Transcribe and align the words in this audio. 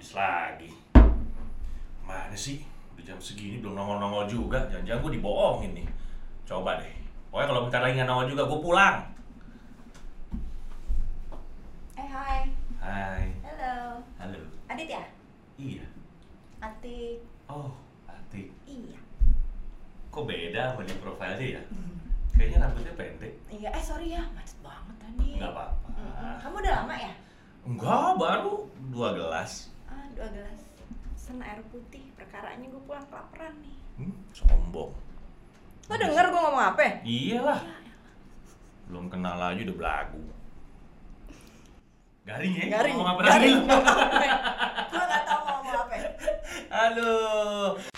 habis 0.00 0.16
lagi. 0.16 0.70
Mana 2.08 2.32
sih? 2.32 2.64
Udah 2.96 3.04
jam 3.04 3.20
segini 3.20 3.60
belum 3.60 3.76
nongol-nongol 3.76 4.24
juga. 4.24 4.64
Jangan-jangan 4.72 5.04
gue 5.04 5.12
dibohongin 5.20 5.76
nih. 5.76 5.86
Coba 6.48 6.80
deh. 6.80 6.88
Pokoknya 7.28 7.48
kalau 7.52 7.60
bentar 7.68 7.80
lagi 7.84 7.94
nggak 8.00 8.08
nongol 8.08 8.32
juga, 8.32 8.48
gue 8.48 8.60
pulang. 8.64 8.96
Eh 12.00 12.08
hai, 12.08 12.48
Hai. 12.80 13.28
halo. 13.44 14.00
Halo. 14.16 14.40
Adit 14.72 14.88
ya? 14.88 15.04
Iya. 15.60 15.84
Atik. 16.64 17.20
Oh, 17.52 17.76
Atik. 18.08 18.48
Iya. 18.64 18.96
Kok 20.08 20.24
beda 20.24 20.72
sama 20.72 20.88
di 20.88 20.96
profilnya 20.96 21.60
ya? 21.60 21.62
Kayaknya 22.40 22.56
rambutnya 22.64 22.96
pendek. 22.96 23.36
Iya, 23.52 23.68
eh 23.68 23.84
sorry 23.84 24.16
ya, 24.16 24.24
macet 24.32 24.56
banget 24.64 24.96
tadi. 24.96 25.36
Nggak 25.36 25.52
apa-apa. 25.52 25.88
Mm-mm. 25.92 26.34
Kamu 26.40 26.56
udah 26.56 26.72
lama 26.72 26.94
ya? 26.96 27.12
Enggak, 27.68 28.16
baru 28.16 28.64
dua 28.88 29.12
gelas. 29.12 29.68
Dua 30.20 30.28
gelas. 30.36 30.60
Pesen 31.16 31.40
air 31.40 31.64
putih. 31.72 32.04
Perkaranya 32.12 32.68
gue 32.68 32.82
pulang 32.84 33.00
kelaparan 33.08 33.56
nih. 33.64 33.76
Hmm, 33.96 34.12
sombong. 34.36 34.92
Lo 35.88 35.94
denger 35.96 36.28
gue 36.28 36.40
ngomong 36.44 36.60
apa? 36.60 37.00
Iyalah. 37.08 37.64
Belum 38.84 39.08
kenal 39.08 39.40
aja 39.40 39.64
udah 39.64 39.76
belagu. 39.80 40.20
Garing 42.28 42.52
ya? 42.52 42.64
Garing. 42.68 43.00
Ngomong 43.00 43.16
apa 43.16 43.20
Garing. 43.32 43.58
Gue 44.92 45.04
gak 45.08 45.22
tau 45.24 45.40
mau 45.40 45.52
ngomong 45.56 45.76
apa. 45.88 45.94
Aduh. 46.68 47.89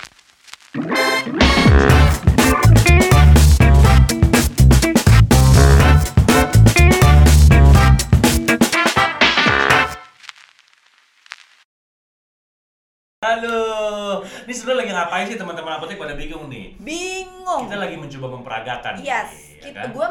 Halo, 13.22 14.18
ini 14.18 14.50
sebenarnya 14.50 14.82
lagi 14.82 14.92
ngapain 14.98 15.26
sih 15.30 15.38
teman-teman 15.38 15.78
apotek 15.78 15.94
pada 15.94 16.18
bingung 16.18 16.50
nih? 16.50 16.74
Bingung. 16.82 17.70
Kita 17.70 17.78
lagi 17.78 17.94
mencoba 17.94 18.26
memperagakan. 18.34 18.98
Yes, 18.98 19.30
nih, 19.30 19.46
ya 19.46 19.62
kita, 19.62 19.78
kan? 19.78 19.90
gue 19.94 20.06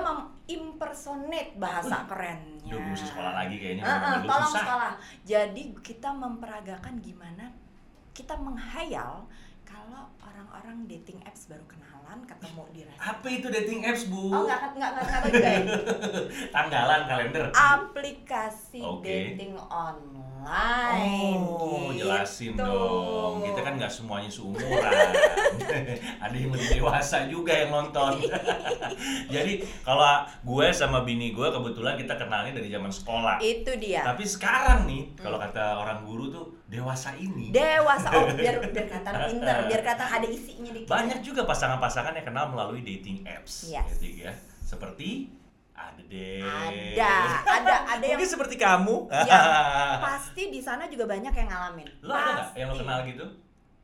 impersonate 0.55 1.51
bahasa 1.59 2.07
kerennya. 2.07 2.71
Duh, 2.71 2.79
mesti 2.79 3.11
sekolah 3.11 3.35
lagi 3.35 3.59
kayaknya. 3.59 3.83
Ngomong 3.83 4.11
dulu 4.15 4.31
tolong 4.31 4.47
susah. 4.47 4.63
sekolah. 4.63 4.93
Jadi 5.27 5.63
kita 5.83 6.09
memperagakan 6.15 6.93
gimana 7.03 7.45
kita 8.15 8.39
menghayal 8.39 9.27
kalau 9.67 10.07
orang-orang 10.21 10.85
dating 10.85 11.19
apps 11.25 11.49
baru 11.49 11.65
kenalan 11.65 12.19
ketemu 12.27 12.63
di 12.73 12.81
restoran. 12.85 13.09
Apa 13.09 13.27
itu 13.29 13.47
dating 13.49 13.81
apps, 13.85 14.03
Bu? 14.07 14.29
Oh 14.29 14.43
nggak 14.45 14.59
nggak 14.77 14.89
nggak 14.91 14.91
nggak 14.91 15.07
tahu 15.09 15.27
juga. 15.33 15.51
Tanggalan, 16.53 17.01
kalender. 17.09 17.43
Aplikasi 17.53 18.81
Oke. 18.81 19.35
dating 19.35 19.53
online. 19.57 21.41
Oh, 21.41 21.93
gitu. 21.93 22.05
jelasin 22.05 22.53
dong. 22.57 23.45
Kita 23.45 23.59
kan 23.61 23.73
nggak 23.77 23.93
semuanya 23.93 24.29
seumuran. 24.29 24.91
Ada 26.23 26.35
yang 26.35 26.51
lebih 26.53 26.69
dewasa 26.81 27.29
juga 27.29 27.53
yang 27.53 27.69
nonton. 27.69 28.21
Jadi 29.33 29.61
kalau 29.85 30.25
gue 30.41 30.67
sama 30.73 31.05
bini 31.05 31.33
gue 31.33 31.47
kebetulan 31.47 31.93
kita 31.97 32.17
kenalnya 32.17 32.57
dari 32.57 32.69
zaman 32.73 32.89
sekolah. 32.89 33.37
Itu 33.37 33.77
dia. 33.77 34.01
Tapi 34.01 34.25
sekarang 34.25 34.89
nih, 34.89 35.13
kalau 35.17 35.37
kata 35.37 35.77
orang 35.77 36.01
guru 36.05 36.33
tuh 36.33 36.45
dewasa 36.71 37.11
ini 37.19 37.51
Dewasa 37.51 38.07
oh 38.15 38.31
biar 38.39 38.63
biar 38.63 38.87
kelihatan 38.87 39.13
pinter, 39.27 39.55
biar 39.67 39.79
kelihatan 39.83 40.07
ada 40.11 40.27
isinya 40.27 40.71
dikit. 40.75 40.91
banyak 40.91 41.19
juga 41.23 41.47
pasangan-pasangan 41.47 42.13
yang 42.19 42.25
kenal 42.27 42.51
melalui 42.51 42.83
dating 42.83 43.23
apps. 43.23 43.71
Yes. 43.71 43.87
Gitu 43.95 44.27
ya. 44.27 44.33
Seperti 44.63 45.31
ada 45.71 46.01
deh. 46.05 46.43
Ada, 46.43 47.09
ada, 47.47 47.73
ada 47.97 48.03
yang 48.05 48.19
Mungkin 48.19 48.29
seperti 48.29 48.55
kamu. 48.59 49.09
Ya, 49.25 49.39
pasti 50.11 50.51
di 50.53 50.61
sana 50.61 50.85
juga 50.91 51.07
banyak 51.09 51.33
yang 51.33 51.49
ngalamin. 51.49 51.87
Lo 52.05 52.13
ada 52.13 52.31
nggak 52.35 52.49
yang 52.59 52.69
lo 52.69 52.75
Pasti. 52.75 52.83
kenal 52.85 52.99
gitu? 53.07 53.25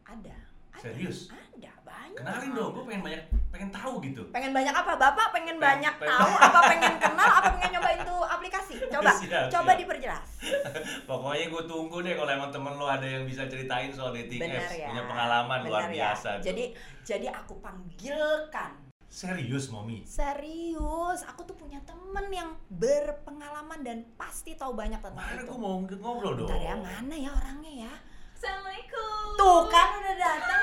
Ada. 0.06 0.36
ada. 0.76 0.82
Serius? 0.84 1.18
Ada, 1.34 1.72
banyak. 1.88 2.20
Kenalin 2.20 2.52
dong, 2.52 2.70
gue 2.72 2.84
pengen 2.86 3.02
banyak, 3.02 3.22
pengen 3.48 3.70
tahu 3.70 3.94
gitu. 4.02 4.22
Pengen 4.30 4.52
banyak 4.52 4.70
apa? 4.72 4.92
Bapak 4.94 5.28
pengen 5.32 5.56
Pengen- 5.56 5.64
banyak 5.80 5.94
pengen- 5.96 6.12
tahu 6.12 6.32
apa 6.38 6.60
pengen 6.68 6.94
kenal 6.98 7.30
apa 7.32 7.48
pengen 7.52 7.72
nyobain 7.74 8.02
tuh 8.04 8.22
aplikasi? 8.22 8.74
Coba. 8.86 9.12
Siap, 9.20 9.48
coba 9.48 9.72
siap. 9.72 9.80
diperjelas. 9.80 10.28
Pokoknya 11.10 11.46
gue 11.48 11.64
tunggu 11.66 11.98
deh 12.00 12.14
kalau 12.14 12.32
emang 12.34 12.50
temen 12.50 12.74
lo 12.74 12.86
ada 12.86 13.04
yang 13.04 13.24
bisa 13.24 13.46
ceritain 13.46 13.90
soal 13.90 14.12
dating 14.12 14.38
Benar 14.40 14.60
apps, 14.62 14.76
ya. 14.76 14.88
punya 14.88 15.04
pengalaman 15.06 15.60
luar 15.64 15.82
Benar 15.84 15.90
ya. 15.90 15.98
biasa. 16.12 16.30
tuh. 16.38 16.44
Jadi 16.46 16.64
jadi 17.02 17.28
aku 17.30 17.54
panggilkan. 17.58 18.72
serius, 19.08 19.72
Momi. 19.72 20.04
Serius, 20.04 21.24
aku 21.24 21.42
tuh 21.42 21.56
punya 21.56 21.80
temen 21.82 22.28
yang 22.28 22.52
berpengalaman 22.68 23.80
dan 23.80 23.98
pasti 24.14 24.54
tahu 24.54 24.76
banyak 24.76 25.00
tentang 25.00 25.16
Mana 25.18 25.40
itu. 25.40 25.48
gue 25.48 25.58
mau 25.58 25.80
ngobrol 25.80 26.36
dong. 26.36 26.44
Bentar 26.46 26.60
ya, 26.62 26.76
mana 26.76 27.16
ya 27.16 27.32
orangnya 27.32 27.74
ya? 27.86 27.94
Assalamualaikum. 28.38 29.34
Tuh 29.34 29.62
kan 29.66 29.98
udah 29.98 30.14
datang. 30.16 30.62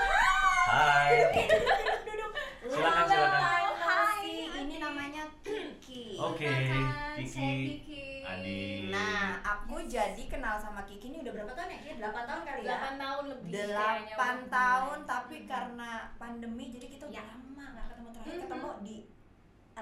Hai. 0.64 1.10
Duduk, 1.26 1.42
duduk, 1.50 1.98
duduk. 2.06 2.30
Silakan, 2.70 3.02
silakan. 3.04 3.42
Hai, 3.42 3.64
Hai. 3.74 4.26
Ini 4.62 4.76
namanya 4.78 5.22
Kiki. 5.42 6.14
Oke, 6.16 6.46
Kiki. 6.46 7.26
saya 7.26 7.50
Kiki. 7.58 8.02
Adi. 8.22 8.62
Nah, 8.88 9.42
aku 9.42 9.82
jadi 9.84 10.22
kenal 10.24 10.54
sama 10.56 10.86
Kiki 10.86 11.10
ini 11.10 11.18
udah 11.20 11.34
berapa 11.34 11.50
tahun 11.52 11.68
ya? 11.68 11.78
Kira 11.82 11.96
8 12.08 12.22
tahun 12.24 12.42
kali 12.44 12.60
ya? 12.62 12.70
8 12.70 12.94
tahun 12.96 13.24
lebih 13.26 13.50
kayaknya, 13.68 14.14
8 14.14 14.22
Bu. 14.38 14.46
tahun 14.48 14.98
tapi 15.04 15.36
karena 15.44 15.90
pandemi 16.14 16.64
jadi 16.70 16.86
kita 16.88 17.04
udah 17.04 17.16
Ya. 17.16 17.24
lama 17.26 17.42
nggak 17.68 17.86
ketemu 17.90 18.08
terakhir 18.14 18.36
ketemu 18.40 18.70
di 18.80 18.96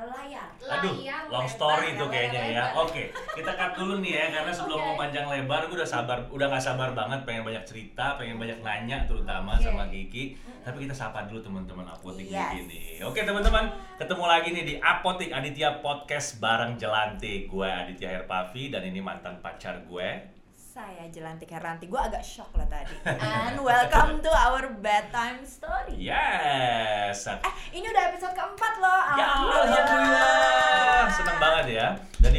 layar. 0.01 0.49
Aduh, 0.81 0.95
Layar 0.97 1.29
long 1.29 1.45
story 1.45 1.93
itu 1.93 2.05
kayaknya 2.09 2.43
ya. 2.49 2.65
Oke, 2.81 3.13
kita 3.13 3.53
cut 3.53 3.77
dulu 3.77 4.01
nih 4.01 4.13
ya 4.17 4.25
karena 4.41 4.53
sebelum 4.53 4.81
Oke. 4.81 4.87
mau 4.89 4.97
panjang 4.97 5.27
lebar, 5.29 5.69
gue 5.69 5.77
udah 5.77 5.89
sabar, 5.89 6.25
udah 6.33 6.47
gak 6.49 6.65
sabar 6.65 6.97
banget 6.97 7.21
pengen 7.29 7.45
banyak 7.45 7.65
cerita, 7.69 8.17
pengen 8.17 8.41
banyak 8.41 8.59
nanya 8.65 9.05
terutama 9.05 9.53
Oke. 9.53 9.69
sama 9.69 9.85
Kiki. 9.93 10.37
Tapi 10.63 10.87
kita 10.87 10.95
sapa 10.95 11.27
dulu 11.27 11.43
teman-teman 11.43 11.85
apotik 11.85 12.31
Yes. 12.31 13.03
Oke 13.03 13.27
teman-teman, 13.27 13.69
ketemu 13.99 14.25
lagi 14.25 14.49
nih 14.55 14.65
di 14.65 14.75
Apotik 14.79 15.35
Aditya 15.35 15.83
Podcast 15.83 16.39
bareng 16.39 16.79
Jelantik. 16.79 17.51
Gue 17.51 17.67
Aditya 17.69 18.15
Herpavi 18.17 18.71
dan 18.71 18.87
ini 18.87 19.03
mantan 19.03 19.43
pacar 19.43 19.83
gue. 19.85 20.41
Saya 20.73 21.05
Jelantik 21.13 21.53
Heranti. 21.53 21.85
Gue 21.85 22.01
agak 22.01 22.25
shock 22.25 22.49
lah 22.57 22.65
tadi. 22.65 22.97
And 23.05 23.61
welcome 23.61 24.25
to 24.25 24.33
our 24.33 24.73
bedtime 24.81 25.45
story. 25.45 26.01
Yes. 26.01 27.29
Eh, 27.29 27.55
ini 27.77 27.85
udah 27.85 28.09
episode 28.09 28.33
keempat 28.33 28.81
loh. 28.81 28.92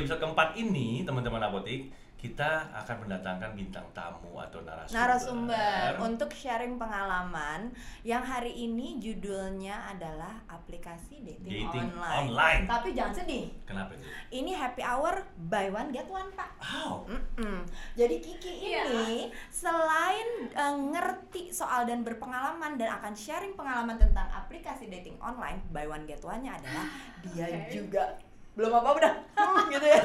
Episode 0.03 0.19
keempat 0.19 0.59
ini, 0.59 1.07
teman-teman 1.07 1.39
apotik, 1.47 1.87
kita 2.19 2.67
akan 2.75 3.07
mendatangkan 3.07 3.55
bintang 3.55 3.87
tamu 3.95 4.35
atau 4.35 4.59
narasumber. 4.63 4.99
narasumber 4.99 5.87
untuk 6.03 6.31
sharing 6.35 6.75
pengalaman 6.75 7.71
yang 8.03 8.19
hari 8.19 8.51
ini 8.51 8.99
judulnya 8.99 9.79
adalah 9.87 10.43
aplikasi 10.51 11.23
dating, 11.23 11.71
Dating 11.71 11.87
online. 11.95 12.19
online. 12.27 12.63
Tapi 12.67 12.89
jangan 12.91 13.15
sedih. 13.15 13.47
Kenapa 13.63 13.95
itu? 13.95 14.03
Ini 14.43 14.51
happy 14.51 14.83
hour 14.83 15.23
buy 15.47 15.71
one 15.71 15.95
get 15.95 16.11
one 16.11 16.27
pak. 16.35 16.51
Wow. 16.59 17.07
Mm-mm. 17.07 17.63
Jadi 17.95 18.15
Kiki 18.19 18.59
ini 18.59 19.31
selain 19.47 20.51
eh, 20.51 20.75
ngerti 20.91 21.55
soal 21.55 21.87
dan 21.87 22.03
berpengalaman 22.03 22.75
dan 22.75 22.99
akan 22.99 23.15
sharing 23.15 23.55
pengalaman 23.55 23.95
tentang 23.95 24.27
aplikasi 24.35 24.91
dating 24.91 25.15
online, 25.23 25.63
buy 25.71 25.87
one 25.87 26.03
get 26.03 26.19
one-nya 26.23 26.59
adalah 26.59 26.91
dia 27.23 27.47
Oke. 27.47 27.71
juga 27.71 28.19
belum 28.53 28.71
apa 28.71 28.89
udah 28.93 29.13
gitu 29.73 29.85
ya. 29.85 30.01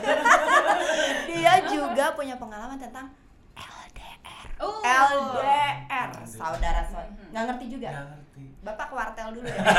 dia 1.29 1.55
juga 1.65 2.05
punya 2.13 2.35
pengalaman 2.35 2.77
tentang 2.77 3.13
LDR. 3.55 4.47
Oh. 4.57 4.81
LDR, 4.81 6.09
saudara 6.25 6.81
saudara. 6.83 7.09
Mhm. 7.11 7.29
Nggak 7.31 7.45
ngerti 7.47 7.65
juga. 7.69 7.89
Nggak 7.91 8.07
ngerti. 8.09 8.43
Bapak 8.59 8.87
kuartel 8.89 9.29
dulu 9.33 9.47
apa? 9.53 9.71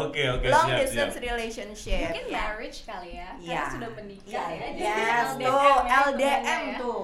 Oke, 0.00 0.22
oke, 0.28 0.46
Long 0.46 0.68
siap, 0.68 0.78
distance 0.78 1.14
siap. 1.14 1.24
relationship. 1.24 2.06
Mungkin 2.06 2.26
marriage 2.30 2.78
kali 2.84 3.10
ya. 3.14 3.30
Iya. 3.36 3.54
Karena 3.58 3.72
sudah 3.72 3.90
menikah 3.92 4.28
Iya, 4.28 4.42
ya. 4.44 4.68
Jadi 4.70 4.80
yes, 4.80 5.28
LDM 5.28 5.42
tuh 5.42 5.58
ya, 5.58 5.96
LDM 6.04 6.38
teman-teman 6.38 6.62
ya. 6.62 6.78
tuh. 6.78 7.02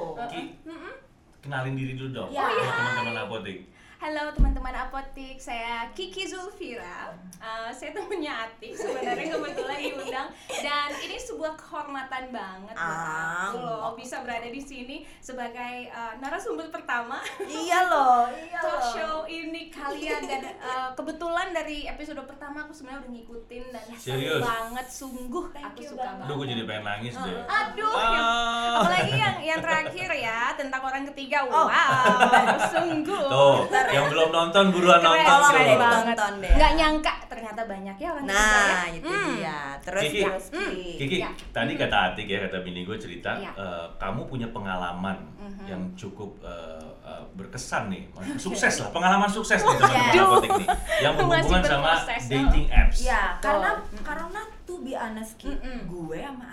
Mm-mm. 0.65 0.95
kenalin 1.41 1.75
diri 1.75 1.93
dulu 1.95 2.11
dong. 2.15 2.29
Ya. 2.31 2.45
buat 2.47 2.71
teman-teman 2.71 3.17
apotik. 3.19 3.59
Halo 4.05 4.29
teman-teman 4.31 4.77
apotik, 4.77 5.41
saya 5.41 5.89
Kiki 5.97 6.29
Zulfira. 6.29 7.09
Uh, 7.41 7.69
saya 7.69 7.93
temennya 7.93 8.33
Atik 8.43 8.73
sebenarnya 8.75 9.29
kebetulan 9.31 9.77
diundang 9.79 10.29
dan 10.49 10.89
ini 10.99 11.17
sebuah 11.19 11.53
kehormatan 11.55 12.29
banget 12.31 12.73
buat 12.73 13.01
aku 13.45 13.59
loh 13.61 13.93
bisa 13.93 14.21
berada 14.21 14.45
di 14.45 14.57
sini 14.59 15.05
sebagai 15.19 15.89
uh, 15.91 16.17
narasumber 16.19 16.69
pertama 16.69 17.21
Iya 17.39 17.85
loh, 17.85 18.33
iya 18.33 18.57
talk 18.59 18.73
loh. 18.75 18.89
show 18.91 19.17
ini 19.27 19.69
kalian 19.69 20.25
dan 20.25 20.57
uh, 20.57 20.89
kebetulan 20.95 21.53
dari 21.53 21.85
episode 21.85 22.17
pertama 22.25 22.65
aku 22.65 22.73
sebenarnya 22.73 23.05
udah 23.05 23.13
ngikutin 23.13 23.65
dan 23.71 23.85
Serius? 23.95 24.41
banget 24.41 24.87
sungguh 24.89 25.45
Thank 25.51 25.65
aku 25.67 25.81
you 25.81 25.89
suka 25.91 26.01
banget. 26.01 26.17
banget. 26.17 26.25
Aduh, 26.25 26.35
gue 26.35 26.47
jadi 26.49 26.63
pengen 26.65 26.85
nangis 26.87 27.13
deh. 27.15 27.37
Aduh, 27.45 27.93
yang- 27.93 28.25
Ah. 28.25 28.75
apalagi 28.81 29.15
yang 29.15 29.37
yang 29.43 29.61
terakhir 29.61 30.09
ya 30.15 30.41
tentang 30.55 30.81
orang 30.81 31.05
ketiga. 31.13 31.45
Oh. 31.45 31.69
Wow, 31.69 32.25
sungguh. 32.71 33.25
Tuh, 33.27 33.57
yang 33.95 34.07
belum 34.07 34.29
nonton 34.29 34.65
buruan 34.69 34.99
Keren, 34.99 35.15
nonton 35.17 35.53
deh 35.55 35.77
banget. 35.77 36.17
deh. 36.37 36.53
Nggak 36.53 36.73
nyangka 36.75 37.13
ternyata 37.25 37.61
banyak 37.65 37.97
ya 37.97 38.09
orang 38.11 38.25
ya. 38.25 38.35
Nah, 38.35 38.85
itu 38.89 39.07
Hmm. 39.07 39.29
dia. 39.33 39.59
Terus 39.81 40.03
Kiki. 40.05 40.21
terus 40.23 40.45
Hmm. 40.51 40.69
Ki. 40.69 40.85
Kiki, 40.97 41.17
Ya. 41.19 41.31
tadi 41.51 41.73
kata 41.75 41.97
Atik 42.05 42.27
ya, 42.27 42.39
kata 42.41 42.59
bini 42.61 42.81
gue 42.83 42.97
cerita, 42.97 43.31
Ya. 43.37 43.51
eh, 43.55 43.87
kamu 43.97 44.21
punya 44.25 44.49
pengalaman 44.49 45.19
Mhm. 45.37 45.65
yang 45.65 45.83
cukup 45.95 46.31
eh, 46.41 46.83
eh, 47.03 47.25
berkesan 47.33 47.89
nih, 47.89 48.05
sukses 48.41 48.75
lah, 48.79 48.91
pengalaman 48.91 49.29
sukses 49.29 49.59
nih 49.59 49.77
teman-teman 49.77 50.19
apotek 50.21 50.51
nih, 50.57 50.69
yang 51.01 51.13
berhubungan 51.15 51.63
sama 51.63 51.93
berproses, 51.99 52.23
oh. 52.23 52.31
dating 52.31 52.67
apps. 52.69 52.99
Ya, 53.01 53.23
karena 53.39 53.71
karena 54.01 54.41
tuh 54.65 54.79
be 54.81 54.93
honest 54.93 55.37
Ki, 55.37 55.53
gue 55.85 56.19
sama 56.19 56.49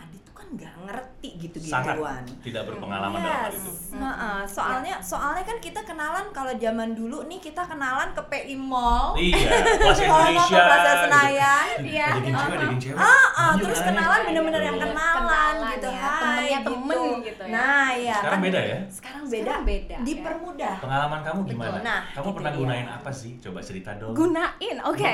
nggak 0.52 0.74
ngerti 0.84 1.30
sangat 1.56 1.96
gitu-gituan. 1.96 2.24
tidak 2.44 2.64
berpengalaman 2.66 3.18
dalam 3.18 3.40
hal 3.42 3.52
itu. 3.52 3.72
Yes. 3.72 3.94
Heeh, 3.94 4.40
soalnya 4.46 4.96
soalnya 5.00 5.44
kan 5.44 5.58
kita 5.58 5.80
kenalan 5.82 6.26
kalau 6.30 6.52
zaman 6.54 6.92
dulu 6.92 7.24
nih 7.24 7.40
kita 7.40 7.64
kenalan 7.64 8.12
ke 8.12 8.22
PI 8.22 8.56
Mall. 8.56 9.16
Iya, 9.16 9.48
Plaza 9.80 10.04
Indonesia. 10.04 10.52
ke 10.52 10.60
Plaza 10.62 10.92
gitu. 10.92 11.02
Senayan. 11.02 11.68
Iya. 11.82 12.08
Deketin 12.18 12.80
cewek. 12.82 13.00
Ah, 13.00 13.28
ah, 13.34 13.52
terus 13.56 13.80
kenalan 13.80 14.20
bener-bener 14.24 14.62
yang 14.62 14.76
Iya, 14.76 14.84
kenalan, 14.84 15.16
kenalan 15.16 15.72
gitu. 15.72 15.88
ya, 15.88 16.02
Hai, 16.02 16.20
temennya 16.20 16.60
gitu. 16.60 16.68
temen 16.68 17.00
gitu 17.22 17.44
ya. 17.44 17.54
Nah, 17.54 17.88
ya. 17.94 18.14
Sekarang 18.14 18.32
kan- 18.34 18.44
beda 18.44 18.60
ya? 18.62 18.78
Sekarang 18.88 19.24
beda. 19.26 19.54
Beda, 19.62 19.94
ya. 19.94 20.00
Dipermudah. 20.04 20.76
Pengalaman 20.78 21.20
kamu 21.22 21.40
gimana? 21.46 21.70
Betul. 21.72 21.82
Nah, 21.82 22.00
kamu 22.12 22.30
pernah 22.34 22.52
gunain 22.54 22.88
apa 22.90 23.12
sih? 23.12 23.32
Coba 23.38 23.60
cerita 23.60 23.96
dong. 23.96 24.12
Gunain, 24.12 24.78
oke. 24.84 25.10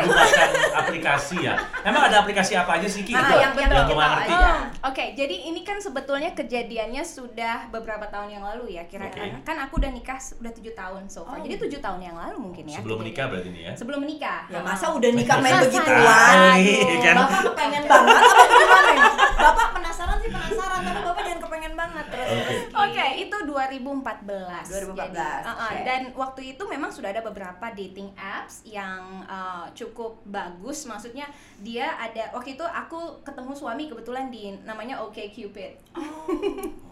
Aplikasi 0.73 1.37
ya. 1.41 1.53
Emang 1.83 2.03
ada 2.03 2.17
aplikasi 2.19 2.53
apa 2.55 2.71
aja 2.73 2.87
sih 2.87 3.01
Ki? 3.03 3.13
Ah, 3.13 3.29
yang 3.37 3.53
kita 3.53 3.69
gua 3.69 3.83
tahu 3.83 3.93
nggak 3.93 4.09
ngerti. 4.11 4.33
aja. 4.33 4.49
Oh, 4.49 4.57
Oke, 4.87 5.03
jadi 5.27 5.51
ini 5.51 5.59
kan 5.67 5.75
sebetulnya 5.83 6.31
kejadiannya 6.31 7.03
sudah 7.03 7.67
beberapa 7.67 8.07
tahun 8.07 8.39
yang 8.39 8.47
lalu 8.47 8.79
ya 8.79 8.87
kira-kira. 8.87 9.27
Oke. 9.27 9.43
Kan 9.43 9.59
aku 9.59 9.83
udah 9.83 9.91
nikah 9.91 10.15
udah 10.39 10.51
tujuh 10.55 10.71
tahun 10.71 11.11
so 11.11 11.27
far. 11.27 11.35
Oh. 11.35 11.43
Jadi 11.43 11.67
tujuh 11.67 11.83
tahun 11.83 11.99
yang 11.99 12.15
lalu 12.15 12.47
mungkin 12.47 12.63
ya. 12.63 12.79
Sebelum 12.79 13.03
menikah 13.03 13.27
berarti 13.27 13.51
nih 13.51 13.61
ya. 13.67 13.71
Sebelum 13.75 13.99
menikah. 14.07 14.47
Ya 14.47 14.63
masa 14.63 14.95
udah 14.95 15.11
nikah 15.11 15.43
main 15.43 15.59
begituan? 15.67 16.35
Aduh. 16.55 16.79
Kan? 17.03 17.15
Bapak 17.19 17.41
kepengen 17.43 17.83
banget 17.91 18.23
apa 18.23 18.43
gimana? 18.47 18.93
Bapak 19.35 19.67
penasaran 19.75 20.17
sih 20.23 20.29
penasaran, 20.31 20.79
tapi 20.79 21.01
Bapak 21.03 21.23
kepengen 21.57 21.73
banget 21.73 22.05
terus. 22.13 22.29
Oke. 22.77 22.93
Oke, 22.93 23.25
itu 23.25 23.33
2014. 23.49 24.69
2014, 24.69 24.69
Jadi, 24.69 25.17
uh-uh, 25.17 25.57
oke. 25.57 25.81
Dan 25.81 26.13
waktu 26.13 26.53
itu 26.53 26.61
memang 26.69 26.93
sudah 26.93 27.09
ada 27.09 27.25
beberapa 27.25 27.73
dating 27.73 28.13
apps 28.13 28.61
yang 28.61 29.25
uh, 29.25 29.65
cukup 29.73 30.21
bagus. 30.29 30.85
Maksudnya 30.85 31.25
dia 31.65 31.97
ada 31.97 32.29
waktu 32.37 32.53
itu 32.53 32.61
aku 32.61 33.25
ketemu 33.25 33.57
suami 33.57 33.89
kebetulan 33.89 34.29
di 34.29 34.53
namanya 34.61 35.01
OkCupid. 35.01 35.81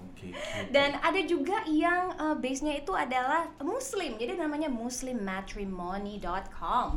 Oke. 0.01 0.33
Dan 0.73 0.97
ada 0.97 1.21
juga 1.27 1.61
yang 1.69 2.17
uh, 2.17 2.33
base-nya 2.33 2.81
itu 2.81 2.97
adalah 2.97 3.45
Muslim. 3.61 4.17
Jadi 4.17 4.33
namanya 4.39 4.71
muslimmatrimony.com. 4.73 6.89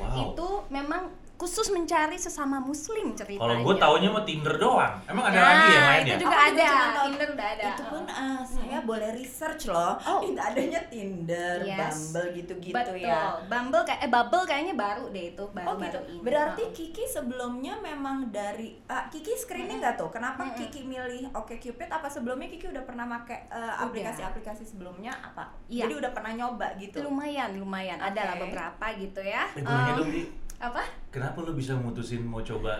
Wow. 0.00 0.32
Itu 0.32 0.64
memang 0.72 1.12
khusus 1.42 1.74
mencari 1.74 2.14
sesama 2.14 2.62
muslim 2.62 3.10
ceritanya. 3.12 3.42
Kalau 3.42 3.56
gue 3.60 3.74
taunya 3.74 4.08
mah 4.08 4.22
Tinder 4.22 4.54
doang. 4.54 4.94
Emang 5.04 5.26
ada 5.26 5.34
Nah, 5.34 5.46
lagi 5.50 5.68
yang 5.68 5.86
lain 5.90 6.02
itu 6.02 6.06
ya? 6.06 6.18
juga 6.22 6.36
Aku 6.38 6.46
ada. 6.46 6.70
Tinder 7.02 7.28
udah 7.34 7.48
ada. 7.50 7.64
Itu 7.66 7.82
pun 7.90 8.02
uh, 8.06 8.40
saya 8.40 8.78
boleh 8.80 9.10
research 9.12 9.62
loh. 9.66 9.98
Oh. 10.00 10.22
Itu 10.22 10.38
adanya 10.38 10.80
Tinder, 10.86 11.56
Yes. 11.60 11.74
Bumble 12.14 12.28
gitu-gitu 12.32 12.76
Betul. 12.78 13.02
ya. 13.02 13.42
Bumble 13.44 13.82
kayak 13.82 14.00
eh 14.00 14.10
Bubble 14.12 14.44
kayaknya 14.46 14.74
baru 14.78 15.04
deh 15.10 15.24
itu 15.34 15.44
baru 15.50 15.66
Oh 15.66 15.74
gitu. 15.76 15.98
baru 15.98 16.06
ini. 16.06 16.22
Berarti 16.22 16.62
Heeh. 16.62 16.74
Kiki 16.78 17.04
sebelumnya 17.04 17.74
memang 17.82 18.30
dari 18.30 18.78
ah, 18.86 19.10
Kiki 19.10 19.34
screening 19.34 19.82
nggak 19.82 19.98
tuh? 19.98 20.14
Kenapa 20.14 20.46
Mm-mm. 20.46 20.54
Kiki 20.54 20.86
milih 20.86 21.34
Oke 21.34 21.58
Cupid? 21.58 21.90
Apa 21.90 22.06
sebelumnya 22.06 22.46
Kiki 22.46 22.70
udah 22.70 22.86
pernah 22.86 23.10
pakai 23.10 23.50
eh, 23.50 23.74
aplikasi-aplikasi 23.82 24.62
sebelumnya 24.62 25.10
apa? 25.10 25.50
Iya. 25.66 25.90
Jadi 25.90 25.94
udah 25.98 26.10
pernah 26.14 26.32
nyoba 26.32 26.78
gitu. 26.78 27.02
lumayan 27.02 27.58
lumayan 27.58 27.98
ada 27.98 28.30
lah 28.30 28.36
beberapa 28.38 28.84
gitu 28.94 29.18
ya. 29.18 29.50
Um. 29.58 30.06
Apa? 30.62 30.82
Kenapa 31.10 31.42
lu 31.42 31.52
bisa 31.52 31.74
mutusin 31.74 32.22
mau 32.22 32.38
coba 32.40 32.78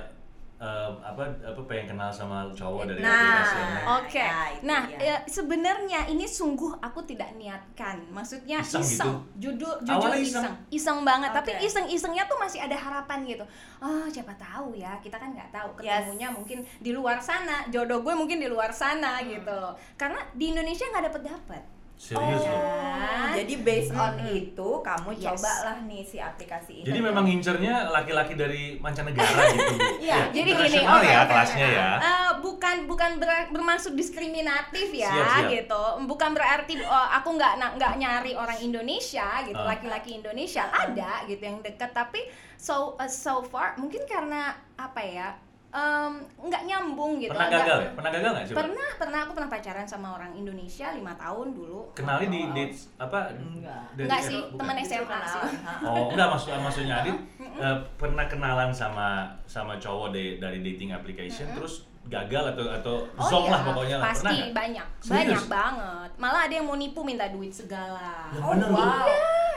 eh, 0.57 0.91
apa 1.03 1.19
apa 1.43 1.59
pengen 1.67 1.91
kenal 1.91 2.07
sama 2.07 2.47
cowok 2.49 2.87
dari 2.87 3.03
Nah, 3.03 3.11
aplikasi? 3.11 3.59
Oke. 3.99 4.23
Nah, 4.23 4.47
Nah, 4.63 4.83
ya, 4.95 5.17
sebenarnya 5.27 6.07
ini 6.07 6.23
sungguh 6.23 6.79
aku 6.79 7.03
tidak 7.03 7.35
niatkan. 7.35 7.99
Maksudnya 8.09 8.63
Iseng 8.63 8.79
iseng. 8.81 9.11
gitu? 9.35 9.59
Judul 9.59 9.75
jujur 9.83 9.99
Awalnya 10.07 10.23
iseng. 10.23 10.45
iseng? 10.47 10.55
iseng. 10.71 10.99
banget, 11.03 11.31
tapi 11.35 11.51
Oke. 11.53 11.67
iseng-isengnya 11.67 12.23
tuh 12.25 12.39
masih 12.39 12.63
ada 12.63 12.79
harapan 12.79 13.27
gitu. 13.27 13.43
Oh, 13.77 14.07
siapa 14.07 14.31
tahu 14.33 14.79
ya. 14.79 14.95
Kita 14.97 15.19
kan 15.19 15.35
nggak 15.35 15.51
tahu 15.51 15.83
Yes. 15.83 16.07
ketemunya 16.07 16.31
mungkin 16.31 16.59
di 16.79 16.91
luar 16.95 17.19
sana. 17.19 17.67
Jodoh 17.67 17.99
gue 18.01 18.15
mungkin 18.15 18.39
di 18.39 18.47
luar 18.47 18.71
sana 18.71 19.19
Hmm. 19.19 19.27
gitu 19.29 19.51
loh. 19.51 19.75
Karena 19.97 20.23
di 20.33 20.55
Indonesia 20.55 20.87
nggak 20.87 21.05
dapet 21.11 21.23
dapet. 21.27 21.63
Serius 22.03 22.43
oh, 22.43 22.51
loh. 22.51 22.63
Kan? 22.99 23.31
jadi 23.33 23.55
based 23.63 23.95
on 23.95 24.19
Mm-mm. 24.19 24.35
itu 24.37 24.69
kamu 24.83 25.11
Yes. 25.15 25.39
cobalah 25.39 25.79
nih 25.83 26.03
si 26.03 26.19
aplikasi 26.19 26.83
ini. 26.83 26.85
Jadi 26.85 26.99
memang 27.01 27.23
ngincernya 27.23 27.89
laki-laki 27.89 28.35
dari 28.35 28.75
mancanegara 28.77 29.23
gitu. 29.55 29.75
Iya, 30.01 30.19
jadi 30.29 30.51
gini, 30.53 30.79
oke, 30.83 31.07
ya 31.07 31.23
kelasnya 31.25 31.69
ya. 31.69 31.89
Eh, 31.97 32.31
bukan 32.43 32.77
bukan 32.85 33.11
ber- 33.17 33.49
bermaksud 33.49 33.95
diskriminatif 33.95 34.91
ya 34.93 35.09
Siap, 35.09 35.27
siap. 35.39 35.51
gitu 35.53 35.83
bukan 36.05 36.31
berarti 36.33 36.75
oh, 36.81 37.09
aku 37.13 37.29
nggak 37.33 37.55
nggak 37.77 37.95
nyari 37.97 38.33
orang 38.35 38.59
Indonesia 38.59 39.39
gitu 39.41 39.55
Ah. 39.55 39.71
laki-laki 39.71 40.19
Indonesia 40.19 40.67
ada 40.67 41.23
gitu 41.25 41.39
yang 41.41 41.59
deket 41.61 41.93
tapi 41.93 42.19
so 42.57 42.97
uh, 42.97 43.07
so 43.07 43.41
far 43.43 43.77
mungkin 43.77 44.03
karena 44.05 44.51
apa 44.75 45.01
ya 45.01 45.29
nggak 45.73 46.63
nyambung 46.63 47.17
gitu 47.17 47.33
Pernah 47.33 47.49
agak- 47.49 47.61
gagal 47.63 47.79
ya? 47.79 47.91
Pernah 47.93 48.11
gagal 48.11 48.31
nggak 48.31 48.45
coba? 48.45 48.57
pernah 48.59 48.89
pernah 48.95 49.19
aku 49.19 49.33
pernah 49.33 49.51
pacaran 49.51 49.87
sama 49.87 50.09
orang 50.13 50.33
Indonesia 50.33 50.87
lima 50.91 51.13
tahun 51.15 51.49
dulu 51.51 51.81
Kenalnya 51.93 52.29
di 52.29 52.41
Wow. 52.43 52.53
dates 52.53 52.81
apa? 52.97 53.19
Enggak. 53.33 53.83
Enggak 53.95 54.13
apa? 54.15 54.29
sih, 54.29 54.41
Itu 54.43 54.63
SMA 54.85 55.19
sih. 55.25 55.43
Oh, 55.83 56.05
enggak 56.09 56.29
maksud 56.29 56.49
maksudnya 56.55 56.95
Adit 56.99 57.17
eh, 57.65 57.77
pernah 57.97 58.25
kenalan 58.25 58.71
sama 58.71 59.09
sama 59.45 59.75
cowok 59.77 60.11
dari 60.11 60.37
dari 60.37 60.59
dating 60.61 60.93
application 60.93 61.49
terus 61.51 61.89
gagal 62.05 62.53
atau 62.53 62.65
atau 62.69 62.95
Oh 63.15 63.25
zonk 63.25 63.47
iya, 63.47 63.53
lah 63.53 63.61
pokoknya 63.65 63.97
lah. 63.97 64.05
pasti 64.09 64.27
Pernah 64.29 64.53
banyak, 64.53 64.87
Serius? 64.99 65.15
banyak 65.15 65.45
banget. 65.47 66.11
Malah 66.19 66.41
ada 66.43 66.55
yang 66.55 66.67
mau 66.67 66.75
nipu 66.75 67.01
minta 67.01 67.27
duit 67.27 67.49
segala. 67.51 68.27
Lah, 68.29 68.43
Oh 68.43 68.53
bener 68.53 68.69
loh. 68.69 69.07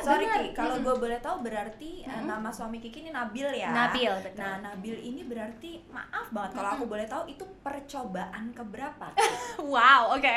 Sorry. 0.05 0.25
Ki, 0.25 0.45
kalau 0.53 0.75
gue 0.79 0.95
boleh 0.95 1.19
tahu 1.19 1.41
berarti 1.41 2.05
uh, 2.05 2.21
nama 2.21 2.49
suami 2.53 2.77
Kiki 2.77 3.01
ini 3.01 3.11
Nabil 3.11 3.49
ya. 3.57 3.73
Nabil, 3.73 4.11
betul. 4.21 4.37
Nah, 4.37 4.55
Nabil 4.61 4.95
ini 5.01 5.21
berarti 5.25 5.81
maaf 5.89 6.29
banget 6.29 6.51
kalau 6.53 6.69
aku 6.77 6.85
boleh 6.85 7.05
tahu 7.09 7.23
itu 7.25 7.43
percobaan 7.61 8.53
keberapa? 8.53 9.09
Wow, 9.65 10.13
oke. 10.13 10.35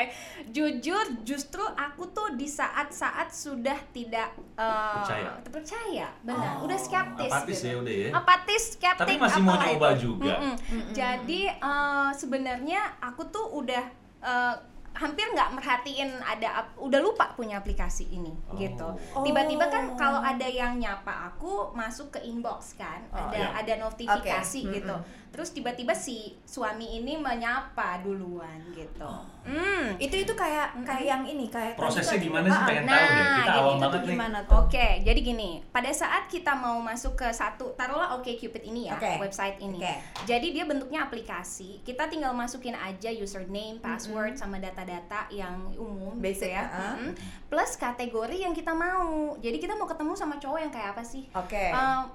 Jujur, 0.49 1.21
justru 1.21 1.61
aku 1.61 2.09
tuh 2.09 2.33
di 2.33 2.49
saat-saat 2.49 3.29
sudah 3.29 3.77
tidak 3.93 4.33
eh, 4.57 4.95
Percaya. 4.99 5.31
terpercaya, 5.43 6.07
benar. 6.23 6.57
Oh, 6.59 6.65
udah 6.65 6.79
skeptis. 6.79 7.29
Apatis 7.29 7.59
gitu. 7.61 7.67
ya 7.69 7.75
udah 7.77 7.93
ya. 7.93 8.09
Apatis, 8.15 8.63
skeptik. 8.73 9.05
Tapi 9.05 9.13
masih 9.21 9.41
mau 9.43 9.53
apalah 9.53 9.69
nyoba 9.69 9.89
itu. 9.93 10.01
juga. 10.01 10.33
Mm-mm. 10.39 10.55
Mm-mm. 10.57 10.93
Jadi 10.95 11.41
eh, 11.51 12.09
sebenarnya 12.15 12.81
aku 13.03 13.21
tuh 13.29 13.45
udah 13.53 13.83
eh, 14.23 14.55
hampir 14.99 15.23
nggak 15.31 15.55
merhatiin 15.55 16.19
ada 16.19 16.47
udah 16.75 16.99
lupa 16.99 17.31
punya 17.31 17.55
aplikasi 17.55 18.11
ini 18.11 18.35
Oh. 18.45 18.59
gitu. 18.59 18.87
Oh. 19.15 19.23
Tiba-tiba 19.23 19.65
kan 19.65 19.95
kalau 19.95 20.19
ada 20.19 20.43
yang 20.43 20.75
nyapa 20.75 21.31
aku 21.31 21.71
masuk 21.71 22.11
ke 22.11 22.19
inbox 22.21 22.75
kan, 22.75 22.99
Oh, 23.09 23.31
ada 23.31 23.39
iya. 23.39 23.47
ada 23.55 23.73
notifikasi 23.79 24.59
Oke. 24.61 24.75
gitu. 24.75 24.91
Mm-mm. 24.91 25.27
Terus 25.29 25.49
tiba-tiba 25.51 25.93
si 25.93 26.35
suami 26.41 26.97
ini 26.97 27.15
menyapa 27.15 28.01
duluan 28.01 28.59
gitu. 28.71 29.03
Oh. 29.03 29.25
Hmm. 29.39 29.97
itu 29.97 30.13
itu 30.13 30.29
kayak 30.31 30.77
kayak 30.83 31.05
yang 31.07 31.23
ini 31.23 31.49
kayak 31.49 31.73
Prosesnya 31.73 32.19
gimana 32.19 32.45
sih 32.45 32.53
Ah, 32.55 32.67
pengen 32.67 32.83
Nah, 32.85 32.93
tahu 32.93 33.07
deh. 33.07 33.17
Kita 33.17 33.41
gitu. 33.41 33.57
awam 33.57 33.77
banget 33.79 33.99
nih. 33.99 34.09
gimana 34.11 34.39
tuh? 34.43 34.55
Oke, 34.59 34.87
jadi 35.01 35.19
gini, 35.19 35.49
pada 35.67 35.89
saat 35.89 36.23
kita 36.27 36.53
mau 36.53 36.77
masuk 36.77 37.15
ke 37.15 37.25
satu, 37.31 37.73
taruhlah 37.73 38.13
Oke 38.13 38.35
Cupid 38.35 38.61
ini 38.63 38.85
ya, 38.85 38.93
Oke. 38.93 39.09
website 39.17 39.57
ini. 39.57 39.79
Oke. 39.79 39.95
Jadi 40.23 40.47
dia 40.51 40.63
bentuknya 40.63 41.01
aplikasi, 41.03 41.81
kita 41.81 42.05
tinggal 42.05 42.29
masukin 42.31 42.75
aja 42.75 43.09
username, 43.09 43.79
password, 43.79 44.35
sama 44.35 44.57
data-data 44.57 45.25
yang 45.29 45.55
umum, 45.73 46.13
gitu 46.15 46.45
Basic, 46.45 46.51
ya. 46.51 46.63
ah. 46.67 46.93
Mm-mm. 46.95 47.13
Plus 47.47 47.71
kategori 47.73 48.37
yang 48.37 48.53
kita 48.53 48.69
mau. 48.71 49.33
Jadi 49.35 49.57
kita 49.57 49.73
mau 49.73 49.87
ketemu 49.87 50.13
sama 50.13 50.37
cowok 50.37 50.59
yang 50.59 50.69
kayak 50.69 50.93
apa 50.93 51.01
sih? 51.01 51.25
Oke. 51.31 51.57
Eh, 51.57 51.73
du- 51.73 52.11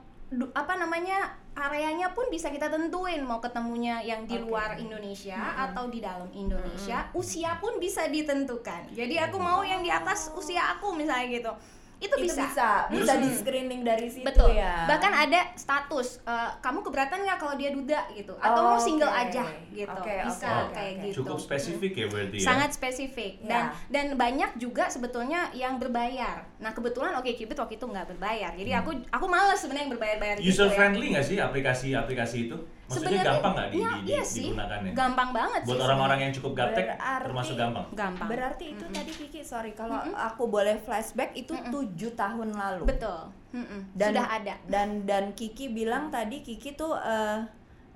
apa 0.55 0.75
namanya 0.79 1.37
areanya 1.55 2.11
pun 2.11 2.27
bisa 2.35 2.51
kita 2.51 2.67
tentuin 2.67 3.23
mau 3.23 3.39
ketemunya 3.39 4.03
yang 4.03 4.27
di 4.27 4.43
Oke. 4.43 4.51
luar 4.51 4.75
Indonesia 4.75 5.39
Mm-mm. 5.39 5.65
atau 5.71 5.85
di 5.87 6.03
dalam 6.03 6.27
Indonesia 6.35 7.09
usia 7.15 7.57
pun 7.63 7.79
bisa 7.79 8.11
ditentukan 8.11 8.91
jadi 8.91 9.31
aku 9.31 9.39
mau 9.39 9.63
yang 9.63 9.81
di 9.81 9.91
atas 9.91 10.35
usia 10.35 10.75
aku 10.75 10.93
misalnya 10.99 11.27
gitu 11.31 11.53
itu, 11.97 12.11
itu 12.11 12.27
bisa, 12.27 12.45
bisa 12.45 12.69
bisa 12.89 13.13
Mm. 13.15 13.21
di 13.21 13.29
screening 13.31 13.83
dari 13.83 14.07
situ 14.07 14.23
betul 14.23 14.51
ya. 14.51 14.85
bahkan 14.85 15.11
ada 15.11 15.55
status 15.55 16.21
eh, 16.21 16.51
kamu 16.59 16.81
keberatan 16.81 17.21
nggak 17.21 17.39
kalau 17.39 17.55
dia 17.55 17.71
duda 17.71 18.01
gitu 18.11 18.35
atau 18.37 18.61
mau 18.67 18.79
single 18.79 19.07
Oke. 19.07 19.23
aja 19.25 19.45
gitu 19.71 19.91
Oke, 19.95 20.15
bisa 20.23 20.49
oke, 20.65 20.73
kayak 20.73 20.93
oke. 20.93 21.05
gitu 21.05 21.17
Cukup 21.21 21.39
spesifik 21.39 21.93
ya 21.95 22.07
berarti 22.07 22.37
ya. 22.37 22.45
sangat 22.45 22.71
spesifik 22.73 23.33
dan 23.43 23.65
Ya. 23.65 23.77
dan 23.89 24.07
banyak 24.15 24.51
juga 24.55 24.87
sebetulnya 24.87 25.49
yang 25.53 25.77
berbayar 25.77 26.45
nah 26.57 26.71
kebetulan 26.71 27.15
oke 27.15 27.31
Cupid 27.31 27.57
waktu 27.57 27.75
itu 27.75 27.87
nggak 27.87 28.07
berbayar 28.11 28.51
jadi 28.53 28.71
aku 28.77 28.91
aku 29.09 29.27
males 29.27 29.57
sebenarnya 29.57 29.85
yang 29.85 29.93
berbayar-bayar 29.93 30.37
gitu 30.39 30.51
User 30.53 30.69
ya. 30.69 30.75
friendly 30.75 31.07
nggak 31.11 31.25
sih 31.25 31.37
aplikasi-aplikasi 31.39 32.37
itu? 32.45 32.57
Maksudnya 32.85 33.09
Sebenarnya- 33.17 33.33
gampang 33.33 33.53
nggak 33.55 33.69
di, 33.69 33.77
ya, 33.77 33.89
di, 33.89 33.97
di- 33.97 34.07
iya 34.07 34.23
sih. 34.23 34.47
digunakannya? 34.49 34.93
gampang 34.93 35.31
banget 35.31 35.61
Buat 35.63 35.73
sih 35.73 35.83
orang-orang 35.83 36.19
yang 36.21 36.33
cukup 36.33 36.53
gaptek 36.55 36.85
Berarti- 36.87 37.25
termasuk 37.25 37.55
gampang. 37.55 37.87
gampang 37.93 38.29
Berarti 38.29 38.65
itu 38.71 38.85
tadi 38.87 39.13
Kiki, 39.15 39.41
sorry 39.41 39.73
kalau 39.73 39.97
aku 40.13 40.43
boleh 40.47 40.77
flashback 40.79 41.33
itu 41.33 41.57
tujuh 41.57 42.13
tahun 42.13 42.53
lalu. 42.53 42.85
betul 42.85 43.33
Mm-mm. 43.51 43.81
Dan, 43.93 44.11
sudah 44.13 44.27
ada 44.29 44.55
Dan 44.65 44.89
dan 45.05 45.33
Kiki 45.33 45.71
bilang 45.71 46.11
tadi 46.11 46.43
Kiki 46.43 46.75
tuh 46.75 46.93
eh, 46.93 47.39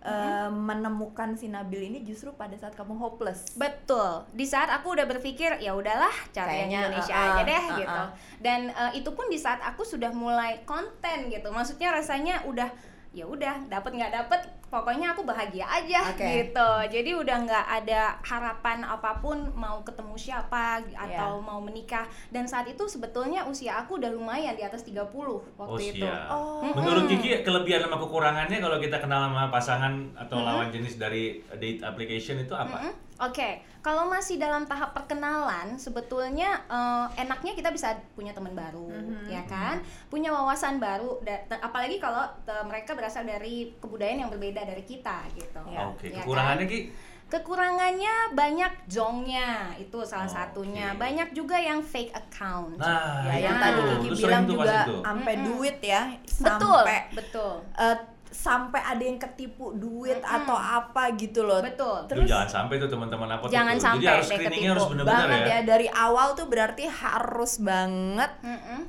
eh, 0.01 0.49
menemukan 0.49 1.35
si 1.35 1.49
Nabil 1.49 1.91
ini 1.91 1.99
justru 2.01 2.31
pada 2.33 2.55
saat 2.55 2.73
kamu 2.73 2.95
hopeless. 2.95 3.59
Betul. 3.59 4.23
Di 4.33 4.47
saat 4.47 4.71
aku 4.71 4.95
udah 4.95 5.05
berpikir 5.05 5.59
ya 5.59 5.75
udahlah 5.75 6.15
cari 6.31 6.65
yang 6.65 6.87
Indonesia 6.87 7.11
uh-uh, 7.11 7.29
aja 7.29 7.43
deh 7.43 7.65
uh-uh. 7.67 7.79
gitu. 7.83 8.03
Dan 8.39 8.61
uh, 8.71 8.93
itu 8.95 9.11
pun 9.11 9.27
di 9.27 9.37
saat 9.37 9.59
aku 9.61 9.83
sudah 9.83 10.15
mulai 10.15 10.63
konten 10.63 11.27
gitu. 11.29 11.51
Maksudnya 11.51 11.91
rasanya 11.91 12.47
udah 12.47 12.71
ya 13.11 13.25
udah 13.25 13.67
dapat 13.67 13.91
nggak 13.91 14.13
dapat 14.15 14.41
pokoknya 14.69 15.13
aku 15.13 15.25
bahagia 15.25 15.65
aja 15.65 16.13
Oke. 16.13 16.25
gitu. 16.45 16.71
Jadi 16.89 17.11
udah 17.13 17.37
nggak 17.43 17.67
ada 17.75 18.17
harapan 18.21 18.85
apa 18.85 19.17
pun 19.19 19.49
mau 19.53 19.81
ketemu 19.81 20.15
siapa 20.15 20.85
atau 20.85 21.31
Iya. 21.37 21.43
mau 21.43 21.59
menikah. 21.59 22.05
Dan 22.29 22.45
saat 22.45 22.69
itu 22.69 22.85
sebetulnya 22.85 23.45
usia 23.45 23.77
aku 23.77 23.97
udah 23.97 24.09
lumayan 24.09 24.53
di 24.53 24.63
atas 24.63 24.85
30 24.85 25.01
Oh 25.01 25.41
waktu 25.59 25.93
itu. 25.93 26.05
siap. 26.05 26.29
Oh. 26.29 26.61
Menurut 26.69 27.09
Kiki 27.09 27.41
kelebihan 27.41 27.83
sama 27.83 27.97
kekurangannya 27.97 28.59
kalau 28.59 28.77
kita 28.77 29.01
kenal 29.01 29.27
sama 29.27 29.49
pasangan 29.49 29.93
atau 30.15 30.41
lawan 30.41 30.69
jenis 30.69 30.97
dari 30.97 31.41
date 31.57 31.81
application 31.81 32.37
itu 32.39 32.53
apa? 32.53 32.79
Mm-mm. 32.85 33.08
Oke, 33.19 33.51
kalau 33.79 34.07
masih 34.07 34.39
dalam 34.39 34.63
tahap 34.63 34.95
perkenalan, 34.95 35.75
sebetulnya 35.75 36.55
eh, 36.65 37.07
enaknya 37.19 37.53
kita 37.53 37.69
bisa 37.69 37.99
punya 38.13 38.31
teman 38.31 38.55
baru, 38.55 38.95
ya 39.27 39.43
kan? 39.45 39.83
Punya 40.07 40.31
wawasan 40.31 40.79
baru, 40.79 41.19
da- 41.21 41.43
te- 41.45 41.59
apalagi 41.59 41.99
kalau 41.99 42.23
te- 42.43 42.65
mereka 42.65 42.95
berasal 42.95 43.23
dari 43.23 43.75
kebudayaan 43.77 44.23
yang 44.23 44.31
berbeda 44.31 44.63
dari 44.63 44.83
kita, 44.83 45.27
gitu. 45.35 45.59
Ya. 45.67 45.91
Oke, 45.91 46.09
Ya 46.09 46.23
kekurangannya 46.23 46.63
kan? 46.63 46.73
Ki? 46.73 46.81
Kekurangannya 47.29 48.15
banyak 48.33 48.73
jongnya, 48.87 49.51
itu 49.77 49.99
salah 50.01 50.25
Oh, 50.25 50.33
satunya. 50.33 50.91
oke. 50.91 50.99
Banyak 50.99 51.29
juga 51.33 51.57
yang 51.57 51.83
fake 51.83 52.09
account. 52.11 52.79
Nah, 52.79 53.29
Ya, 53.29 53.51
yang 53.51 53.57
tadi 53.59 53.81
Kiki 54.01 54.25
bilang 54.25 54.45
juga 54.45 54.75
sampai 55.05 55.35
duit 55.43 55.77
ya, 55.79 56.03
betul, 56.17 56.81
sampai 56.81 56.99
betul, 57.13 57.53
eh, 57.75 57.97
sampai 58.29 58.81
ada 58.81 59.01
yang 59.01 59.17
ketipu 59.17 59.73
duit 59.73 60.19
Mm-mm. 60.19 60.37
atau 60.43 60.55
apa 60.55 61.13
gitu 61.17 61.43
loh. 61.43 61.61
betul. 61.61 62.05
Duh, 62.09 62.25
jangan 62.25 62.49
sampai 62.49 62.77
tuh 62.77 62.89
teman-teman 62.89 63.29
apa 63.29 63.45
Jangan 63.49 63.75
tuh. 63.75 63.81
Jadi 63.81 63.87
sampai 63.89 64.09
harus 64.09 64.27
deh 64.27 64.37
screeningnya 64.37 64.57
ketipu. 64.59 64.73
harus 64.73 64.87
benar-benar 64.93 65.19
banget 65.25 65.41
ya. 65.41 65.49
ya 65.49 65.59
dari 65.65 65.89
awal 65.89 66.29
tuh 66.35 66.47
berarti 66.47 66.85
harus 66.87 67.53
banget 67.59 68.31
Mm-mm. 68.45 68.81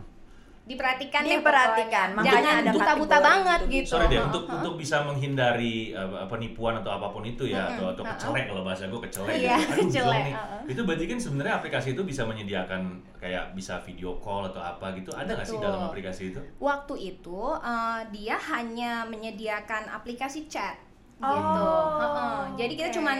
Diperhatikan 0.69 1.21
deh 1.21 1.31
Diperhatikan, 1.35 2.07
pokoknya. 2.07 2.21
makanya 2.21 2.33
Jangan 2.45 2.61
ada 2.61 2.71
buta-buta 2.71 3.17
banget 3.19 3.59
gitu-gitu. 3.59 3.81
gitu. 3.81 3.89
Sorry 3.89 4.05
deh, 4.05 4.19
untuk 4.21 4.43
heeh. 4.45 4.55
untuk 4.55 4.73
bisa 4.77 4.97
menghindari 5.01 5.75
uh, 5.91 6.23
penipuan 6.23 6.77
atau 6.77 6.91
apa 6.93 7.07
pun 7.09 7.25
itu 7.25 7.43
ya, 7.43 7.65
Mm-mm, 7.65 7.73
atau 7.73 7.85
atau 7.91 8.03
kecelek 8.05 8.45
kalau 8.45 8.61
bahasa 8.61 8.85
gue 8.85 9.01
kecelek 9.01 9.33
Iya, 9.33 9.57
gitu. 9.57 9.65
Aduh, 9.65 9.81
kecelek, 9.81 10.23
uh-uh. 10.29 10.61
Itu 10.69 10.81
berarti 10.85 11.05
kan 11.05 11.17
sebenarnya 11.17 11.53
aplikasi 11.57 11.87
itu 11.91 12.01
bisa 12.05 12.21
menyediakan 12.23 12.81
kayak 13.17 13.43
bisa 13.51 13.81
video 13.81 14.13
call 14.15 14.45
atau 14.45 14.61
apa 14.61 14.93
gitu. 14.93 15.09
Ada 15.09 15.31
nggak 15.33 15.47
sih 15.47 15.57
dalam 15.57 15.81
aplikasi 15.83 16.21
itu? 16.29 16.41
waktu 16.55 16.93
itu 17.09 17.39
eh, 17.57 18.01
dia 18.11 18.37
hanya 18.37 19.03
menyediakan 19.03 19.89
aplikasi 19.89 20.45
chat 20.45 20.77
Oh, 21.17 21.27
gitu. 21.27 21.65
Heeh. 21.99 22.37
Jadi 22.55 22.73
kita 22.75 22.89
oke. 22.89 22.95
cuman 22.95 23.17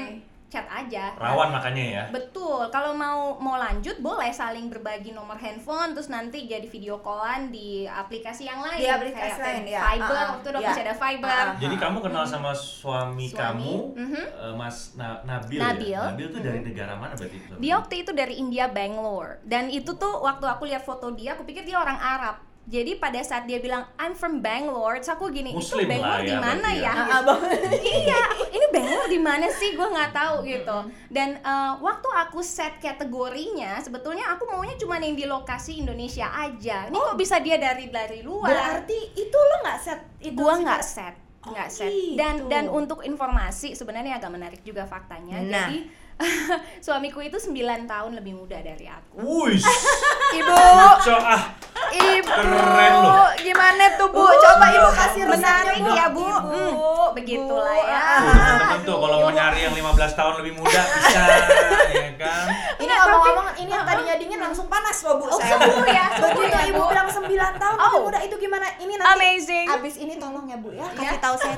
chat 0.50 0.65
aja. 0.65 1.13
Rawan 1.13 1.50
makanya 1.50 1.84
ya. 1.86 2.03
Betul. 2.10 2.68
Kalau 2.68 2.91
mau 2.91 3.38
mau 3.38 3.56
lanjut 3.56 4.01
boleh 4.01 4.27
saling 4.29 4.68
berbagi 4.68 5.13
nomor 5.13 5.38
handphone 5.38 5.94
terus 5.94 6.10
nanti 6.10 6.44
jadi 6.44 6.65
video 6.65 6.98
callan 7.00 7.48
di 7.48 7.86
aplikasi 7.86 8.44
yang 8.44 8.60
lain. 8.60 8.82
Di 8.82 8.89
aplikasi 8.89 9.38
Kayak 9.38 9.46
lain, 9.46 9.63
ya. 9.63 9.79
Fiber 9.79 10.10
Uh-uh. 10.10 10.27
waktu 10.27 10.41
itu 10.41 10.50
udah 10.50 10.62
Ya. 10.62 10.68
masih 10.68 10.84
ada 10.84 10.96
Fiber. 10.98 11.29
Uh-uh. 11.46 11.62
Jadi 11.62 11.75
kamu 11.77 11.98
kenal 12.01 12.24
sama 12.25 12.51
suami, 12.51 13.25
Suami, 13.29 13.38
kamu, 13.38 13.74
mhm. 13.96 14.24
uh, 14.34 14.53
Mas 14.58 14.77
Na- 14.94 15.22
Nabil, 15.22 15.62
Nabil. 15.62 15.94
ya? 15.94 16.01
Nabil 16.10 16.27
tuh 16.27 16.41
dari 16.41 16.60
negara 16.60 16.94
mana 16.94 17.13
berarti? 17.13 17.38
itu? 17.38 17.53
Dia 17.56 17.74
waktu 17.77 17.96
itu 18.01 18.12
dari 18.12 18.34
India 18.36 18.65
Bangalore 18.68 19.39
dan 19.46 19.70
itu 19.70 19.94
tuh 19.94 20.20
waktu 20.20 20.44
aku 20.44 20.65
lihat 20.65 20.82
foto 20.82 21.13
dia 21.13 21.38
aku 21.38 21.46
pikir 21.46 21.62
dia 21.62 21.77
orang 21.77 21.96
Arab. 21.96 22.49
Jadi 22.70 23.02
pada 23.02 23.18
saat 23.26 23.50
dia 23.50 23.58
bilang 23.58 23.82
I'm 23.98 24.14
from 24.14 24.46
Bangalore, 24.46 25.02
terus 25.02 25.10
aku 25.10 25.34
gini, 25.34 25.58
Muslim 25.58 25.90
itu 25.90 25.90
Bangalore 25.90 26.22
ya 26.22 26.30
di 26.30 26.36
mana 26.38 26.70
ya. 26.70 26.86
ya? 26.86 26.92
Ah, 26.94 27.14
ah, 27.18 27.22
Bang. 27.26 27.42
iya, 27.98 28.22
ini 28.54 28.66
Bangalore 28.70 29.10
di 29.10 29.18
mana 29.18 29.50
sih? 29.50 29.74
Gue 29.74 29.90
nggak 29.90 30.14
tahu 30.14 30.46
gitu. 30.46 30.78
Dan 31.10 31.42
eh, 31.42 31.72
waktu 31.82 32.08
aku 32.14 32.46
set 32.46 32.78
kategorinya, 32.78 33.82
sebetulnya 33.82 34.30
aku 34.30 34.46
maunya 34.46 34.78
cuma 34.78 35.02
yang 35.02 35.18
di 35.18 35.26
lokasi 35.26 35.82
Indonesia 35.82 36.30
aja. 36.30 36.86
Ini 36.88 36.94
kok 36.94 37.18
bisa 37.18 37.42
dia 37.42 37.58
dari 37.58 37.90
dari 37.90 38.22
luar? 38.22 38.54
Berarti 38.54 39.18
itu 39.18 39.34
lo 39.34 39.56
nggak 39.66 39.80
set 39.82 40.00
itu 40.22 40.38
gua 40.38 40.54
sih, 40.54 40.64
nggak 40.64 40.86
set 40.86 41.16
Oh, 41.40 41.56
nggak 41.56 41.72
set 41.72 41.88
gitu. 41.88 42.20
dan 42.20 42.52
dan 42.52 42.68
untuk 42.68 43.00
informasi 43.00 43.72
sebenarnya 43.72 44.20
agak 44.20 44.28
menarik 44.28 44.60
juga 44.60 44.84
faktanya 44.84 45.40
Nah. 45.40 45.72
jadi 45.72 45.88
suamiku 46.84 47.20
itu 47.20 47.36
9 47.36 47.56
tahun 47.86 48.12
lebih 48.14 48.36
muda 48.36 48.60
dari 48.60 48.86
aku 48.86 49.24
Wih, 49.48 49.56
Ibu, 50.38 50.56
so 51.02 51.16
ah, 51.16 51.42
ibu, 51.90 52.30
Keren 52.30 52.94
loh. 53.02 53.32
gimana 53.36 53.98
tuh 53.98 54.08
bu? 54.10 54.22
Coba 54.22 54.66
ibu 54.70 54.90
kasih 54.92 55.24
menarik 55.26 55.80
ya 55.82 56.06
bu, 56.08 56.22
Ibu. 56.22 56.38
Hmm, 56.38 57.08
begitulah 57.16 57.74
Bu, 57.74 57.88
ya 57.88 58.02
teman-teman 58.22 58.80
tuh 58.84 58.96
kalau 59.00 59.18
mau 59.20 59.32
nyari 59.32 59.60
yang 59.64 59.74
15 59.74 59.90
tahun 60.14 60.34
lebih 60.38 60.54
muda 60.56 60.82
bisa, 60.86 61.24
ya 61.98 62.10
kan? 62.16 62.46
Ini 62.78 62.86
Nggak, 62.86 63.00
ngomong-ngomong, 63.02 63.48
ini 63.58 63.72
yang 63.72 63.84
tadinya 63.84 64.16
dingin 64.16 64.40
langsung 64.40 64.68
panas 64.68 64.98
loh 65.02 65.18
bu. 65.18 65.26
Oh, 65.26 65.34
saya. 65.34 65.56
subuh 65.56 65.88
ya, 65.88 66.06
Begitu 66.20 66.46
ya, 66.52 66.62
ibu 66.68 66.78
Bu. 66.78 66.90
bilang 66.90 67.08
9 67.10 67.26
tahun 67.58 67.76
Oh. 67.76 67.86
lebih 67.90 68.02
muda 68.06 68.20
itu 68.22 68.36
gimana? 68.38 68.68
Ini 68.78 68.94
nanti 68.94 69.10
Amazing. 69.16 69.66
abis 69.72 69.96
ini 69.98 70.14
tolong 70.16 70.46
ya 70.46 70.58
bu 70.58 70.70
ya 70.70 70.86
Ya. 70.86 71.10
kasih 71.10 71.20
tahu 71.20 71.36
saya 71.38 71.58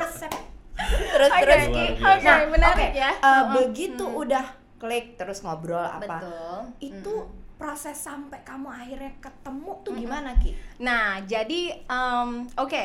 resep. 0.00 0.32
Terus 0.88 1.28
Oke, 1.28 1.40
terus. 1.40 1.62
Oke, 1.66 1.84
biasa. 1.96 2.32
menarik 2.48 2.88
Oke, 2.88 2.96
ya. 2.96 3.10
eh, 3.10 3.16
Heeh. 3.18 3.44
begitu 3.52 4.04
Hmm. 4.04 4.20
udah 4.20 4.46
klik 4.76 5.06
terus 5.14 5.38
ngobrol 5.40 5.78
apa? 5.78 6.22
Betul. 6.22 6.58
Itu 6.80 7.14
proses 7.54 7.98
sampai 7.98 8.40
kamu 8.40 8.68
akhirnya 8.68 9.12
ketemu 9.18 9.70
tuh 9.82 9.90
Mm-mm. 9.90 10.02
gimana 10.04 10.30
ki? 10.38 10.54
Nah, 10.78 11.18
jadi 11.22 11.60
em, 11.82 12.28
oke. 12.54 12.84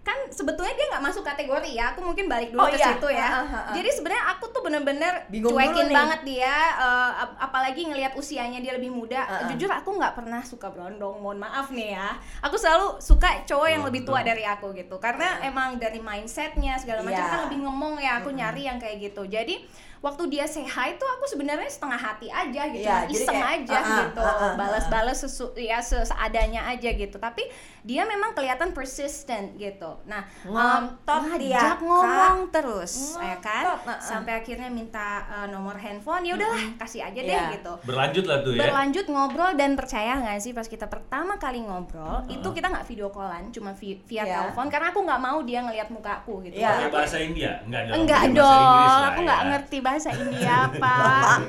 Kan 0.00 0.16
sebetulnya 0.28 0.72
dia 0.72 0.86
nggak 0.88 1.04
masuk 1.04 1.20
kategori 1.20 1.70
ya. 1.70 1.92
Aku 1.92 2.00
mungkin 2.00 2.26
balik 2.26 2.48
dulu 2.48 2.64
Oh, 2.64 2.68
ke 2.68 2.76
iya. 2.76 2.88
situ 2.90 3.08
ya. 3.08 3.28
Ah, 3.28 3.36
ah, 3.38 3.44
ah. 3.44 3.74
Jadi 3.76 3.88
sebenarnya 3.90 4.24
aku 4.30 4.44
tuh 4.48 4.60
bener-bener 4.60 5.12
Bingung 5.28 5.52
cuekin 5.52 5.88
banget 5.88 6.20
dia 6.24 6.54
eh, 6.74 7.12
ap- 7.18 7.36
apalagi 7.38 7.84
ngelihat 7.84 8.12
usianya 8.14 8.58
dia 8.58 8.72
lebih 8.72 8.88
muda. 8.88 9.20
Ah, 9.20 9.44
ah. 9.44 9.48
Jujur 9.48 9.68
aku 9.68 9.94
nggak 9.94 10.16
pernah 10.16 10.40
suka 10.40 10.68
berondong. 10.68 11.20
Mohon 11.20 11.44
maaf 11.44 11.68
nih 11.68 11.92
ya. 11.92 12.16
Aku 12.40 12.56
selalu 12.56 12.96
suka 12.98 13.44
cowok 13.44 13.68
yang 13.68 13.82
lebih 13.82 14.02
tua 14.02 14.20
dari 14.20 14.42
aku 14.42 14.72
gitu. 14.72 14.96
Karena 14.96 15.38
emang 15.40 15.76
dari 15.76 16.00
mindsetnya 16.00 16.74
segala 16.74 17.00
macam 17.00 17.20
Iya. 17.20 17.28
kan 17.28 17.40
lebih 17.46 17.58
ngemong 17.62 17.94
ya. 17.98 18.12
Aku 18.18 18.30
nyari 18.30 18.64
yang 18.64 18.80
kayak 18.80 19.02
gitu. 19.02 19.22
Jadi 19.24 19.60
waktu 19.98 20.22
dia 20.28 20.44
say 20.44 20.62
hi 20.62 20.94
tuh 20.94 21.08
aku 21.08 21.26
sebenarnya 21.26 21.66
setengah 21.66 21.96
hati 21.96 22.28
aja 22.28 22.62
gitu, 22.68 22.82
Iya, 22.82 23.04
jadi 23.04 23.12
iseng 23.12 23.34
kayak, 23.34 23.54
aja 23.60 23.74
ah, 23.74 23.82
ah, 23.84 23.98
gitu, 24.00 24.20
ah, 24.20 24.30
ah, 24.30 24.52
balas-balas 24.54 25.18
sesu 25.18 25.46
ya 25.54 25.78
se- 25.78 26.02
seadanya 26.02 26.62
aja 26.64 26.90
gitu. 26.90 27.16
Tapi 27.16 27.42
dia 27.80 28.04
memang 28.04 28.30
kelihatan 28.30 28.70
persistent 28.70 29.54
gitu. 29.54 29.98
Nah, 30.04 30.22
Ngotot 30.42 31.22
um, 31.24 31.34
dia, 31.36 31.56
ngajak 31.56 31.74
Kak. 31.74 31.80
ngomong 31.80 32.38
terus, 32.48 32.92
ya 33.16 33.36
kan? 33.38 33.64
Ngotot, 33.66 33.80
ah, 33.84 33.90
ah. 33.90 33.98
Sampai 33.98 34.32
akhirnya 34.36 34.68
minta 34.68 35.06
uh, 35.26 35.46
nomor 35.46 35.74
handphone, 35.74 36.22
ya 36.22 36.34
udahlah 36.34 36.58
kasih 36.76 37.02
aja 37.02 37.18
deh 37.18 37.28
Iya. 37.28 37.54
gitu. 37.54 37.72
Berlanjut 37.82 38.24
lah 38.24 38.38
tuh 38.40 38.52
ya. 38.52 38.60
Berlanjut 38.60 39.06
ngobrol 39.06 39.52
dan 39.54 39.74
percaya 39.74 40.14
nggak 40.16 40.38
sih 40.38 40.52
pas 40.52 40.64
kita 40.64 40.86
pertama 40.86 41.36
kali 41.36 41.60
ngobrol 41.60 42.22
itu 42.26 42.46
kita 42.46 42.68
nggak 42.68 42.84
video 42.84 43.08
callan, 43.08 43.50
cuma 43.50 43.72
vi- 43.72 43.98
via 44.00 44.22
Iya. 44.22 44.34
telepon 44.46 44.66
karena 44.68 44.88
aku 44.88 45.00
nggak 45.00 45.20
mau 45.20 45.38
dia 45.42 45.60
ngelihat 45.60 45.88
mukaku 45.88 46.44
gitu. 46.44 46.54
Iya. 46.56 46.70
Pakai 46.70 46.90
bahasa 46.92 47.16
India? 47.18 47.52
Enggak 47.62 47.82
dong. 47.84 47.96
Enggak 47.98 48.22
dong, 48.30 49.02
aku 49.08 49.20
nggak 49.22 49.40
ya. 49.40 49.48
ngerti 49.50 49.78
bahasa 49.88 50.12
India 50.12 50.68
pak. 50.82 51.40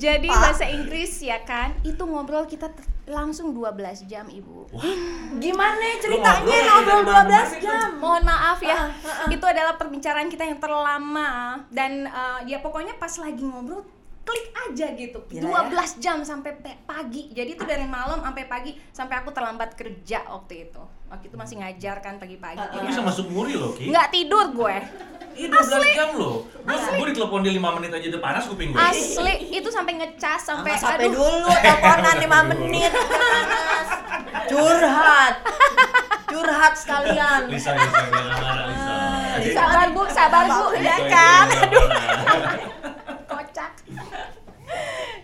Jadi 0.00 0.28
Pak. 0.28 0.40
bahasa 0.40 0.64
Inggris 0.64 1.20
ya 1.20 1.44
kan, 1.44 1.76
itu 1.84 2.00
ngobrol 2.00 2.48
kita 2.48 2.72
langsung 3.04 3.52
12 3.52 4.08
jam 4.08 4.24
ibu. 4.26 4.64
Gimana 5.36 6.00
ceritanya 6.00 6.56
ngobrol 6.64 7.04
ngobrol 7.04 7.04
dari 7.04 7.12
mana 7.28 7.38
12 7.44 7.52
itu? 7.52 7.64
jam? 7.68 7.88
Mohon 8.00 8.22
maaf 8.24 8.58
ya, 8.62 8.72
Ah, 8.72 8.88
ah, 8.88 9.20
ah. 9.22 9.28
itu 9.28 9.44
adalah 9.44 9.74
perbincangan 9.76 10.26
kita 10.26 10.48
yang 10.48 10.56
terlama 10.56 11.30
dan 11.68 12.08
eh, 12.08 12.38
ya 12.48 12.64
pokoknya 12.64 12.96
pas 12.96 13.12
lagi 13.20 13.44
ngobrol 13.44 13.84
klik 14.22 14.46
aja 14.54 14.86
gitu, 14.94 15.18
Gila 15.26 15.68
12 15.68 15.98
jam 15.98 16.22
sampai 16.22 16.54
pagi. 16.82 17.28
Jadi 17.28 17.58
itu 17.58 17.64
dari 17.64 17.84
malam 17.84 18.22
sampai 18.22 18.44
pagi 18.46 18.72
sampai 18.88 19.18
aku 19.18 19.30
terlambat 19.30 19.74
kerja 19.74 20.22
waktu 20.24 20.70
itu. 20.70 20.82
Waktu 21.10 21.28
itu 21.28 21.36
masih 21.36 21.60
ngajar 21.60 22.00
kan 22.00 22.16
pagi-pagi. 22.16 22.56
Ah, 22.56 22.72
Jadi 22.72 22.86
bisa 22.88 23.04
masuk 23.04 23.28
muri 23.28 23.52
loh, 23.52 23.76
Ki? 23.76 23.92
nggak 23.92 24.08
tidur 24.08 24.48
gue. 24.48 24.76
Iya 25.32 25.46
12 25.48 25.92
jam 25.92 26.08
loh. 26.16 26.48
Gue 26.48 26.72
gue 26.72 27.06
ditelepon 27.12 27.40
dia 27.42 27.52
5 27.52 27.76
menit 27.76 27.90
aja 27.92 28.06
udah 28.08 28.22
panas 28.22 28.44
kuping 28.48 28.72
gue. 28.72 28.80
Asli 28.80 29.34
itu 29.50 29.68
sampai 29.68 29.92
ngecas 30.00 30.40
sampai 30.40 30.72
Sama 30.72 30.96
sampai 30.96 31.06
aduh. 31.08 31.12
dulu 31.12 31.50
teleponan 31.52 32.16
5 32.16 32.50
menit 32.56 32.92
panas. 32.92 33.86
Curhat. 34.48 35.34
Curhat 36.32 36.72
sekalian. 36.80 37.40
Lisa, 37.52 37.76
Lisa, 37.76 38.00
jangan 38.08 38.40
marah, 38.40 38.64
Lisa. 38.64 38.94
Lisa. 39.36 39.56
Sabar 39.58 39.86
bu, 39.92 40.02
sabar 40.08 40.44
bu, 40.48 40.64
ya 40.72 40.96
Lisa, 40.96 41.12
kan? 41.12 41.46
Kocak. 41.52 42.70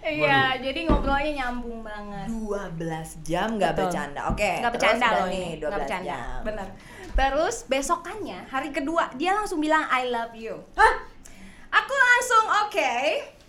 Iya, 0.08 0.40
jadi 0.64 0.80
ngobrolnya 0.88 1.32
nyambung 1.44 1.84
banget. 1.84 2.26
12 2.32 3.28
jam 3.28 3.48
nggak 3.60 3.72
Betul. 3.76 3.82
bercanda. 3.86 4.20
Oke. 4.32 4.52
Nggak 4.60 4.72
terus 4.72 4.82
bercanda 4.82 5.06
loh 5.12 5.26
nih 5.28 5.36
ini, 5.36 5.50
12 5.56 5.60
nggak 5.60 5.78
bercanda, 5.84 6.08
jam. 6.08 6.40
bener. 6.44 6.68
Terus 7.18 7.56
besokannya 7.66 8.38
hari 8.48 8.68
kedua 8.70 9.04
dia 9.18 9.34
langsung 9.34 9.58
bilang 9.58 9.84
I 9.90 10.08
love 10.08 10.32
you. 10.32 10.56
Hah? 10.78 10.94
Aku 11.68 11.92
langsung 11.92 12.44
oke, 12.64 12.92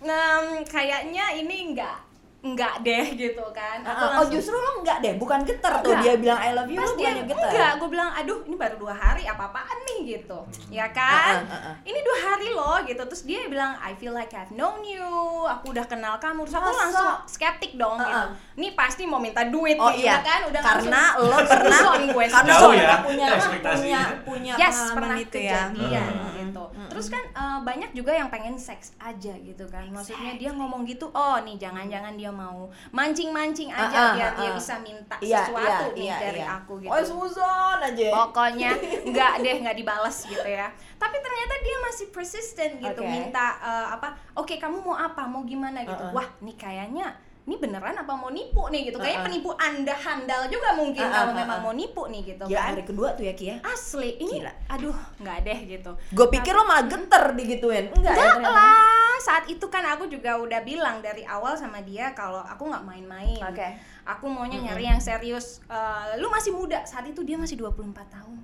em, 0.04 0.44
kayaknya 0.68 1.32
ini 1.40 1.72
enggak 1.72 2.09
enggak 2.40 2.80
deh 2.80 3.04
gitu 3.14 3.44
kan. 3.50 3.78
Aku 3.82 3.92
oh 3.92 4.08
langsung- 4.18 4.32
justru 4.32 4.54
lo 4.54 4.80
enggak 4.80 4.98
deh, 4.98 5.12
bukan 5.14 5.40
geter 5.42 5.74
tuh. 5.78 5.92
Dia 5.98 6.16
bilang 6.16 6.38
I 6.38 6.50
love 6.50 6.66
you, 6.66 6.74
pas 6.74 6.88
lo 6.88 6.96
dia 6.96 7.12
geter. 7.18 7.36
enggak 7.46 7.70
gue 7.76 7.88
bilang 7.90 8.10
aduh 8.10 8.38
ini 8.42 8.56
baru 8.56 8.76
dua 8.76 8.94
hari 8.94 9.24
apa 9.24 9.44
apaan 9.46 9.78
nih? 9.82 9.98
gitu. 10.10 10.38
Ya 10.70 10.88
kan? 10.88 11.44
Uh-uh, 11.44 11.52
uh-uh. 11.52 11.74
ini 11.84 12.00
dua 12.00 12.18
hari 12.22 12.48
loh 12.50 12.80
gitu. 12.82 13.02
Terus 13.04 13.22
dia 13.22 13.44
bilang 13.46 13.76
I 13.76 13.92
feel 13.92 14.10
like 14.10 14.32
I've 14.32 14.48
known 14.50 14.80
you. 14.80 15.04
Aku 15.46 15.70
udah 15.70 15.84
kenal 15.84 16.16
kamu. 16.16 16.42
Terus 16.42 16.56
aku 16.56 16.66
Masa? 16.66 16.80
langsung 16.82 17.08
skeptik 17.26 17.76
dong 17.76 17.98
gitu. 17.98 18.08
Uh-uh. 18.10 18.56
ini 18.56 18.72
pasti 18.72 19.04
mau 19.04 19.18
minta 19.18 19.44
duit 19.44 19.76
Oh 19.76 19.88
nih, 19.90 20.00
iya, 20.02 20.16
ya 20.16 20.18
kan? 20.20 20.40
Udah 20.46 20.60
karena 20.60 21.02
lo 21.18 21.36
pernah 21.52 21.80
gue. 22.00 22.24
karena 22.26 22.54
lo 22.56 22.70
ya, 22.70 22.80
pernah 22.80 22.98
punya 23.02 23.26
punya 23.60 24.00
punya 24.22 24.52
yes 24.56 24.78
pernah 24.90 25.16
itu 25.16 25.36
ya. 25.36 25.68
kejadian 25.68 26.08
Hmm. 26.10 26.32
gitu. 26.40 26.64
Terus 26.88 27.06
kan 27.08 27.24
eh, 27.26 27.58
banyak 27.60 27.90
juga 27.92 28.12
yang 28.12 28.28
pengen 28.28 28.56
seks 28.56 28.96
aja 28.98 29.36
gitu 29.36 29.64
kan. 29.66 29.84
Maksudnya 29.86 30.34
dia 30.34 30.50
ngomong 30.50 30.82
gitu 30.82 31.06
oh 31.10 31.36
nih 31.38 31.56
jangan-jangan 31.56 32.16
dia 32.16 32.29
mau 32.30 32.66
mancing-mancing 32.90 33.68
aja 33.68 33.90
Ah, 33.90 34.06
ah, 34.10 34.12
biar 34.14 34.30
ah, 34.30 34.38
dia 34.38 34.48
ah. 34.48 34.54
bisa 34.54 34.74
minta 34.78 35.16
Iya, 35.18 35.38
sesuatu 35.44 35.84
iya, 35.90 35.94
nih 35.94 36.06
iya, 36.06 36.16
dari 36.18 36.40
iya. 36.40 36.56
aku 36.56 36.72
gitu 36.78 36.90
Oh, 36.90 37.02
Susan 37.02 37.78
aja. 37.78 38.08
pokoknya 38.10 38.70
nggak 39.10 39.32
deh 39.40 39.56
nggak 39.60 39.76
dibales 39.76 40.16
gitu 40.24 40.48
ya 40.48 40.66
tapi 40.96 41.16
ternyata 41.16 41.54
dia 41.60 41.76
masih 41.80 42.06
persisten 42.08 42.70
gitu 42.76 43.00
Oke. 43.00 43.08
minta 43.08 43.46
eh, 43.58 43.86
apa 43.92 44.08
oke 44.34 44.54
kamu 44.54 44.80
mau 44.80 44.94
apa 44.94 45.24
mau 45.24 45.42
gimana 45.42 45.82
gitu 45.82 45.96
Uh-uh. 45.96 46.12
wah 46.12 46.28
nih 46.40 46.56
kayaknya 46.56 47.08
ini 47.40 47.56
beneran 47.56 47.96
apa 47.96 48.12
mau 48.12 48.28
nipu 48.28 48.68
nih 48.68 48.86
gitu 48.86 48.96
kayaknya 48.96 49.24
penipu 49.24 49.50
anda 49.52 49.90
handal 49.92 50.46
juga 50.46 50.70
mungkin 50.72 51.02
kalau 51.02 51.32
memang 51.32 51.58
mau 51.60 51.72
nipu 51.72 52.06
nih 52.06 52.22
gitu 52.28 52.44
Gila, 52.44 52.54
kan 52.54 52.70
hari 52.70 52.84
kedua 52.84 53.08
tuh 53.12 53.24
ya 53.24 53.32
Ki 53.32 53.46
ya. 53.48 53.56
asli 53.64 54.10
ini 54.18 54.38
Gila. 54.38 54.52
aduh 54.68 54.94
nggak 55.18 55.38
deh 55.42 55.58
gitu 55.68 55.92
Gue 56.10 56.26
pikir 56.28 56.52
lo 56.52 56.62
malah 56.62 56.84
geter 56.84 57.24
digituin. 57.32 57.90
Enggak 57.90 58.12
ya 58.12 58.22
Enggak 58.30 58.34
ternyata. 58.38 58.50
lah, 58.52 58.86
saat 59.18 59.44
itu 59.46 59.66
kan 59.66 59.82
aku 59.88 60.06
juga 60.06 60.36
udah 60.36 60.60
bilang 60.60 61.00
dari 61.00 61.24
awal 61.24 61.52
sama 61.54 61.80
dia 61.80 62.12
kalau 62.12 62.40
aku 62.40 62.66
nggak 62.66 62.84
main-main. 62.84 63.40
Oke. 63.42 63.68
Aku 64.06 64.26
maunya 64.26 64.60
nyari 64.60 64.86
yang 64.86 64.98
serius. 64.98 65.60
Eh, 65.66 66.16
lu 66.16 66.28
masih 66.28 66.50
muda, 66.50 66.84
saat 66.84 67.04
itu 67.04 67.20
dia 67.20 67.34
masih 67.34 67.56
24 67.56 67.82
tahun. 68.06 68.38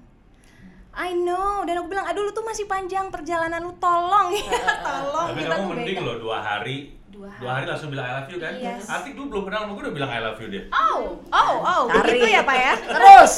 I 0.93 1.13
know, 1.13 1.61
dan 1.63 1.77
aku 1.77 1.93
bilang, 1.93 2.05
aduh 2.05 2.23
lu 2.23 2.33
tuh 2.33 2.41
masih 2.41 2.65
panjang 2.65 3.13
perjalanan 3.13 3.61
lu, 3.61 3.77
tolong 3.77 4.33
ya, 4.33 4.49
tolong 4.81 5.29
Tapi 5.29 5.41
kita 5.43 5.55
kamu 5.55 5.65
mending 5.71 5.99
beda. 6.01 6.07
loh 6.09 6.17
dua 6.19 6.39
hari 6.41 6.77
Dua 7.17 7.33
Dua 7.35 7.51
hari 7.51 7.65
langsung 7.65 7.89
bilang 7.89 8.05
I 8.05 8.13
love 8.15 8.29
you 8.29 8.37
kan? 8.37 8.53
Yes. 8.55 8.85
Atik 8.87 9.13
dulu 9.13 9.27
belum 9.31 9.43
kenal 9.47 9.65
sama 9.65 9.73
gue 9.73 9.83
udah 9.83 9.95
bilang 9.95 10.11
I 10.11 10.21
love 10.21 10.37
you 10.37 10.49
dia 10.49 10.63
Oh, 10.69 11.17
oh, 11.27 11.53
oh, 11.59 11.83
Tarik. 11.89 12.13
begitu 12.13 12.29
ya 12.31 12.43
Pak 12.43 12.57
ya? 12.57 12.75
Terus. 12.77 13.33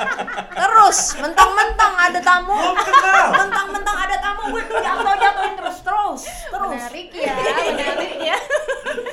Terus 0.62 0.98
mentang-mentang 1.16 1.92
ada 1.94 2.20
tamu. 2.20 2.50
Belum 2.52 2.76
kenal 2.76 3.26
Mentang-mentang 3.32 3.96
ada 4.00 4.16
tamu 4.18 4.42
gue 4.50 4.62
tuh 4.64 4.78
jatuh 4.78 5.14
jatuhin 5.16 5.54
terus 5.54 5.78
terus 5.80 6.22
terus. 6.50 6.70
Menarik 6.72 7.08
ya, 7.12 7.34
menarik 7.70 8.14
ya. 8.20 8.36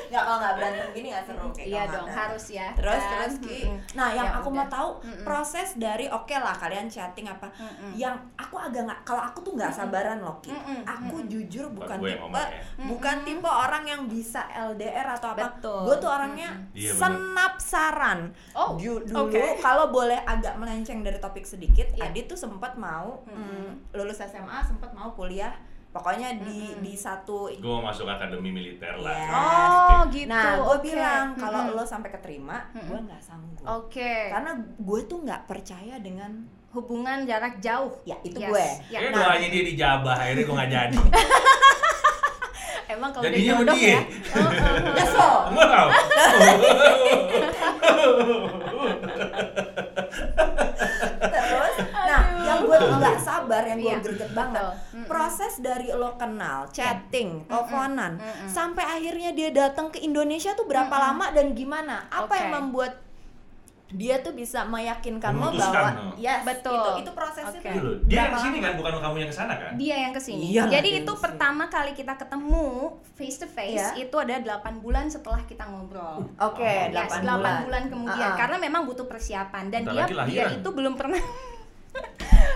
Nggak 0.10 0.24
kalau 0.26 0.38
nggak 0.40 0.54
berantem 0.58 0.88
gini 0.92 1.08
nggak 1.10 1.24
seru 1.24 1.48
kayak 1.54 1.68
Iya 1.70 1.82
dong, 1.88 2.08
harus 2.10 2.46
ya. 2.50 2.68
Terus 2.74 2.98
kan? 2.98 3.12
terus 3.14 3.34
Ki. 3.40 3.60
Nah, 3.94 4.10
yang 4.10 4.28
Ya 4.28 4.36
aku 4.36 4.48
udah. 4.50 4.58
mau 4.58 4.68
tahu 4.68 4.90
proses 5.22 5.78
dari 5.78 6.10
oke 6.10 6.34
lah 6.34 6.52
kalian 6.52 6.90
chatting 6.90 7.30
apa. 7.30 7.48
Mm-mm. 7.56 7.94
Yang 7.94 8.16
aku 8.36 8.56
agak 8.58 8.82
nggak 8.84 9.00
kalau 9.06 9.22
aku 9.22 9.40
tuh 9.40 9.54
nggak 9.54 9.70
sabaran 9.70 10.20
loh 10.20 10.42
Ki. 10.42 10.50
Mm-mm. 10.50 10.82
Aku 10.84 11.22
jujur 11.24 11.70
bukan 11.70 11.98
tipe 12.02 12.18
ya. 12.42 12.62
bukan 12.84 13.16
tipe 13.22 13.46
orang 13.48 13.84
yang 13.86 13.99
bisa 14.06 14.46
LDR 14.48 15.08
atau 15.10 15.30
apa. 15.30 15.52
Betul. 15.52 15.84
Gue 15.84 15.96
tuh 15.98 16.08
orangnya 16.08 16.50
Iya, 16.72 16.90
bener. 16.90 17.02
senapsaran. 17.02 18.20
Oh, 18.52 18.76
Ju- 18.76 19.02
dulu 19.02 19.28
oke. 19.28 19.58
kalau 19.58 19.90
boleh 19.90 20.22
agak 20.22 20.56
melenceng 20.56 21.02
dari 21.02 21.18
topik 21.18 21.44
sedikit, 21.44 21.90
Iya. 21.92 22.08
Adit 22.08 22.26
tuh 22.28 22.38
sempat 22.38 22.76
mau 22.76 23.26
mm, 23.26 23.92
lulus 23.92 24.22
SMA, 24.22 24.62
sempat 24.62 24.92
mau 24.92 25.12
kuliah. 25.12 25.52
Pokoknya 25.90 26.38
di 26.38 26.70
Mm-mm. 26.70 26.86
di 26.86 26.94
satu 26.94 27.50
Gue 27.50 27.66
mau 27.74 27.82
masuk 27.84 28.06
akademi 28.06 28.54
militer 28.54 28.94
lah 28.96 29.10
Iya. 29.12 29.34
Oh, 29.34 30.00
gitu. 30.08 30.30
Nah, 30.30 30.46
gue 30.56 30.70
oke. 30.72 30.86
bilang 30.86 31.26
kalau 31.34 31.60
Mm-mm. 31.66 31.74
lo 31.74 31.84
sampai 31.84 32.10
keterima, 32.10 32.62
gue 32.72 32.94
nggak 33.00 33.18
sanggup. 33.20 33.66
Oke. 33.66 34.30
Karena 34.30 34.54
gue 34.78 35.00
tuh 35.04 35.20
nggak 35.20 35.44
percaya 35.44 35.98
dengan 35.98 36.46
Hubungan 36.70 37.26
jarak 37.26 37.58
jauh. 37.58 37.90
ya 38.04 38.14
itu 38.22 38.38
Yes. 38.38 38.46
gue. 38.46 38.68
Ya. 38.94 39.10
Nah. 39.10 39.34
doanya 39.34 39.50
dia 39.50 39.64
dijabah 39.66 40.14
akhirnya 40.16 40.46
gue 40.46 40.54
gak 40.56 40.70
jadi 40.72 40.98
Emang 43.00 43.16
kalau 43.16 43.32
udah 43.32 43.40
jodoh 43.40 43.80
ya. 43.80 44.02
Nyesel. 44.92 45.34
Wow 45.60 45.88
Terus, 51.20 51.76
nah 51.94 52.22
yang 52.44 52.60
gue 52.66 52.78
nggak 52.80 53.20
sabar, 53.22 53.64
yang 53.64 53.80
gue 53.80 53.92
Iya, 53.92 53.98
greget 54.04 54.32
banget. 54.36 54.64
Proses 55.06 55.54
dari 55.64 55.90
lo 55.96 56.16
kenal, 56.20 56.68
chatting, 56.76 57.48
teleponan, 57.48 58.20
sampai 58.46 58.84
akhirnya 58.86 59.32
dia 59.32 59.50
datang 59.52 59.92
ke 59.92 60.04
Indonesia 60.04 60.54
tuh 60.56 60.68
berapa 60.68 60.92
lama 60.92 61.32
dan 61.32 61.56
gimana? 61.56 62.08
Apa 62.12 62.30
Oke. 62.30 62.40
yang 62.40 62.52
membuat 62.60 63.09
dia 63.90 64.22
tuh 64.22 64.38
bisa 64.38 64.70
meyakinkan 64.70 65.34
lo 65.34 65.50
bahwa 65.50 65.90
no. 65.98 66.14
yes 66.14 66.46
Betul. 66.46 66.78
itu 66.78 66.90
itu 67.02 67.12
prosesnya 67.12 67.58
tuh 67.58 67.74
Gitu. 67.74 67.92
Dia 68.06 68.20
yang 68.22 68.34
ke 68.34 68.40
sini 68.40 68.58
kan, 68.60 68.74
bukan 68.78 68.92
kamu 69.02 69.16
yang 69.18 69.30
ke 69.30 69.38
sana 69.38 69.54
kan? 69.58 69.72
Dia 69.76 69.96
yang 69.98 70.14
ke 70.14 70.22
sini. 70.22 70.44
Iya, 70.54 70.64
Jadi 70.70 70.90
itu 71.02 71.10
yang 71.10 71.18
pertama 71.20 71.64
kali 71.68 71.92
kita 71.98 72.14
ketemu 72.14 72.66
face 73.18 73.42
to 73.42 73.48
face 73.50 73.82
Iya. 73.92 74.06
itu 74.06 74.16
ada 74.16 74.36
8 74.38 74.78
bulan 74.78 75.10
setelah 75.10 75.42
kita 75.44 75.66
ngobrol. 75.66 76.22
Oke, 76.38 76.62
Oh, 76.62 76.94
Yes, 76.94 77.18
8 77.18 77.26
8 77.26 77.34
bulan. 77.34 77.56
bulan, 77.66 77.84
kemudian 77.90 78.30
Ah, 78.30 78.34
ah. 78.34 78.38
karena 78.38 78.58
memang 78.62 78.86
butuh 78.86 79.10
persiapan 79.10 79.74
dan 79.74 79.82
Bentar 79.84 80.06
dia 80.06 80.26
dia 80.26 80.46
itu 80.54 80.70
belum 80.70 80.94
pernah 80.94 81.18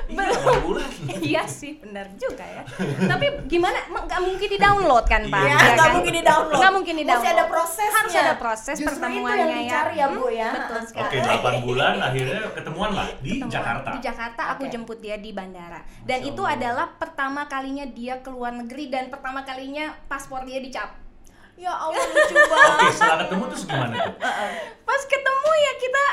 Iya, 0.03 0.29
8 0.29 0.61
bulan 0.61 0.85
Iya 1.25 1.43
sih, 1.43 1.81
benar 1.81 2.05
juga 2.13 2.45
ya. 2.45 2.61
Tapi 3.07 3.49
gimana? 3.49 3.81
Nggak 3.89 4.21
mungkin 4.21 4.45
di 4.45 4.59
download 4.61 5.05
kan, 5.05 5.25
Pak? 5.25 5.41
Ya, 5.41 5.57
nggak 5.57 5.73
kan? 5.79 5.93
mungkin 5.95 6.13
di 6.13 6.21
download. 6.21 6.59
Nggak 6.59 6.71
mungkin 6.71 6.93
di 6.93 7.03
Mesti 7.03 7.13
ada 7.17 7.23
download. 7.25 7.49
prosesnya. 7.49 7.97
Harus 7.97 8.13
ada 8.13 8.35
proses 8.35 8.75
Justru 8.75 8.87
pertemuannya 8.93 9.33
itu 9.33 9.49
yang 9.49 9.61
dicari 9.63 9.93
ya, 9.95 10.05
Bu 10.07 10.25
ya. 10.29 10.49
betul 10.53 10.77
Ah, 10.77 10.83
sekali. 10.85 11.05
Oke, 11.07 11.17
8 11.17 11.65
bulan 11.65 11.93
akhirnya 11.99 12.39
ketemuan 12.51 12.91
lah 12.93 13.07
di 13.17 13.31
Ketemuan. 13.33 13.49
Jakarta 13.49 13.89
Di 13.89 13.99
Jakarta 14.01 14.41
aku 14.51 14.61
Oke. 14.61 14.71
jemput 14.71 14.97
dia 14.99 15.15
di 15.17 15.31
bandara. 15.31 15.79
Dan 15.99 16.19
itu 16.21 16.43
adalah 16.45 16.87
pertama 16.93 17.41
kalinya 17.47 17.85
dia 17.87 18.15
keluar 18.19 18.51
negeri 18.53 18.85
dan 18.87 19.09
pertama 19.09 19.41
kalinya 19.41 19.97
paspor 20.05 20.43
dia 20.43 20.59
dicap. 20.59 20.93
Ya 21.55 21.71
Allah 21.71 21.97
lucu 21.97 22.35
Oke, 22.37 22.49
banget. 22.49 22.91
setelah 22.91 23.17
ketemu 23.23 23.43
terus 23.47 23.63
gimana 23.63 23.93
tuh? 23.99 24.15
Pas 24.83 25.01
ketemu 25.03 25.49
ya 25.55 25.73
kita 25.79 26.05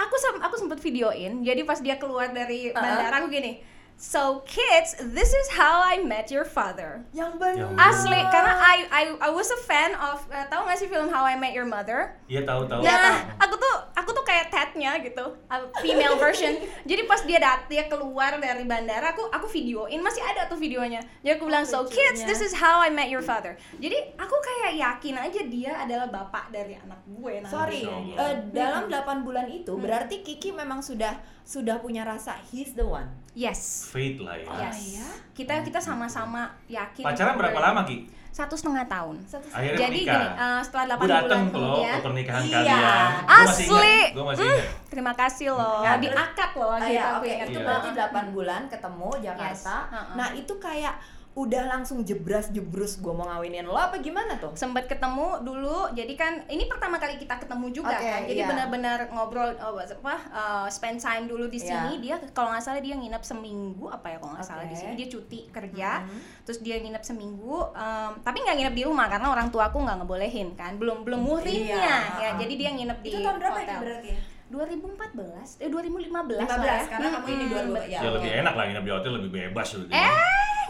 aku 0.00 0.16
sem- 0.16 0.40
aku 0.40 0.56
sempet 0.56 0.78
videoin. 0.80 1.40
Jadi 1.40 1.60
pas 1.62 1.76
dia 1.76 1.96
keluar 1.96 2.30
dari 2.30 2.72
bandara 2.72 3.20
aku 3.20 3.28
gini. 3.28 3.60
So 4.00 4.40
kids, 4.48 4.96
this 5.12 5.28
is 5.28 5.46
how 5.52 5.84
I 5.84 6.00
met 6.00 6.32
your 6.32 6.48
father. 6.48 7.04
Yang 7.12 7.36
benar. 7.36 7.68
Asli, 7.76 8.16
karena 8.32 8.56
I 8.56 8.76
I 8.88 9.02
I 9.20 9.30
was 9.30 9.52
a 9.52 9.60
fan 9.60 9.92
of 9.92 10.24
uh, 10.32 10.48
tahu 10.48 10.64
gak 10.64 10.80
sih 10.80 10.88
film 10.88 11.12
How 11.12 11.28
I 11.28 11.36
Met 11.36 11.52
Your 11.52 11.68
Mother? 11.68 12.16
Iya 12.24 12.48
tahu-tahu 12.48 12.80
Nah, 12.80 13.28
aku 13.36 13.60
tuh 13.60 13.74
aku 13.92 14.08
tuh 14.16 14.19
kayak 14.30 14.46
Tednya 14.48 14.92
gitu, 15.02 15.26
uh, 15.50 15.62
female 15.82 16.14
version. 16.14 16.54
Jadi 16.86 17.02
pas 17.04 17.18
dia 17.26 17.42
dat 17.42 17.66
dia 17.66 17.90
keluar 17.90 18.38
dari 18.38 18.62
bandara, 18.62 19.10
aku 19.10 19.26
aku 19.26 19.50
videoin 19.50 19.98
masih 19.98 20.22
ada 20.22 20.46
tuh 20.46 20.54
videonya. 20.54 21.02
Jadi 21.26 21.34
aku 21.34 21.50
bilang 21.50 21.66
so 21.66 21.82
kids, 21.82 22.22
this 22.22 22.38
is 22.38 22.54
how 22.54 22.78
I 22.78 22.94
met 22.94 23.10
your 23.10 23.20
father. 23.20 23.58
Jadi 23.76 24.14
aku 24.14 24.36
kayak 24.38 24.78
yakin 24.78 25.14
aja 25.18 25.40
dia 25.42 25.72
adalah 25.82 26.06
bapak 26.06 26.54
dari 26.54 26.78
anak 26.78 27.02
gue. 27.10 27.42
nanti. 27.42 27.50
Sorry, 27.50 27.82
eh, 27.82 27.90
Allah. 28.14 28.46
dalam 28.54 28.82
8 28.86 29.26
bulan 29.26 29.50
itu 29.50 29.74
berarti 29.74 30.22
Kiki 30.22 30.54
memang 30.54 30.78
sudah 30.78 31.18
sudah 31.42 31.82
punya 31.82 32.06
rasa 32.06 32.38
he's 32.54 32.78
the 32.78 32.86
one. 32.86 33.10
Yes. 33.34 33.90
Fate 33.90 34.22
lah 34.22 34.38
ya 34.38 34.70
Yes. 34.70 35.02
ya? 35.02 35.08
Kita 35.34 35.54
kita 35.66 35.82
sama-sama 35.82 36.54
yakin. 36.70 37.02
Pacaran 37.02 37.34
berapa 37.34 37.58
lama 37.58 37.82
Ki? 37.82 38.19
Satu 38.30 38.54
setengah 38.54 38.86
tahun. 38.86 39.16
Satu 39.24 39.46
Akhirnya 39.48 39.78
Jadi 39.80 40.00
menikah 40.00 40.14
gini, 40.16 40.38
uh, 40.38 40.60
setelah 40.60 40.84
8 40.88 40.96
Gue 40.96 41.08
dateng 41.08 41.20
bulan 41.20 41.42
tuh 41.44 41.58
loh 41.58 41.74
kemudian, 41.74 41.90
ke 41.90 42.00
pernikahan 42.00 42.42
Iya. 42.42 42.52
kalian 42.52 42.78
Gua 42.80 43.38
masih 43.40 43.50
Asli. 43.50 43.66
ingat, 43.66 44.08
Gue 44.10 44.24
masih 44.24 44.44
ingat 44.44 44.66
terima 44.86 45.12
kasih 45.14 45.46
loh. 45.50 45.78
Nah, 45.80 45.94
di 45.94 46.08
terus- 46.08 46.20
akad 46.20 46.50
loh 46.52 46.70
Ah, 46.70 46.78
kita 46.78 46.90
ya, 46.90 47.02
aku 47.04 47.16
oke, 47.16 47.28
ingat. 47.28 47.46
itu 47.46 47.52
Iya. 47.52 47.66
berarti 47.66 47.88
8 47.92 48.24
bulan 48.30 48.60
ketemu 48.66 49.08
Jakarta. 49.20 49.74
Yes. 49.84 50.14
Nah, 50.14 50.28
itu 50.32 50.52
kayak 50.56 50.94
udah 51.40 51.62
langsung 51.68 52.00
jebras 52.00 52.48
jebrus 52.48 52.96
gue 52.96 53.08
mau 53.08 53.24
ngawinin 53.24 53.62
lo 53.62 53.74
apa 53.74 53.96
gimana 53.98 54.36
tuh? 54.36 54.52
sempat 54.54 54.84
ketemu 54.84 55.40
dulu 55.40 55.88
jadi 55.90 56.12
kan 56.12 56.32
ini 56.46 56.64
pertama 56.64 56.96
kali 56.96 57.16
kita 57.16 57.36
ketemu 57.36 57.66
juga 57.70 57.92
Oke, 57.92 58.04
kan 58.04 58.20
jadi 58.22 58.36
iya. 58.36 58.48
benar-benar 58.48 58.98
ngobrol 59.08 59.50
oh, 59.56 59.76
apa 59.76 60.14
uh, 60.28 60.66
spend 60.66 60.98
time 60.98 61.24
dulu 61.24 61.46
di 61.46 61.56
Iya. 61.56 61.68
sini 61.82 61.92
dia 62.00 62.16
kalau 62.30 62.50
nggak 62.50 62.60
salah 62.62 62.78
dia 62.78 62.94
nginep 62.94 63.20
seminggu 63.20 63.86
apa 63.86 64.06
ya 64.06 64.16
kalau 64.16 64.32
nggak 64.32 64.46
salah 64.46 64.64
di 64.64 64.74
sini 64.74 64.92
dia 64.94 65.08
cuti 65.08 65.48
kerja 65.48 65.90
Mhm. 66.02 66.18
terus 66.42 66.58
dia 66.60 66.76
nginep 66.76 67.02
seminggu 67.02 67.56
um, 67.66 68.10
tapi 68.18 68.40
nggak 68.40 68.56
nginep 68.56 68.74
di 68.74 68.84
rumah 68.84 69.06
karena 69.06 69.28
orang 69.28 69.48
tua 69.48 69.66
aku 69.66 69.78
nggak 69.78 69.96
ngebolehin 69.98 70.52
kan 70.54 70.76
belum 70.76 71.02
belum 71.02 71.20
muhrimnya 71.20 71.76
Iya, 71.80 71.98
ya 72.18 72.30
jadi 72.36 72.54
dia 72.54 72.70
nginep 72.72 72.98
di 72.98 73.08
Itu 73.08 73.18
tahun 73.20 73.36
berapa 73.38 73.56
hotel 73.56 73.66
itu 73.66 73.76
berarti 73.80 74.10
ya? 74.10 74.20
2014 74.50 75.62
eh 75.62 75.68
2015 75.70 76.10
15 76.10 76.42
lah 76.42 76.58
ya. 76.58 76.82
karena 76.84 77.08
kamu 77.12 77.26
ini 77.28 77.44
Mm-mm, 77.44 77.54
2000 77.54 77.70
betul. 77.70 77.86
ya. 77.86 78.00
Ya 78.00 78.10
lebih 78.10 78.30
enak 78.36 78.54
lah 78.54 78.64
nginep 78.66 78.82
di 78.82 78.92
hotel 78.92 79.10
lebih 79.14 79.30
bebas 79.32 79.68
gitu 79.70 79.86
Eh, 79.86 80.10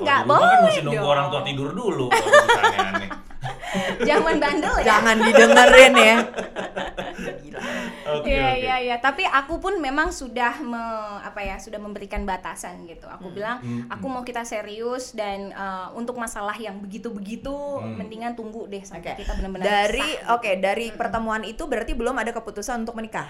nggak 0.01 0.21
kan 0.21 0.29
boleh 0.31 0.57
mesti 0.63 0.81
nunggu 0.81 0.99
dong. 0.99 1.11
orang 1.11 1.27
tua 1.29 1.43
tidur 1.43 1.69
dulu 1.71 2.07
aneh 2.09 3.11
Zaman 4.01 4.37
bandel 4.37 4.75
ya. 4.81 4.87
Jangan 4.91 5.17
didengerin 5.17 5.95
ya. 5.95 6.17
Gila. 7.39 7.61
Oke, 8.11 8.27
Iya 8.29 8.43
oke. 8.49 8.59
iya 8.59 8.77
iya, 8.83 8.97
tapi 8.99 9.23
aku 9.23 9.57
pun 9.59 9.79
memang 9.79 10.11
sudah 10.11 10.59
me, 10.61 10.83
apa 11.21 11.39
ya, 11.39 11.57
sudah 11.57 11.79
memberikan 11.79 12.25
batasan 12.25 12.85
gitu. 12.85 13.07
Aku 13.09 13.31
bilang, 13.31 13.61
Hmm, 13.61 13.87
aku 13.87 14.07
mau 14.07 14.21
kita 14.21 14.43
serius 14.43 15.13
dan 15.13 15.53
eh, 15.53 15.89
untuk 15.95 16.17
masalah 16.17 16.57
yang 16.57 16.81
begitu-begitu 16.81 17.53
Hmm. 17.53 17.95
mendingan 17.97 18.35
tunggu 18.35 18.67
deh 18.67 18.83
sampai 18.83 19.15
Oke. 19.15 19.23
kita 19.23 19.33
benar-benar 19.35 19.65
Dari 19.65 20.09
sah. 20.19 20.35
oke, 20.35 20.51
dari 20.59 20.87
pertemuan 20.91 21.43
itu 21.43 21.63
berarti 21.63 21.93
belum 21.93 22.17
ada 22.17 22.33
keputusan 22.33 22.83
untuk 22.83 22.97
menikah. 22.97 23.29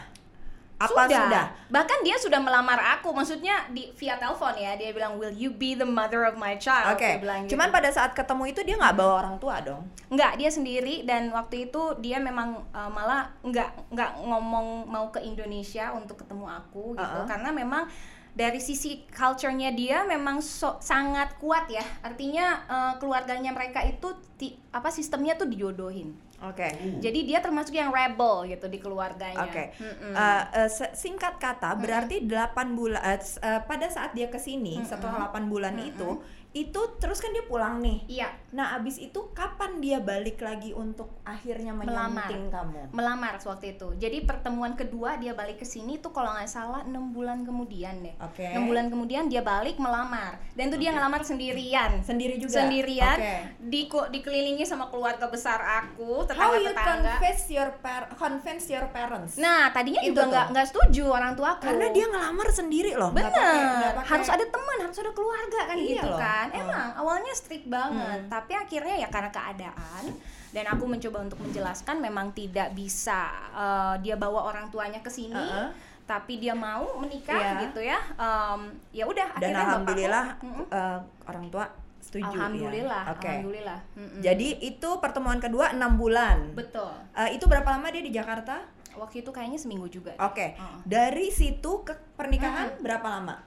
Apa 0.81 1.05
sudah? 1.05 1.45
Bahkan 1.69 1.99
dia 2.01 2.16
sudah 2.16 2.40
melamar 2.40 2.81
aku, 2.97 3.12
maksudnya 3.12 3.69
di 3.69 3.93
via 4.01 4.16
telepon 4.16 4.57
ya. 4.57 4.73
Dia 4.81 4.97
bilang, 4.97 5.21
"Will 5.21 5.37
you 5.37 5.53
be 5.53 5.77
the 5.77 5.85
mother 5.85 6.25
of 6.25 6.40
my 6.40 6.57
child?" 6.57 6.97
Oke. 6.97 7.21
Bilang 7.21 7.45
gitu. 7.45 7.53
Cuman 7.53 7.69
pada 7.69 7.93
saat 7.93 8.16
ketemu 8.16 8.49
itu 8.49 8.61
dia 8.64 8.81
nggak 8.81 8.97
bawa 8.97 9.21
orang 9.21 9.37
tua 9.37 9.61
dong. 9.61 9.85
Enggak, 10.09 10.40
dia 10.40 10.49
sendiri 10.49 11.05
dan 11.05 11.29
waktu 11.31 11.69
itu 11.69 12.01
dia 12.01 12.16
memang 12.16 12.64
uh, 12.73 12.88
malah 12.88 13.29
enggak 13.45 13.69
enggak 13.93 14.16
ngomong 14.25 14.88
mau 14.88 15.12
ke 15.12 15.21
Indonesia 15.21 15.93
untuk 15.93 16.25
ketemu 16.25 16.49
aku 16.49 16.97
gitu 16.97 17.05
Uh-uh. 17.21 17.29
karena 17.29 17.53
memang 17.53 17.85
dari 18.31 18.62
sisi 18.62 19.03
culture-nya 19.11 19.75
dia 19.75 20.07
memang 20.07 20.38
so- 20.40 20.79
sangat 20.81 21.37
kuat 21.37 21.69
ya. 21.69 21.83
Artinya 22.01 22.62
uh, 22.71 22.93
keluarganya 22.97 23.53
mereka 23.53 23.83
itu 23.85 24.07
ti- 24.38 24.57
apa 24.73 24.88
sistemnya 24.88 25.37
tuh 25.37 25.51
dijodohin. 25.51 26.14
Oke. 26.42 26.68
Jadi 26.98 27.18
dia 27.22 27.38
termasuk 27.38 27.70
yang 27.70 27.88
rebel 27.90 28.48
gitu 28.48 28.64
di 28.64 28.76
keluarganya. 28.76 29.44
Oke. 29.44 29.76
Mm-mm. 29.76 30.12
Eh, 30.12 30.42
eh, 30.57 30.68
se- 30.68 30.94
singkat 30.94 31.37
kata 31.37 31.76
berarti 31.76 32.24
8 32.24 32.72
bulan 32.72 33.03
eh, 33.03 33.18
s- 33.18 33.37
eh, 33.38 33.61
pada 33.61 33.87
saat 33.87 34.12
dia 34.12 34.26
ke 34.26 34.38
sini 34.38 34.81
setelah 34.83 35.29
8 35.29 35.46
bulan 35.46 35.76
itu 35.79 36.16
itu 36.52 36.80
terus 36.98 37.18
kan 37.18 37.30
dia 37.30 37.42
pulang 37.42 37.78
nih. 37.78 37.98
Iya, 38.08 38.28
Nah, 38.50 38.74
abis 38.74 38.98
itu 38.98 39.30
kapan 39.30 39.78
dia 39.78 40.02
balik 40.02 40.42
lagi 40.42 40.74
untuk 40.74 41.22
akhirnya 41.22 41.70
Melamar. 41.70 42.26
menyunting 42.26 42.50
kamu? 42.50 42.80
melamar 42.90 43.38
waktu 43.38 43.72
itu. 43.72 43.94
Jadi 43.94 44.26
pertemuan 44.26 44.74
kedua 44.74 45.14
dia 45.14 45.30
balik 45.30 45.56
ke 45.56 45.64
sini 45.64 45.96
tuh 45.96 46.10
kalau 46.10 46.34
nggak 46.34 46.50
salah 46.50 46.82
enam 46.82 47.14
bulan 47.14 47.46
kemudian 47.46 48.02
deh. 48.02 48.10
Oke. 48.18 48.42
Enam 48.44 48.66
bulan 48.66 48.90
kemudian 48.90 49.26
dia 49.26 49.38
balik 49.40 49.78
melamar 49.78 50.42
dan 50.52 50.66
tuh 50.66 50.76
dia 50.76 50.90
Oke. 50.90 50.98
ngelamar 50.98 51.22
sendirian. 51.22 52.02
Sendiri 52.02 52.34
juga. 52.36 52.58
Sendirian. 52.58 53.14
Oke. 53.14 53.34
Di 53.62 53.80
dikelilingi 53.86 54.66
sama 54.66 54.90
keluarga 54.90 55.30
besar 55.30 55.62
aku, 55.62 56.26
How 56.26 56.50
you 56.52 56.66
tetangga-tetangga. 56.66 57.14
convince 57.14 57.44
your 57.48 57.70
par 57.78 58.10
convince 58.12 58.66
your 58.66 58.90
parents? 58.90 59.38
Nah, 59.38 59.70
tadinya 59.70 60.02
Itu 60.02 60.10
juga 60.12 60.26
nggak 60.26 60.46
nggak 60.50 60.66
setuju 60.66 61.04
orang 61.08 61.32
tuaku. 61.32 61.62
karena 61.62 61.86
dia 61.88 62.06
ngelamar 62.08 62.48
sendiri 62.50 62.92
loh. 62.92 63.14
pakai- 63.14 64.02
harus 64.02 64.26
ada 64.28 64.42
teman, 64.44 64.76
harus 64.80 64.98
ada 64.98 65.12
keluarga 65.12 65.60
kan 65.64 65.76
Iya 65.76 65.86
gitu 65.94 66.08
loh. 66.08 66.18
kan. 66.18 66.39
Oh. 66.48 66.61
Emang 66.62 66.88
awalnya 66.94 67.33
strict 67.33 67.66
banget, 67.66 68.18
Hmm. 68.18 68.31
tapi 68.31 68.53
akhirnya 68.55 68.96
ya 68.96 69.09
karena 69.09 69.29
keadaan 69.29 70.05
dan 70.48 70.64
aku 70.66 70.83
mencoba 70.85 71.20
untuk 71.20 71.38
menjelaskan 71.38 71.98
memang 71.98 72.33
tidak 72.33 72.72
bisa 72.72 73.29
eh, 73.53 73.94
dia 74.00 74.16
bawa 74.16 74.46
orang 74.46 74.66
tuanya 74.68 74.98
ke 74.98 75.09
sini. 75.09 75.37
Uh-uh. 75.37 75.68
Tapi 76.03 76.38
dia 76.38 76.50
mau 76.53 76.98
menikah 76.98 77.38
Iya. 77.38 77.53
gitu 77.62 77.81
ya, 77.81 78.00
Em, 78.12 78.61
ya 78.90 79.05
udah. 79.05 79.31
Dan 79.33 79.46
akhirnya 79.46 79.55
bapakku- 79.55 79.68
alhamdulillah 79.70 80.26
Mm-mm. 80.40 80.64
eh, 80.68 80.98
orang 81.24 81.46
tua 81.48 81.64
setuju 82.00 82.26
alhamdulillah, 82.33 83.03
ya. 83.05 83.12
Oke. 83.12 83.29
alhamdulillah. 83.29 83.79
Mm-mm. 83.94 84.20
Jadi 84.20 84.48
itu 84.64 84.90
pertemuan 84.98 85.38
kedua 85.38 85.70
enam 85.70 85.94
bulan. 85.94 86.50
betul. 86.53 86.90
Eh, 87.12 87.35
itu 87.35 87.44
berapa 87.44 87.68
lama 87.68 87.87
dia 87.88 88.00
di 88.00 88.11
Jakarta? 88.11 88.59
Waktu 88.90 89.22
itu 89.22 89.31
kayaknya 89.31 89.55
seminggu 89.57 89.87
juga. 89.87 90.11
Oke. 90.18 90.53
Heeh. 90.53 90.79
Dari 90.83 91.31
situ 91.31 91.87
ke 91.87 91.94
pernikahan 92.12 92.74
berapa 92.81 93.07
lama? 93.09 93.38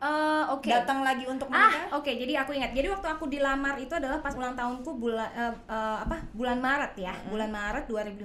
Eh, 0.00 0.44
Oke. 0.48 0.72
Datang 0.72 1.04
lagi 1.04 1.28
untuk 1.28 1.52
menikah? 1.52 1.92
Ah, 1.92 2.00
oke. 2.00 2.08
Jadi 2.08 2.32
aku 2.32 2.56
ingat. 2.56 2.72
Jadi 2.72 2.88
waktu 2.88 3.04
aku 3.04 3.28
dilamar 3.28 3.76
itu 3.76 3.92
adalah 3.92 4.16
pas 4.24 4.32
ulang 4.32 4.56
tahunku 4.56 4.96
bulan 4.96 5.28
eh, 5.36 5.52
eh, 5.68 5.96
apa? 6.00 6.16
Bulan 6.32 6.56
Maret 6.56 6.96
ya. 6.96 7.12
Bulan 7.28 7.52
Maret 7.52 7.84
2015 7.84 8.16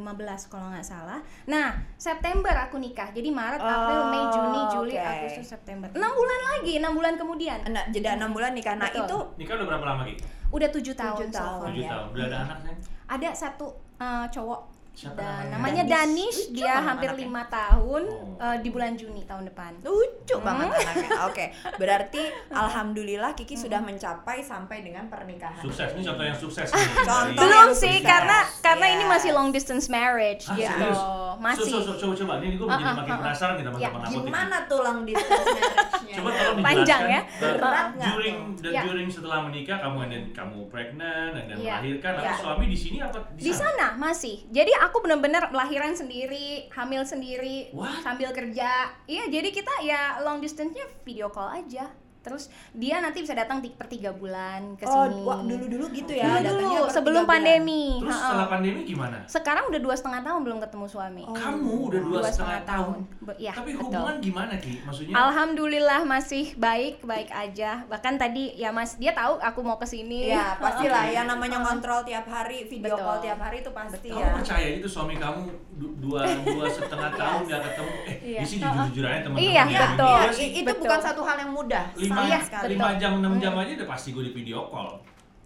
kalau 0.48 0.72
nggak 0.72 0.88
salah. 0.88 1.20
Nah, 1.52 1.76
September 2.00 2.56
aku 2.56 2.80
nikah. 2.80 3.12
Jadi 3.12 3.28
Maret, 3.28 3.60
April, 3.60 4.02
Mei, 4.08 4.24
Juni, 4.32 4.62
Oh, 4.64 4.72
Juli, 4.72 4.96
oke. 4.96 5.04
Agustus, 5.04 5.48
September. 5.52 5.92
6 5.92 6.00
bulan 6.00 6.40
lagi, 6.56 6.74
6 6.80 6.96
bulan 6.96 7.14
kemudian. 7.20 7.60
Nah, 7.68 7.84
jeda 7.92 8.16
enam 8.16 8.32
bulan 8.32 8.56
nikah. 8.56 8.80
Nah 8.80 8.88
Betul. 8.88 9.04
itu 9.04 9.18
Nikah 9.44 9.54
udah 9.60 9.68
berapa 9.68 9.86
lama 9.86 10.02
Ki? 10.08 10.14
Udah 10.56 10.70
7 10.72 10.96
tahun. 10.96 11.18
Tujuh 11.20 11.28
so 11.30 11.40
tahun. 11.44 11.60
far. 11.60 11.68
Tujuh 11.76 11.84
ya. 11.84 11.92
tahun. 11.92 12.06
Udah 12.16 12.26
ada 12.32 12.38
anak 12.48 12.58
kan? 12.64 12.76
Ada 13.20 13.30
satu 13.36 13.68
eh, 14.00 14.26
cowok 14.32 14.60
Siapa 14.96 15.14
dan 15.14 15.28
namanya? 15.46 15.52
namanya 15.52 15.84
Danish. 15.86 16.40
Danish, 16.48 16.56
dia 16.56 16.76
hampir 16.80 17.10
anaknya. 17.10 17.22
lima 17.22 17.44
tahun 17.46 18.04
Oh. 18.08 18.40
eh, 18.42 18.58
di 18.58 18.70
bulan 18.70 18.94
Juni 18.94 19.22
tahun 19.24 19.44
depan. 19.46 19.72
lucu 19.82 20.34
Hmm. 20.34 20.46
banget 20.46 20.68
anaknya. 20.82 21.10
Oke, 21.26 21.46
berarti 21.76 22.24
alhamdulillah 22.64 23.32
Kiki 23.34 23.56
sudah 23.56 23.80
mencapai 23.80 24.40
sampai 24.40 24.82
dengan 24.82 25.06
pernikahan. 25.06 25.60
Sukses. 25.60 25.92
Ini 25.92 26.02
contoh 26.02 26.24
yang 26.24 26.38
sukses 26.38 26.68
nih. 26.68 26.88
Contoh 27.02 27.36
Belum 27.38 27.68
yang 27.68 27.72
sih 27.74 27.92
sukses. 27.94 28.08
karena 28.08 28.38
karena 28.62 28.86
ini 28.90 29.04
masih 29.06 29.30
long 29.32 29.50
distance 29.50 29.88
marriage 29.88 30.44
Hah, 30.46 30.56
gitu. 30.56 30.72
serius? 30.72 31.00
Masih. 31.38 31.68
So, 31.70 31.78
so, 31.78 31.92
so, 31.92 32.00
coba 32.02 32.14
coba. 32.16 32.34
Ini 32.40 32.56
gue 32.56 32.64
menjadi 32.64 32.80
Ah, 32.82 32.88
ah, 32.88 32.96
makin 32.96 33.06
ah, 33.06 33.12
ah. 33.12 33.22
penasaran 33.22 33.54
nih 33.54 33.64
teman-teman 33.66 33.84
Ya, 33.84 34.08
aku. 34.08 34.20
Gimana 34.22 34.58
tulang 34.66 34.98
distance 35.04 35.46
marriage-nya? 35.58 36.16
Coba 36.16 36.30
tolong 36.32 36.58
Panjang 36.58 37.02
dijelaskan, 37.02 37.12
ya. 37.12 37.22
uh, 37.44 37.58
Berat 37.60 37.88
during 38.08 38.38
tuh? 38.40 38.62
dan 38.62 38.72
Ya. 38.72 38.82
during 38.82 39.08
setelah 39.10 39.40
menikah 39.42 39.78
kamu 39.78 39.98
and 40.00 40.12
then 40.14 40.24
kamu 40.32 40.58
pregnant 40.66 41.32
dan 41.36 41.46
Ya. 41.58 41.76
melahirkan 41.76 42.12
atau 42.16 42.36
suami 42.42 42.66
di 42.66 42.78
sini 42.78 42.98
apa 42.98 43.18
di 43.34 43.52
sana 43.52 43.88
masih 43.96 44.48
jadi 44.48 44.72
aku 44.86 45.02
bener-bener 45.02 45.50
lahiran 45.50 45.98
sendiri 45.98 46.70
hamil 46.70 47.02
sendiri 47.02 47.74
What? 47.74 48.06
sambil 48.06 48.30
kerja 48.30 48.94
iya 49.10 49.26
jadi 49.26 49.50
kita 49.50 49.74
ya 49.82 50.22
long 50.22 50.38
distance-nya 50.40 50.86
video 51.02 51.34
call 51.34 51.50
aja 51.66 51.90
terus 52.26 52.44
dia 52.74 52.98
nanti 52.98 53.22
bisa 53.22 53.32
datang 53.32 53.62
di 53.62 53.70
per 53.70 53.86
tiga 53.86 54.10
bulan 54.12 54.74
ke 54.74 54.84
Oh, 54.84 55.06
sini 55.06 55.22
wah, 55.22 55.40
dulu-dulu 55.40 55.86
gitu 55.92 56.10
ya. 56.12 56.26
Dulu, 56.36 56.42
datangnya 56.42 56.80
per 56.82 56.90
sebelum 56.92 57.22
bulan. 57.22 57.32
pandemi 57.32 57.84
Terus 57.96 58.10
Ha-ha. 58.12 58.26
setelah 58.26 58.48
pandemi 58.50 58.80
gimana? 58.82 59.18
sekarang 59.28 59.64
udah 59.68 59.80
dua 59.80 59.94
setengah 59.94 60.22
tahun 60.24 60.40
belum 60.42 60.60
ketemu 60.60 60.86
suami 60.88 61.24
Oh. 61.24 61.36
Kamu 61.36 61.74
udah 61.86 62.02
dua, 62.02 62.18
Dua 62.18 62.28
setengah 62.28 62.62
tahun. 62.64 62.98
Be- 63.20 63.38
ya, 63.40 63.54
Tapi 63.54 63.72
betul. 63.72 63.82
hubungan 63.86 64.16
gimana 64.20 64.54
Ki? 64.56 64.74
Maksudnya? 64.82 65.14
Alhamdulillah 65.16 66.02
masih 66.04 66.46
baik 66.56 67.04
baik 67.04 67.30
aja 67.30 67.86
bahkan 67.86 68.16
tadi 68.16 68.50
ya 68.54 68.70
mas 68.70 68.96
dia 68.96 69.12
tahu 69.12 69.38
aku 69.38 69.60
mau 69.60 69.76
ke 69.76 69.86
sini 69.86 70.28
Ya, 70.28 70.56
pastilah 70.64 71.06
yang 71.08 71.28
namanya 71.28 71.62
ngontrol 71.62 72.02
tiap 72.02 72.26
hari, 72.26 72.66
video 72.66 72.90
Betul. 72.90 73.06
call 73.06 73.18
tiap 73.22 73.40
hari 73.40 73.58
itu 73.60 73.70
pasti 73.70 74.08
Betul. 74.08 74.18
ya. 74.18 74.26
Kamu 74.26 74.38
percaya 74.40 74.68
itu 74.72 74.88
suami 74.88 75.16
kamu 75.16 75.40
du- 75.76 75.96
dua 76.00 76.24
dua 76.42 76.66
setengah 76.66 77.12
tahun 77.22 77.42
nggak 77.44 77.62
ketemu? 77.64 77.92
Eh, 78.04 78.16
Iya. 78.26 78.40
ini 78.40 78.48
sih 78.48 78.58
jujur-jujur 78.58 79.04
aja 79.04 79.20
teman-teman. 79.22 79.46
Iya, 79.46 79.64
ya. 79.64 79.80
betul. 79.86 80.16
Iya 80.16 80.32
Iya, 80.36 80.48
itu 80.56 80.66
Betul. 80.66 80.82
bukan 80.82 81.00
satu 81.00 81.22
hal 81.22 81.38
yang 81.38 81.52
mudah. 81.52 81.84
Lima, 82.18 82.26
Iya, 82.26 82.40
lima 82.66 82.88
jam, 82.96 83.12
enam 83.20 83.34
jam 83.38 83.52
Hmm. 83.52 83.62
aja 83.62 83.72
udah 83.76 83.90
pasti 83.90 84.10
gue 84.10 84.24
di 84.24 84.34
video 84.34 84.66
call. 84.66 84.96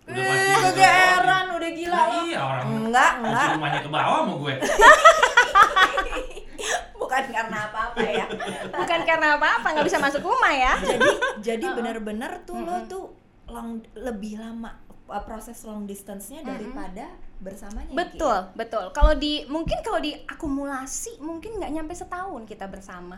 Udah 0.06 0.16
Eh, 0.16 0.26
pasti 0.26 0.54
kegeeran, 0.70 1.46
udah 1.52 1.70
gila 1.72 1.96
Nah, 1.96 2.08
iya 2.24 2.40
orang 2.40 2.66
Enggak, 2.68 3.12
enggak. 3.20 3.48
rumahnya 3.54 3.80
ke 3.80 3.90
bawah 3.90 4.18
sama 4.20 4.34
gue. 4.36 4.54
Bukan 7.00 7.24
karena 7.28 7.58
apa-apa 7.66 8.06
ya. 8.06 8.26
bukan 8.70 9.00
karena 9.02 9.28
apa-apa 9.34 9.68
nggak 9.72 9.82
bisa 9.84 9.98
masuk 9.98 10.22
rumah 10.22 10.54
ya 10.54 10.78
jadi 10.78 11.10
jadi 11.42 11.66
benar-benar 11.78 12.46
tuh 12.46 12.62
lo 12.62 12.86
tuh 12.86 13.04
long 13.50 13.82
lebih 13.96 14.38
lama 14.38 14.78
uh, 15.10 15.18
proses 15.20 15.58
long 15.66 15.84
distance-nya 15.84 16.46
daripada 16.46 17.10
bersamanya. 17.40 17.90
Betul, 17.90 18.54
betul. 18.54 18.94
Kalau 18.94 19.18
di 19.18 19.42
mungkin 19.48 19.82
kalau 19.82 19.98
di 19.98 20.14
akumulasi 20.22 21.18
mungkin 21.20 21.58
nggak 21.58 21.72
nyampe 21.72 21.98
setahun 21.98 22.46
kita 22.46 22.70
bersama. 22.70 23.18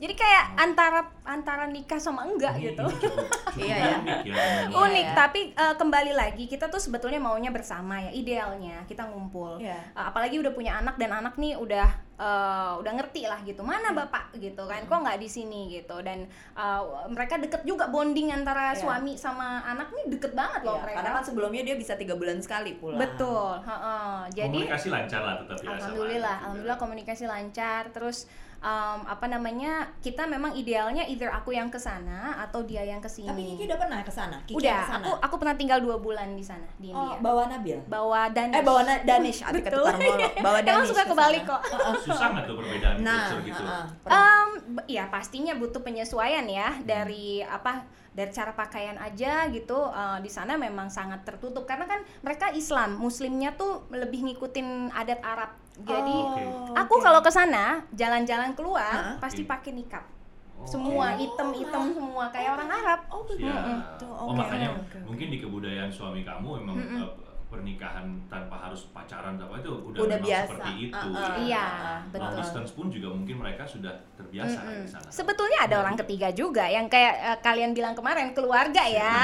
Jadi 0.00 0.14
kayak 0.16 0.44
antara 0.56 1.00
antara 1.22 1.64
nikah 1.66 1.96
sama 1.96 2.24
enggak 2.24 2.56
Ini- 2.56 2.72
gitu. 2.72 2.82
ini 2.82 2.96
cukup, 2.98 3.20
cukup 3.20 3.60
Iya, 3.60 3.76
ya. 3.76 3.94
unik 3.94 4.20
ya. 4.24 4.34
Iya, 4.34 4.72
Unik, 4.72 5.06
ya. 5.06 5.14
tapi 5.14 5.40
eh, 5.52 5.74
kembali 5.76 6.12
lagi 6.12 6.44
kita 6.46 6.66
tuh 6.66 6.80
sebetulnya 6.80 7.20
maunya 7.20 7.48
bersama 7.48 8.00
ya, 8.00 8.10
idealnya 8.10 8.80
kita 8.84 9.04
ngumpul. 9.04 9.60
Iya. 9.60 9.76
Eh, 9.76 10.04
apalagi 10.06 10.40
udah 10.40 10.50
punya 10.50 10.72
anak 10.74 10.96
dan 10.96 11.12
anak 11.12 11.36
nih 11.36 11.52
udah 11.54 11.84
eh, 12.16 12.72
udah 12.76 12.92
ngerti 12.94 13.24
lah 13.24 13.40
gitu. 13.42 13.60
Mana 13.60 13.92
bapak 13.92 14.32
gitu 14.34 14.64
kan? 14.64 14.80
Kok 14.82 14.98
nggak 14.98 15.16
di 15.16 15.28
sini 15.28 15.68
gitu. 15.70 16.00
Dan 16.00 16.24
eh, 16.54 16.80
mereka 17.06 17.36
deket 17.36 17.62
juga 17.62 17.86
bonding 17.86 18.32
antara 18.32 18.72
Iya. 18.72 18.80
suami 18.80 19.14
sama 19.14 19.60
anak 19.62 19.92
nih 19.92 20.08
deket 20.10 20.32
banget 20.32 20.60
loh 20.62 20.74
Iya, 20.74 20.82
mereka. 20.82 20.96
karena 20.96 21.10
kan 21.12 21.22
sebelumnya 21.22 21.62
dia 21.62 21.76
bisa 21.76 21.92
tiga 21.94 22.16
bulan 22.16 22.40
sekali 22.40 22.72
pulang. 22.74 22.96
Betul, 22.96 23.60
heeh. 23.60 24.16
Jadi 24.34 24.58
Komunikasi 24.64 24.88
lancar 24.88 25.20
lah 25.20 25.34
tetap 25.38 25.56
ya. 25.56 25.60
sama 25.60 25.72
Alhamdulillah, 25.76 26.34
alhamdulillah 26.40 26.78
komunikasi 26.78 27.24
lancar. 27.26 27.82
Terus 27.90 28.24
em, 28.60 29.00
apa 29.04 29.26
namanya? 29.26 29.72
Kita 29.98 30.24
memang 30.24 30.52
idealnya 30.52 31.02
either 31.02 31.28
aku 31.28 31.50
yang 31.50 31.66
ke 31.66 31.76
sana 31.76 32.36
atau 32.38 32.60
dia 32.60 32.80
yang 32.82 32.98
ke 32.98 33.06
sini. 33.06 33.26
Tapi 33.26 33.42
Kiki 33.50 33.64
udah 33.64 33.78
pernah 33.78 33.98
ke 34.00 34.10
sana. 34.10 34.36
Kiki 34.42 34.56
Udah, 34.56 34.76
ke 34.76 34.84
sana? 34.86 35.00
aku 35.00 35.10
aku 35.18 35.34
pernah 35.36 35.56
tinggal 35.56 35.78
dua 35.78 35.96
bulan 35.96 36.32
di 36.32 36.42
sana 36.42 36.68
di 36.76 36.88
Oh, 36.88 37.00
India. 37.00 37.16
bawa 37.18 37.42
Nabil. 37.46 37.78
Bawa 37.84 38.20
Danish. 38.28 38.54
Eh, 38.54 38.62
bawa 38.62 38.80
Na- 38.82 39.02
Danish, 39.08 39.40
Betul. 39.42 39.84
Bawa 40.44 40.58
Emang 40.58 40.62
Danish 40.62 40.88
suka 40.88 41.02
ke 41.02 41.10
kebalik 41.10 41.42
kok. 41.44 41.62
Susah 42.04 42.26
nggak 42.30 42.44
tuh 42.44 42.54
perbedaan 42.56 42.96
Nah, 43.00 43.26
culture 43.30 43.42
gitu? 43.46 43.62
Em, 44.06 44.48
b- 44.70 44.86
ya 44.88 45.04
pastinya 45.06 45.52
butuh 45.54 45.80
penyesuaian 45.80 46.44
ya 46.44 46.76
dari 46.80 47.40
apa 47.40 47.84
dari 48.10 48.28
cara 48.28 48.50
pakaian 48.50 48.98
aja 48.98 49.46
gitu 49.48 49.86
eh, 49.86 50.18
di 50.18 50.28
sana 50.28 50.54
memang 50.54 50.88
sangat 50.88 51.22
tertutup 51.22 51.62
karena 51.62 51.86
kan 51.86 52.02
mereka 52.20 52.50
Islam 52.50 52.98
muslimnya 52.98 53.54
tuh 53.54 53.86
lebih 53.88 54.26
ngikutin 54.26 54.90
adat 54.90 55.22
Arab 55.22 55.50
jadi 55.82 56.16
Oh, 56.20 56.36
Oke. 56.70 56.76
aku 56.76 56.94
kalau 56.98 57.20
ke 57.20 57.28
sana 57.28 57.64
jalan-jalan 57.92 58.52
keluar 58.52 58.90
Heeh. 58.92 59.16
pasti 59.18 59.42
Oke. 59.42 59.50
pakai 59.50 59.72
nikab 59.72 60.04
Oh, 60.52 60.68
semua 60.68 61.16
oke. 61.16 61.24
hitam-hitam 61.24 61.88
semua 61.90 62.28
kayak 62.28 62.52
orang 62.52 62.68
Arab 62.70 63.00
Oh, 63.08 63.24
begitu. 63.24 64.04
Oh 64.04 64.28
Oke, 64.28 64.38
makanya 64.38 64.68
oke. 64.74 64.98
mungkin 65.02 65.26
di 65.28 65.38
kebudayaan 65.38 65.88
suami 65.88 66.20
kamu 66.20 66.60
emang 66.60 66.76
Mm-mm. 66.76 67.00
uh, 67.00 67.29
pernikahan 67.50 68.06
tanpa 68.24 68.56
harus 68.60 68.86
pacaran 68.88 69.34
apa 69.34 69.58
itu 69.58 69.68
udah, 69.84 70.00
Udah 70.00 70.18
biasa. 70.18 70.46
seperti 70.48 70.70
itu. 70.86 71.08
Uh, 71.10 71.18
uh, 71.18 71.34
Iya, 71.40 71.66
Long 71.66 72.12
betul. 72.12 72.38
distance 72.38 72.70
pun 72.70 72.86
juga 72.88 73.08
mungkin 73.10 73.36
mereka 73.36 73.62
sudah 73.64 73.90
terbiasa 74.14 74.56
kan 74.56 74.70
Mm-mm. 74.70 74.86
di 74.86 74.88
sana. 74.88 75.08
Sebetulnya 75.10 75.58
ada 75.60 75.76
orang 75.78 75.98
ketiga 75.98 76.28
juga 76.30 76.64
yang 76.64 76.86
kayak 76.86 77.14
eh, 77.18 77.38
kalian 77.40 77.72
bilang 77.72 77.92
kemarin 77.92 78.30
keluarga 78.30 78.80
Iya, 78.80 79.02
ya. 79.02 79.14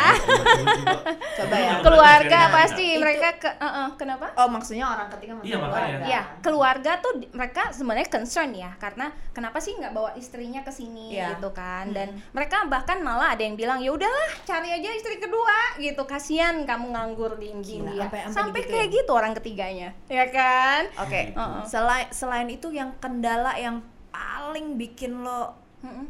Coba 1.37 1.57
ya. 1.57 1.73
keluarga 1.81 2.39
Sharing 2.41 2.57
pasti 2.57 2.85
Itu- 2.89 3.01
mereka 3.01 3.29
ke 3.37 3.51
eh, 3.53 3.65
eh, 3.65 3.89
kenapa? 3.95 4.27
Oh, 4.35 4.49
maksudnya 4.49 4.85
orang 4.85 5.09
ketiga 5.09 5.33
maksudnya 5.35 5.53
Iya, 5.53 5.59
makanya. 5.59 5.87
keluarga. 5.87 6.07
Ya, 6.09 6.23
keluarga 6.41 6.93
tuh 6.99 7.13
mereka 7.31 7.63
sebenarnya 7.71 8.09
concern 8.09 8.51
ya 8.53 8.71
karena 8.77 9.07
kenapa 9.31 9.59
sih 9.59 9.73
nggak 9.73 9.93
bawa 9.93 10.11
istrinya 10.15 10.61
ke 10.61 10.73
sini 10.73 11.15
Iya. 11.15 11.37
gitu 11.37 11.53
kan 11.53 11.93
dan 11.93 12.11
mereka 12.33 12.67
bahkan 12.67 12.99
malah 12.99 13.31
ada 13.31 13.43
yang 13.43 13.55
bilang 13.55 13.79
ya 13.79 13.93
udahlah 13.93 14.31
cari 14.43 14.73
aja 14.73 14.91
istri 14.91 15.17
kedua 15.17 15.79
gitu 15.79 16.03
kasihan 16.05 16.65
kamu 16.65 16.91
nganggur 16.91 17.37
di 17.37 17.53
India 17.53 18.09
sampai- 18.19 18.25
sampai 18.27 18.43
sampai 18.43 18.61
digituin. 18.61 18.75
kayak 18.75 18.89
gitu 18.95 19.11
orang 19.13 19.33
ketiganya 19.33 19.89
ya 20.07 20.25
kan 20.27 20.83
Oke. 20.99 21.21
Gitu. 21.27 21.37
Uh-uh. 21.37 21.63
Selain 21.65 22.07
selain 22.11 22.49
itu 22.49 22.69
yang 22.71 22.95
kendala 22.97 23.53
yang 23.55 23.81
paling 24.09 24.75
bikin 24.75 25.13
lo 25.19 25.53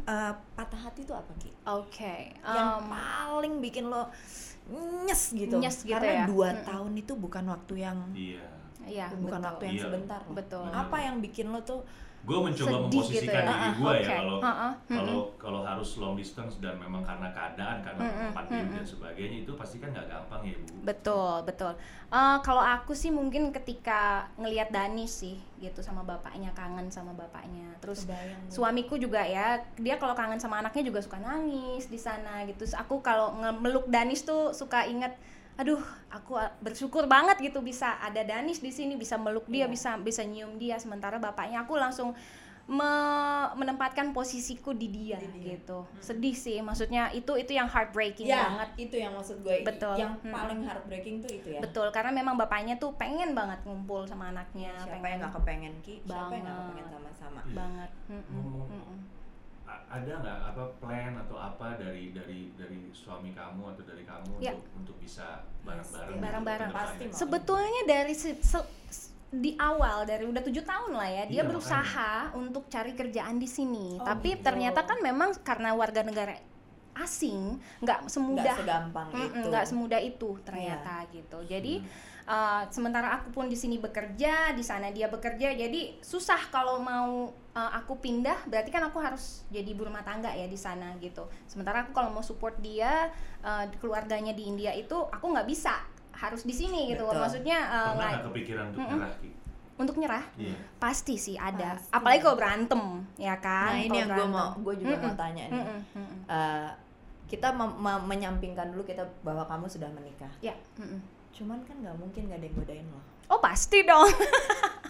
uh, 0.05 0.33
patah 0.53 0.79
hati 0.81 1.01
itu 1.01 1.11
apa 1.11 1.31
Ki? 1.35 1.51
oke 1.61 2.15
Yang 2.39 2.69
um, 2.73 2.83
paling 2.87 3.53
bikin 3.59 3.85
lo 3.85 4.07
nyes 5.03 5.31
gitu. 5.31 5.55
Nyes 5.57 5.77
gitu 5.81 5.93
Karena 5.93 6.13
ya. 6.13 6.25
dua 6.25 6.49
Mm-mm. 6.53 6.65
tahun 6.65 6.91
itu 6.97 7.13
bukan 7.15 7.43
waktu 7.47 7.73
yang 7.79 7.97
Iya. 8.11 8.45
ya 8.85 9.05
bukan 9.11 9.23
betul. 9.37 9.47
waktu 9.47 9.63
yang 9.65 9.75
Iya. 9.75 9.83
sebentar 9.83 10.19
loh. 10.21 10.33
Betul. 10.33 10.67
Apa 10.69 10.97
yang 11.01 11.15
bikin 11.17 11.47
lo 11.47 11.59
tuh 11.61 11.81
Gue 12.27 12.43
mencoba 12.43 12.67
Sedih 12.67 12.83
memposisikan 12.83 13.23
gitu 13.23 13.31
ya. 13.31 13.41
diri 13.47 13.55
Ah, 13.63 13.71
gue 13.71 13.91
ya 13.95 14.03
oke. 14.03 14.11
kalau 14.11 14.37
Ah, 14.37 14.51
ah. 14.51 14.73
kalau 14.85 15.19
kalau 15.39 15.61
harus 15.63 15.89
long 15.95 16.13
distance 16.13 16.59
dan 16.59 16.75
memang 16.75 16.99
karena 16.99 17.31
keadaan 17.31 17.79
karena 17.79 18.03
Mm-mm, 18.03 18.29
pandemi 18.35 18.67
mm-mm. 18.67 18.75
dan 18.75 18.83
sebagainya 18.83 19.37
itu 19.47 19.51
pasti 19.55 19.79
kan 19.79 19.95
nggak 19.95 20.07
gampang 20.07 20.41
ya 20.43 20.55
bu. 20.59 20.67
Betul, 20.83 21.35
betul. 21.47 21.71
Eh, 22.07 22.37
kalau 22.43 22.59
aku 22.59 22.91
sih 22.91 23.09
mungkin 23.09 23.55
ketika 23.55 24.27
ngelihat 24.35 24.67
Danis 24.69 25.23
sih 25.23 25.39
gitu 25.57 25.79
sama 25.79 26.03
bapaknya 26.03 26.51
kangen 26.51 26.91
sama 26.91 27.15
bapaknya. 27.15 27.71
Terus 27.79 28.03
Kebayang 28.03 28.51
suamiku 28.51 28.99
juga 28.99 29.23
ya, 29.23 29.63
dia 29.79 29.95
kalau 29.95 30.11
kangen 30.11 30.37
sama 30.37 30.59
anaknya 30.59 30.83
juga 30.83 30.99
suka 30.99 31.17
nangis 31.17 31.87
di 31.87 31.95
sana 31.95 32.43
gitu. 32.43 32.67
Terus 32.67 32.75
aku 32.75 32.99
kalau 32.99 33.39
ngemeluk 33.39 33.87
Danis 33.87 34.27
tuh 34.27 34.51
suka 34.51 34.83
inget 34.83 35.15
aduh, 35.57 35.81
aku 36.07 36.33
a- 36.33 36.53
bersyukur 36.57 37.05
banget 37.05 37.41
gitu 37.41 37.59
bisa 37.59 37.97
ada 37.97 38.21
Danis 38.21 38.57
di 38.57 38.69
sini, 38.69 38.93
bisa 38.93 39.15
meluk 39.15 39.45
dia, 39.45 39.65
Iya. 39.65 39.67
bisa 39.67 39.89
bisa 39.97 40.21
nyium 40.21 40.55
dia 40.55 40.77
sementara 40.77 41.17
bapaknya 41.17 41.61
aku 41.61 41.75
langsung 41.75 42.13
me- 42.67 42.85
menempatkan 43.55 44.11
posisiku 44.11 44.71
di 44.71 44.87
dia, 44.87 45.15
Di 45.15 45.29
dia. 45.33 45.55
gitu. 45.55 45.87
Sedih 45.97 46.35
sih, 46.35 46.59
maksudnya 46.59 47.07
itu 47.11 47.33
itu 47.33 47.51
yang 47.51 47.65
heartbreaking 47.65 48.27
ya, 48.27 48.43
banget. 48.45 48.69
itu 48.77 48.95
yang 48.97 49.15
maksud 49.15 49.39
gue. 49.39 49.63
Betul. 49.63 49.95
Yang 49.95 50.19
Hmm. 50.19 50.31
paling 50.31 50.59
heartbreaking 50.61 51.15
tuh 51.21 51.31
itu 51.31 51.47
ya. 51.49 51.59
Betul, 51.59 51.87
karena 51.89 52.11
memang 52.11 52.35
bapaknya 52.35 52.75
tuh 52.75 52.91
pengen 52.93 53.31
banget 53.31 53.63
ngumpul 53.63 54.03
sama 54.03 54.29
anaknya, 54.29 54.75
Siapa 54.77 54.99
pengen 54.99 55.09
yang 55.15 55.23
gak 55.23 55.33
kepengen 55.33 55.73
Ki? 55.79 55.95
Siapa 56.01 56.11
yang 56.27 56.43
gak 56.43 56.43
Banget. 56.43 56.59
kepengen 56.59 56.87
sama-sama? 56.91 57.39
banget. 57.47 57.89
Mm-mm, 58.05 58.35
Ngomong- 58.35 58.69
mm-mm. 58.69 58.99
A- 58.99 59.26
ada 59.67 60.13
nggak 60.17 60.39
apa 60.47 60.63
plan 60.77 61.13
atau 61.17 61.35
apa 61.35 61.75
dari 61.75 62.11
dari 62.11 62.51
dari 62.53 62.87
suami 62.91 63.31
kamu 63.31 63.75
atau 63.75 63.83
dari 63.83 64.03
kamu 64.03 64.39
Ya. 64.39 64.51
untuk 64.51 64.67
untuk 64.75 64.95
bisa 64.97 65.43
bareng-bareng 65.61 66.07
Pasti. 66.09 66.23
Bareng-bareng. 66.23 66.69
Pasti 66.71 67.03
mau. 67.05 67.15
Sebetulnya 67.15 67.81
dari 67.85 68.13
se- 68.13 68.39
se- 68.39 68.69
di 69.27 69.55
awal 69.55 70.03
dari 70.03 70.23
udah 70.23 70.39
tujuh 70.39 70.63
tahun 70.63 70.91
lah 70.93 71.03
ya 71.05 71.23
dia 71.25 71.35
Iya, 71.37 71.43
berusaha 71.43 72.11
untuk 72.33 72.67
cari 72.67 72.95
kerjaan 72.95 73.35
di 73.35 73.45
sini, 73.45 73.99
Oh, 73.99 74.07
tapi 74.07 74.33
gitu. 74.33 74.41
ternyata 74.41 74.87
kan 74.87 74.99
memang 74.99 75.35
karena 75.41 75.71
warga 75.71 75.99
negara 75.99 76.31
asing 76.95 77.59
nggak 77.77 77.99
Nggak 77.99 78.09
semudah 78.09 78.55
segampang 78.55 79.07
Mm-mm, 79.11 79.27
itu. 79.35 79.47
Nggak 79.47 79.65
semudah 79.65 79.99
itu 80.01 80.29
ternyata 80.41 81.03
gitu. 81.11 81.37
Jadi 81.43 81.83
uh, 82.27 82.67
sementara 82.67 83.15
aku 83.15 83.31
pun 83.31 83.47
di 83.47 83.55
sini 83.55 83.79
bekerja, 83.79 84.51
di 84.51 84.61
sana 84.61 84.91
dia 84.91 85.07
bekerja, 85.07 85.55
jadi 85.55 85.97
susah 85.97 86.51
kalau 86.51 86.77
mau 86.77 87.27
uh, 87.31 87.71
aku 87.73 87.97
pindah, 87.97 88.45
berarti 88.45 88.69
kan 88.69 88.83
aku 88.83 88.99
harus 88.99 89.47
jadi 89.47 89.65
ibu 89.65 89.87
rumah 89.87 90.03
tangga 90.03 90.29
ya 90.29 90.45
di 90.45 90.55
sana 90.55 90.93
gitu. 90.99 91.25
Sementara 91.45 91.83
aku 91.83 91.91
kalau 91.91 92.11
mau 92.11 92.21
support 92.21 92.59
dia, 92.59 93.09
uh, 93.41 93.65
keluarganya 93.79 94.31
di 94.31 94.45
India 94.45 94.69
itu 94.71 94.95
aku 95.07 95.31
nggak 95.31 95.47
bisa, 95.47 95.79
harus 96.13 96.43
di 96.43 96.51
sini 96.51 96.91
gitu. 96.91 97.07
Betul. 97.07 97.21
Maksudnya 97.23 97.57
uh, 97.63 97.71
Pernah 97.71 97.93
nggak- 97.95 98.11
nggak 98.11 98.27
kepikiran 98.29 98.63
untuk 98.67 98.79
Mm-mm. 98.83 98.93
nyerah 98.99 99.13
untuk 99.77 99.95
nyerah 100.01 100.25
Iya. 100.41 100.57
pasti 100.81 101.21
sih 101.21 101.37
ada. 101.37 101.77
Pasti. 101.77 101.93
Apalagi 101.93 102.25
kalau 102.25 102.33
berantem, 102.33 102.81
ya 103.13 103.37
kan? 103.37 103.77
Nah 103.77 103.85
ini 103.85 103.97
yang 104.01 104.09
gue 104.09 104.25
mau, 104.25 104.49
gue 104.57 104.73
juga 104.81 104.97
mau 104.97 105.13
Mm-mm, 105.13 105.21
tanya 105.21 105.43
nih. 105.45 105.53
mm-mm, 105.53 105.79
mm-mm. 105.93 106.17
Eh, 106.25 106.69
kita 107.29 107.53
menyampingkan 108.01 108.73
dulu 108.73 108.81
kita 108.81 109.05
bahwa 109.21 109.45
kamu 109.45 109.69
sudah 109.69 109.85
menikah. 109.93 110.33
Ya. 110.41 110.57
mm-mm. 110.81 110.97
Cuman 111.37 111.59
kan 111.63 111.75
nggak 111.77 111.95
mungkin 111.95 112.21
gak 112.25 112.37
ada 112.37 112.45
yang 112.45 112.55
godain 112.55 112.87
lo. 112.87 112.99
Oh 113.27 113.39
pasti 113.39 113.83
dong. 113.83 114.09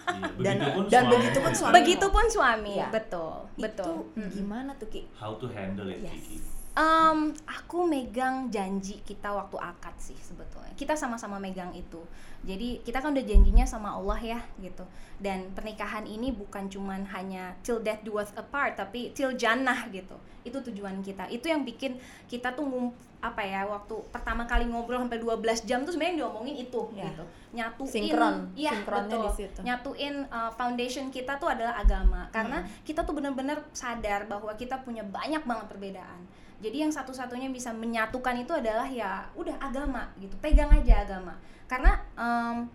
Iya, 0.08 0.24
Dan- 0.40 0.56
begitupun 0.56 0.82
dan 0.88 1.02
suami. 1.04 1.12
begitupun 1.14 1.52
suami. 1.52 1.74
Begitupun 1.74 2.24
suami, 2.26 2.74
Iya. 2.74 2.88
betul, 2.88 3.34
betul. 3.54 3.84
Itu 3.84 4.16
Mm-mm. 4.16 4.30
gimana 4.32 4.70
tuh 4.74 4.88
Ki? 4.88 5.04
How 5.12 5.36
to 5.36 5.46
handle 5.46 5.84
it, 5.86 6.00
Yes. 6.00 6.16
Kiki? 6.16 6.36
Em, 6.72 7.18
aku 7.42 7.82
megang 7.84 8.46
janji 8.48 9.02
kita 9.02 9.30
waktu 9.30 9.56
akad 9.56 9.94
sih 9.98 10.14
sebetulnya. 10.14 10.70
Kita 10.72 10.94
sama-sama 10.94 11.36
megang 11.36 11.74
itu. 11.74 11.98
Jadi 12.40 12.80
kita 12.80 13.02
kan 13.02 13.10
udah 13.10 13.24
janjinya 13.24 13.66
sama 13.66 13.90
Allah 13.90 14.14
ya 14.16 14.40
gitu. 14.58 14.86
Dan 15.18 15.50
pernikahan 15.52 16.06
ini 16.06 16.30
bukan 16.30 16.70
cuman 16.70 17.02
hanya 17.08 17.58
till 17.60 17.82
death 17.82 18.06
do 18.06 18.14
us 18.14 18.30
apart, 18.34 18.78
tapi 18.78 19.10
till 19.10 19.34
jannah 19.34 19.90
gitu. 19.90 20.14
Itu 20.46 20.62
tujuan 20.62 21.02
kita. 21.02 21.26
Itu 21.26 21.50
yang 21.50 21.66
bikin 21.66 21.98
kita 22.26 22.54
tuh 22.54 22.62
ngum, 22.62 22.94
apa 23.18 23.42
ya 23.42 23.66
waktu 23.66 23.98
pertama 24.14 24.46
kali 24.46 24.70
ngobrol 24.70 25.02
sampai 25.02 25.18
12 25.18 25.66
jam 25.66 25.82
tuh 25.82 25.90
sebenarnya 25.90 26.22
diomongin 26.22 26.62
itu 26.62 26.78
Ya. 26.94 27.10
gitu. 27.10 27.24
Nyatuin 27.58 27.90
Sinkron. 27.90 28.36
iya, 28.54 28.70
Sinkronnya 28.72 29.10
betul. 29.10 29.26
di 29.26 29.30
situ. 29.34 29.58
Nyatuin 29.66 30.14
uh, 30.30 30.50
foundation 30.54 31.10
kita 31.10 31.34
tuh 31.34 31.50
adalah 31.50 31.74
agama. 31.74 32.30
Karena 32.30 32.62
Hmm. 32.62 32.70
kita 32.86 33.02
tuh 33.02 33.18
benar-benar 33.18 33.66
sadar 33.74 34.30
bahwa 34.30 34.54
kita 34.54 34.78
punya 34.78 35.02
banyak 35.02 35.42
banget 35.42 35.66
perbedaan. 35.66 36.22
Jadi 36.58 36.76
yang 36.80 36.90
satu-satunya 36.90 37.48
bisa 37.48 37.70
menyatukan 37.70 38.34
itu 38.36 38.50
adalah 38.50 38.84
ya 38.84 39.22
udah 39.32 39.54
agama 39.58 40.10
gitu. 40.16 40.34
Pegang 40.38 40.68
aja 40.68 41.02
agama. 41.02 41.34
Karena 41.64 41.94
em, 42.14 42.66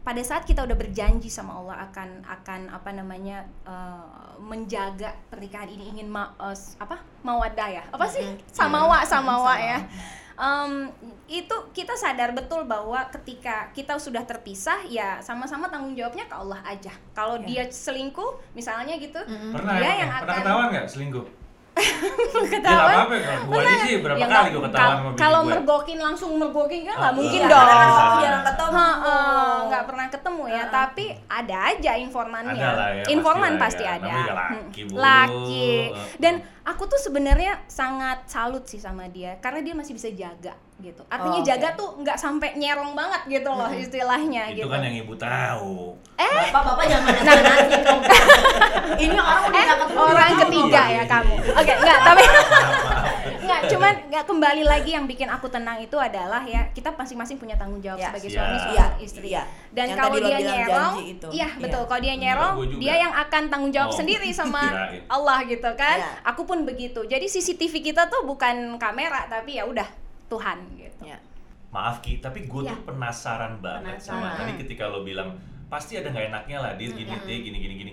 pada 0.00 0.22
saat 0.22 0.42
kita 0.42 0.62
udah 0.62 0.72
berjanji 0.72 1.26
sama 1.26 1.52
Allah 1.52 1.82
akan 1.84 2.22
akan 2.24 2.60
apa 2.70 2.90
namanya 2.90 3.42
eh, 3.66 4.06
menjaga 4.38 5.10
pernikahan 5.26 5.66
ini 5.68 5.90
ingin 5.90 6.06
ma, 6.06 6.30
s- 6.48 6.76
apa 6.76 6.94
mawadah 7.20 7.68
ya 7.68 7.82
apa 7.88 8.06
sih 8.06 8.22
samawa 8.48 9.00
Iya. 9.00 9.08
samawa 9.08 9.52
Sama. 9.52 9.66
ya 9.66 9.78
Em, 10.36 10.92
itu 11.26 11.56
kita 11.72 11.96
sadar 11.96 12.30
betul 12.30 12.64
bahwa 12.64 13.00
ketika 13.08 13.72
kita 13.72 13.96
sudah 13.96 14.20
terpisah 14.22 14.84
ya 14.84 15.16
sama-sama 15.18 15.64
tanggung 15.66 15.96
jawabnya 15.96 16.24
ke 16.24 16.36
Allah 16.36 16.60
aja 16.62 16.92
kalau 17.10 17.40
Ya. 17.40 17.46
dia 17.48 17.64
selingkuh 17.66 18.36
misalnya 18.52 18.94
gitu. 18.96 19.16
Pernah 19.16 19.74
Dia 19.74 19.88
ya? 19.88 19.92
yang 19.96 20.10
Pernah 20.12 20.22
akan- 20.22 20.38
ketahuan 20.38 20.66
nggak 20.70 20.86
selingkuh? 20.86 21.24
Ya 22.36 22.48
ketahuan 22.48 23.06
nggak 23.06 23.36
apa-apa 23.36 23.60
aja 23.62 23.76
sih 23.82 23.94
berapa 23.98 24.16
Ya 24.16 24.26
kali 24.26 24.48
ketahuan 24.50 24.72
kal- 24.72 24.96
sama 24.96 25.04
bini 25.06 25.18
kalau 25.18 25.40
gue. 25.40 25.50
mergokin 25.50 25.98
langsung 25.98 26.30
mergokin 26.34 26.80
kan 26.82 26.94
nggak 26.96 27.06
Ah, 27.06 27.16
mungkin 27.16 27.40
Iya, 27.40 27.50
dong 27.50 27.60
karena 27.62 27.86
jarang 28.16 28.44
ketemu. 28.44 28.84
Nggak 29.66 29.84
pernah 29.84 30.06
ketemu 30.08 30.44
ya, 30.48 30.62
tapi 30.68 31.04
ada 31.26 31.56
aja 31.66 31.92
informannya. 31.96 32.56
Ada 32.56 32.70
lah 32.72 32.88
ya, 32.92 33.04
Informan 33.08 33.52
pasti 33.56 33.82
ya. 33.82 33.96
ada. 33.96 34.12
Laki, 34.26 34.80
Hmm, 34.80 34.88
Bu. 34.88 34.94
Laki. 34.96 35.68
Heeh. 35.86 36.06
Dan 36.16 36.34
aku 36.62 36.82
tuh 36.86 36.98
sebenarnya 36.98 37.60
sangat 37.66 38.24
salut 38.26 38.64
sih 38.64 38.78
sama 38.78 39.06
dia 39.06 39.36
karena 39.36 39.60
dia 39.60 39.72
masih 39.72 39.92
bisa 39.92 40.08
jaga 40.10 40.56
gitu. 40.78 41.02
Artinya 41.06 41.38
Oh, 41.38 41.40
oke. 41.40 41.48
jaga 41.48 41.68
tuh 41.72 41.88
nggak 41.96 42.14
sampai 42.14 42.52
nyerong 42.54 42.92
banget 42.92 43.22
gitu 43.30 43.48
loh 43.48 43.64
Hmm. 43.66 43.80
istilahnya 43.80 44.42
Itu 44.50 44.56
gitu. 44.58 44.68
kan 44.68 44.80
yang 44.80 44.96
ibu 44.98 45.14
tahu. 45.14 45.96
Bapak-bapak 46.16 46.84
jangan 46.86 47.12
nasi 47.46 47.76
dong. 47.80 48.00
Ini 48.96 49.16
orang 49.16 49.44
Eh, 49.48 49.66
Orang 49.96 50.30
sama 50.30 50.42
ketiga 50.42 50.82
Iya, 50.82 50.84
ya 50.86 50.92
iya, 50.92 51.04
kamu. 51.06 51.34
iya. 51.34 51.52
Oke, 51.54 51.72
enggak, 51.74 51.98
tapi 52.02 52.22
Maaf, 52.22 52.44
maaf. 52.44 53.04
Nggak, 53.46 53.60
cuman 53.68 53.94
nggak 54.10 54.24
kembali 54.26 54.62
lagi 54.64 54.90
yang 54.90 55.06
bikin 55.06 55.28
aku 55.28 55.46
tenang 55.46 55.78
itu 55.78 55.94
adalah 55.94 56.42
ya 56.42 56.66
kita 56.68 56.90
masing-masing 56.90 57.36
punya 57.36 57.54
tanggung 57.54 57.78
jawab 57.78 57.94
Ya. 57.96 58.10
sebagai 58.10 58.26
Iya. 58.26 58.36
suami 58.36 58.56
suami 58.56 58.74
Iya, 58.74 58.86
istri. 58.98 59.26
iya. 59.30 59.42
Dan 59.70 59.86
Yang 59.86 59.96
kalau 59.96 60.16
dia 60.18 60.38
nyerong, 60.40 60.94
iya 60.98 61.46
Iya. 61.46 61.48
betul. 61.56 61.82
Kalau 61.86 62.00
dia 62.00 62.12
Enggak, 62.12 62.24
nyerong, 62.26 62.54
dia 62.76 62.94
yang 62.98 63.12
akan 63.14 63.42
tanggung 63.46 63.70
jawab 63.70 63.90
Oh, 63.90 63.96
sendiri 63.96 64.28
sama. 64.30 64.62
Allah 65.06 65.38
gitu 65.44 65.70
kan. 65.74 65.96
Iya. 65.96 66.10
Aku 66.26 66.42
pun 66.42 66.62
begitu. 66.62 67.00
Jadi 67.02 67.24
CCTV 67.24 67.80
kita 67.82 68.02
tuh 68.06 68.24
bukan 68.24 68.76
kamera 68.76 69.24
tapi 69.26 69.54
ya 69.54 69.64
udah 69.64 69.86
Tuhan 70.26 70.58
gitu. 70.74 71.02
Ya. 71.04 71.18
Maaf 71.68 71.98
Ki, 71.98 72.18
tapi 72.18 72.44
gue 72.44 72.62
Ya. 72.62 72.72
tuh 72.72 72.78
penasaran 72.84 73.58
banget 73.58 73.96
sama 73.96 74.30
Penasaran. 74.30 74.38
tadi 74.38 74.52
ketika 74.60 74.86
lo 74.86 75.02
bilang 75.02 75.34
pasti 75.66 75.98
ada 75.98 76.08
nggak 76.08 76.30
enaknya 76.30 76.58
lah 76.58 76.72
dia 76.74 76.88
gini 76.88 77.10
deh 77.10 77.38
gini 77.42 77.58
gini 77.58 77.74
gini. 77.76 77.92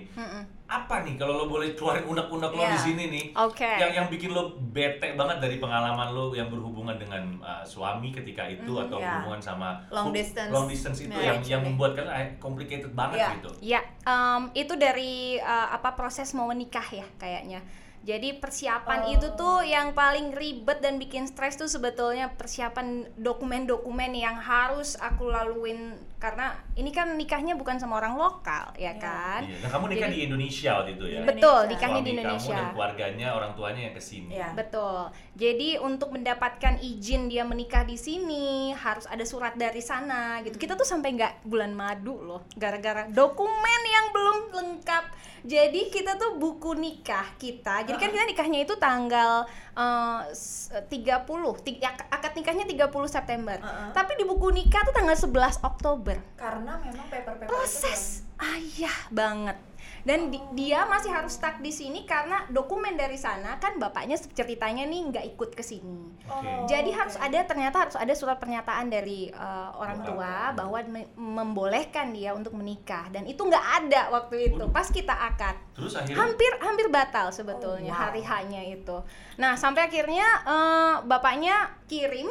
Apa 0.64 1.02
nih 1.02 1.14
kalau 1.14 1.34
lo 1.36 1.44
boleh 1.44 1.74
keluarin 1.74 2.06
unek-unek 2.06 2.48
lo 2.48 2.62
Iya. 2.62 2.70
di 2.70 2.80
sini 2.80 3.04
nih? 3.08 3.24
Oke. 3.36 3.66
Yang 3.66 3.92
yang 3.92 4.06
bikin 4.08 4.30
lo 4.30 4.42
bete 4.70 5.12
banget 5.12 5.36
dari 5.38 5.58
pengalaman 5.58 6.08
lo 6.08 6.30
yang 6.30 6.46
berhubungan 6.48 6.94
dengan 6.94 7.34
uh, 7.40 7.60
suami 7.62 8.08
ketika 8.08 8.46
itu 8.46 8.70
Mm, 8.70 8.82
atau 8.84 8.96
ya. 8.96 9.10
berhubungan 9.10 9.42
sama 9.42 9.68
Long 9.90 10.10
distance 10.10 10.48
long 10.48 10.66
distance 10.66 10.98
itu 11.00 11.12
yang 11.12 11.42
yang 11.42 11.62
membuat 11.62 11.94
kan 11.94 12.06
eh, 12.08 12.38
complicated 12.38 12.90
banget 12.92 13.18
Iya. 13.18 13.28
gitu. 13.34 13.50
Ya, 13.60 13.80
em, 14.04 14.42
itu 14.54 14.74
dari 14.74 15.14
uh, 15.36 15.68
apa 15.68 15.92
proses 15.92 16.30
mau 16.32 16.46
menikah 16.46 16.86
ya 16.86 17.04
kayaknya. 17.16 17.58
Jadi 18.04 18.36
persiapan 18.36 19.00
Oh. 19.02 19.12
itu 19.16 19.28
tuh 19.32 19.64
yang 19.64 19.96
paling 19.96 20.30
ribet 20.30 20.78
dan 20.78 21.00
bikin 21.00 21.24
stres 21.24 21.56
tuh 21.56 21.64
sebetulnya 21.66 22.28
persiapan 22.30 23.08
dokumen-dokumen 23.16 24.12
yang 24.12 24.36
harus 24.36 24.92
aku 24.94 25.26
laluin 25.26 25.96
karena 26.20 26.52
ini 26.72 26.88
kan 26.88 27.16
nikahnya 27.16 27.52
bukan 27.52 27.76
sama 27.76 27.96
orang 27.96 28.16
lokal 28.16 28.76
ya 28.76 28.92
Iya. 28.92 29.00
kan. 29.00 29.40
Iya. 29.44 29.56
Nah, 29.60 29.70
kamu 29.70 29.84
nikah 29.88 30.00
Jadi- 30.04 30.14
di 30.14 30.20
Indonesia 30.22 30.70
waktu 30.74 30.90
itu 30.92 31.04
ya? 31.06 31.20
Betul. 31.22 31.32
Indonesia. 31.34 31.72
nikahnya 31.72 32.00
di 32.00 32.10
Indonesia. 32.10 32.44
kamu 32.46 32.60
dan 32.60 32.72
keluarganya, 32.72 33.26
orang 33.32 33.52
tuanya 33.54 33.80
yang 33.82 33.94
ke 33.94 34.02
sini. 34.02 34.30
Iya. 34.30 34.48
Betul. 34.52 35.00
Jadi 35.34 35.68
untuk 35.78 36.08
mendapatkan 36.10 36.74
izin 36.78 37.22
dia 37.26 37.42
menikah 37.42 37.82
di 37.82 37.96
sini 37.96 38.44
harus 38.74 39.04
ada 39.04 39.24
surat 39.24 39.52
dari 39.54 39.80
sana 39.80 40.40
gitu. 40.40 40.56
Kita 40.56 40.72
tuh 40.74 40.84
sampai 40.84 41.08
nggak 41.10 41.32
bulan 41.42 41.72
madu 41.72 42.20
loh, 42.20 42.44
gara-gara 42.54 43.08
dokumen 43.08 43.80
yang 43.82 44.06
belum 44.10 44.36
lengkap. 44.54 45.04
Jadi 45.44 45.92
kita 45.92 46.16
tuh 46.16 46.34
buku 46.34 46.72
nikah 46.72 47.36
kita. 47.36 47.84
Jadi 47.84 47.94
kan 47.94 48.08
kita 48.08 48.24
nikahnya 48.24 48.58
itu 48.60 48.74
tanggal 48.74 49.44
eh, 49.70 50.20
s- 50.30 50.72
30, 50.88 51.20
ti- 51.60 51.78
ak- 51.78 52.08
akad 52.08 52.32
nikahnya 52.32 52.64
30 52.64 52.80
September. 53.06 53.56
Uh-uh. 53.56 53.92
Tapi 53.92 54.16
di 54.16 54.24
buku 54.24 54.48
nikah 54.50 54.80
tuh 54.82 54.92
tanggal 54.92 55.12
11 55.12 55.28
Oktober 55.62 56.16
Karena 56.34 56.80
memang 56.80 57.06
paper-paper 57.06 57.44
itu 57.44 57.50
proses 57.50 58.24
ayah 58.40 58.96
banget 59.08 59.60
dan 60.04 60.28
di- 60.28 60.44
dia 60.54 60.84
masih 60.84 61.08
harus 61.08 61.34
stuck 61.34 61.58
di 61.58 61.68
sini 61.68 62.04
karena 62.04 62.44
dokumen 62.46 62.92
dari 62.92 63.16
sana 63.16 63.56
kan 63.56 63.74
bapaknya 63.74 64.14
ceritanya 64.14 64.84
nih 64.84 65.00
nggak 65.08 65.24
ikut 65.34 65.50
ke 65.50 65.60
sini 65.60 66.12
Oke. 66.24 66.44
Oh, 66.44 66.64
jadi 66.64 66.86
oke. 66.86 66.98
harus 66.98 67.16
ada 67.16 67.40
ternyata 67.42 67.76
harus 67.80 67.96
ada 67.96 68.12
surat 68.12 68.36
pernyataan 68.36 68.86
dari 68.86 69.28
uh, 69.28 69.72
orang 69.74 70.04
tua 70.04 70.32
bahwa 70.52 70.76
me- 70.84 71.08
membolehkan 71.14 72.12
dia 72.12 72.30
untuk 72.30 72.52
menikah 72.52 73.08
dan 73.08 73.24
itu 73.24 73.40
nggak 73.40 73.66
ada 73.82 74.08
waktu 74.10 74.52
itu 74.52 74.60
Waduh. 74.60 74.70
pas 74.70 74.86
kita 74.86 75.12
akad 75.12 75.56
Terus 75.72 75.96
akhirnya 75.96 76.20
hampir 76.20 76.52
hampir 76.60 76.86
batal 76.88 77.28
sebetulnya 77.28 77.64
Oh, 77.86 77.96
wow. 77.96 78.04
hari 78.06 78.22
hanya 78.22 78.62
itu. 78.62 78.96
Nah 79.36 79.56
sampai 79.56 79.88
akhirnya 79.88 80.22
eh, 80.44 80.94
bapaknya 81.02 81.56
kirim 81.84 82.28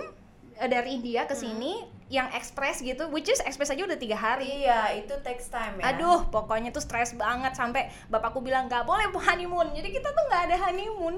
eh, 0.55 0.69
dari 0.69 0.95
India 0.95 1.25
ke 1.25 1.33
sini 1.33 1.89
yang 2.13 2.29
ekspres 2.29 2.85
gitu, 2.85 3.09
which 3.09 3.25
is 3.25 3.41
ekspres 3.41 3.73
aja 3.73 3.89
udah 3.89 3.97
tiga 3.97 4.13
hari. 4.13 4.45
Iya, 4.61 5.01
itu 5.01 5.17
takes 5.25 5.49
time 5.49 5.81
ya. 5.81 5.97
Aduh, 5.97 6.29
pokoknya 6.29 6.69
tuh 6.69 6.85
stres 6.85 7.17
banget 7.17 7.57
sampai 7.57 7.89
bapakku 8.05 8.37
bilang 8.45 8.69
nggak 8.69 8.85
boleh 8.85 9.09
honeymoon. 9.09 9.73
Jadi 9.73 9.89
kita 9.89 10.13
tuh 10.13 10.23
nggak 10.29 10.41
ada 10.53 10.55
honeymoon. 10.69 11.17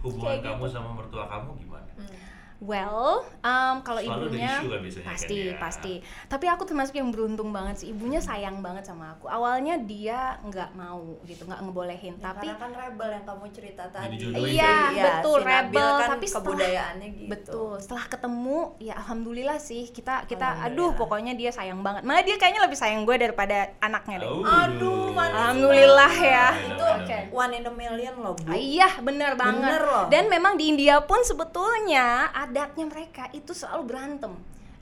hubungan 0.00 0.38
kayak 0.38 0.42
kamu 0.46 0.64
gitu. 0.64 0.74
sama 0.78 0.90
mertua 0.96 1.24
kamu 1.28 1.50
gimana? 1.60 1.90
Hmm. 2.00 2.16
Well, 2.56 3.20
um, 3.44 3.84
kalau 3.84 4.00
ada 4.00 4.08
ibunya 4.16 4.64
isu 4.64 4.68
kan 4.72 4.80
kan 4.80 5.04
pasti 5.12 5.36
ya. 5.52 5.56
pasti. 5.60 5.94
Tapi 6.24 6.46
aku 6.48 6.64
termasuk 6.64 6.96
yang 6.96 7.12
beruntung 7.12 7.52
banget 7.52 7.84
sih. 7.84 7.92
Ibunya 7.92 8.16
sayang 8.18 8.64
banget 8.64 8.88
sama 8.88 9.12
aku. 9.12 9.28
Awalnya 9.28 9.76
dia 9.84 10.40
nggak 10.40 10.72
mau 10.72 11.20
gitu, 11.28 11.44
nggak 11.44 11.60
ngebolehin. 11.60 12.16
Ya, 12.16 12.32
tapi 12.32 12.48
karena 12.48 12.60
kan 12.60 12.72
rebel 12.72 13.08
yang 13.12 13.24
kamu 13.28 13.44
cerita 13.52 13.84
tadi. 13.92 14.16
Iya, 14.16 14.74
Iya, 14.88 15.04
betul, 15.04 15.38
si 15.40 15.46
rebel. 15.46 15.90
kan 15.94 16.08
Tapi 16.16 16.26
setelah- 16.26 16.44
kebudayaannya 16.48 17.08
gitu. 17.12 17.28
Betul. 17.28 17.72
Setelah 17.76 18.04
ketemu, 18.08 18.58
ya 18.80 18.94
alhamdulillah 18.96 19.58
sih 19.60 19.92
kita 19.92 20.24
kita 20.24 20.48
aduh 20.64 20.96
pokoknya 20.96 21.36
dia 21.36 21.52
sayang 21.52 21.84
banget. 21.84 22.08
Malah 22.08 22.24
dia 22.24 22.40
kayaknya 22.40 22.64
lebih 22.64 22.78
sayang 22.80 23.04
gue 23.04 23.16
daripada 23.20 23.68
anaknya 23.78 24.24
deh. 24.24 24.28
Oh, 24.28 24.40
Aduh, 24.46 25.12
manis 25.12 25.36
Alhamdulillah 25.36 26.12
ya. 26.16 26.46
Itu 26.56 26.84
Oke. 27.04 27.16
one 27.30 27.52
in 27.52 27.64
a 27.66 27.72
million 27.72 28.14
loh, 28.16 28.32
Bu. 28.32 28.48
Ah, 28.48 28.56
iya, 28.56 28.88
bener 29.04 29.36
banget. 29.36 29.68
Bener 29.68 29.82
loh. 29.84 30.04
Dan 30.08 30.32
memang 30.32 30.56
di 30.56 30.72
India 30.72 31.04
pun 31.04 31.20
sebetulnya 31.20 32.32
adatnya 32.46 32.86
mereka 32.86 33.26
itu 33.34 33.50
selalu 33.50 33.82
berantem 33.90 34.32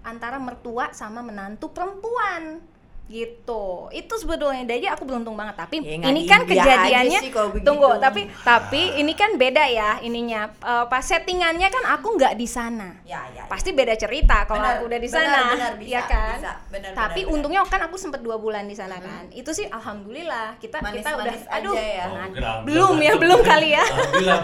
antara 0.05 0.37
mertua 0.37 0.92
sama 0.92 1.24
menantu 1.24 1.72
perempuan 1.72 2.61
gitu 3.04 3.86
itu 3.90 4.14
sebetulnya 4.14 4.64
jadi 4.64 4.90
aku 4.90 5.04
beruntung 5.04 5.34
banget 5.34 5.54
tapi 5.56 5.76
Ya, 5.84 6.00
ini 6.02 6.24
kan 6.24 6.42
aja 6.42 6.48
kejadiannya 6.48 7.20
sih 7.20 7.30
tunggu 7.60 8.00
tapi 8.00 8.26
tapi 8.40 8.96
ini 8.96 9.12
kan 9.12 9.34
beda 9.34 9.64
ya 9.66 10.00
ininya 10.00 10.48
Eh, 10.56 10.84
pas 10.86 11.00
settingannya 11.00 11.68
kan 11.68 11.84
aku 11.90 12.16
nggak 12.16 12.32
di 12.32 12.44
sana 12.44 12.96
Ya, 13.04 13.20
ya. 13.28 13.38
ya. 13.38 13.44
pasti 13.44 13.70
beda 13.70 13.92
cerita 13.94 14.44
kalau 14.44 14.58
Benar, 14.58 14.74
aku 14.74 14.84
udah 14.86 14.98
di 14.98 15.10
sana 15.10 15.38
benar, 15.46 15.72
bisa, 15.76 15.90
ya 15.90 16.02
kan 16.02 16.36
bisa. 16.38 16.52
Benar, 16.68 16.90
tapi 16.94 17.20
benar, 17.22 17.34
untungnya 17.34 17.60
kan 17.64 17.80
aku 17.82 17.96
sempat 17.96 18.20
dua 18.20 18.36
bulan 18.36 18.64
di 18.64 18.72
sana 18.72 18.96
kan 18.96 19.28
itu 19.30 19.50
sih 19.50 19.68
alhamdulillah 19.68 20.56
kita 20.56 20.80
kita 20.80 20.88
udah 21.12 21.28
Manis-manis 21.28 21.42
aja 21.44 21.54
aduh 21.54 21.74
ya. 21.74 21.84
Oh, 21.84 22.08
nah, 22.08 22.24
alhamdulillah 22.24 22.56
belum 22.64 22.94
ya 22.94 23.12
berantem. 23.12 23.20
belum 23.20 23.40
kali 23.42 23.68
ya 23.70 23.84
Alhamdulillah. 23.84 24.40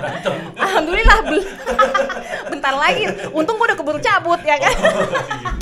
Alhamdulillah 0.61 1.19
belum. 1.23 1.47
Bentar 2.53 2.75
lagi. 2.75 3.05
Untung 3.31 3.57
gue 3.57 3.67
udah 3.67 3.79
keburu 3.79 3.99
cabut 3.99 4.41
ya 4.43 4.57
kan. 4.57 4.75
Kalau 4.75 5.60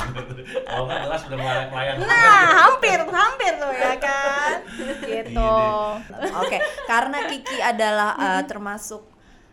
jelas 1.19 1.27
udah 1.27 1.67
melayang. 1.71 1.95
Nah, 1.99 2.41
hampir, 2.63 2.99
hampir 3.03 3.51
tuh 3.59 3.73
ya 3.75 3.95
kan. 3.99 4.55
Gitu. 5.11 5.55
Oke, 6.39 6.57
karena 6.87 7.17
Kiki 7.27 7.57
adalah 7.59 8.15
uh, 8.15 8.41
termasuk 8.47 9.03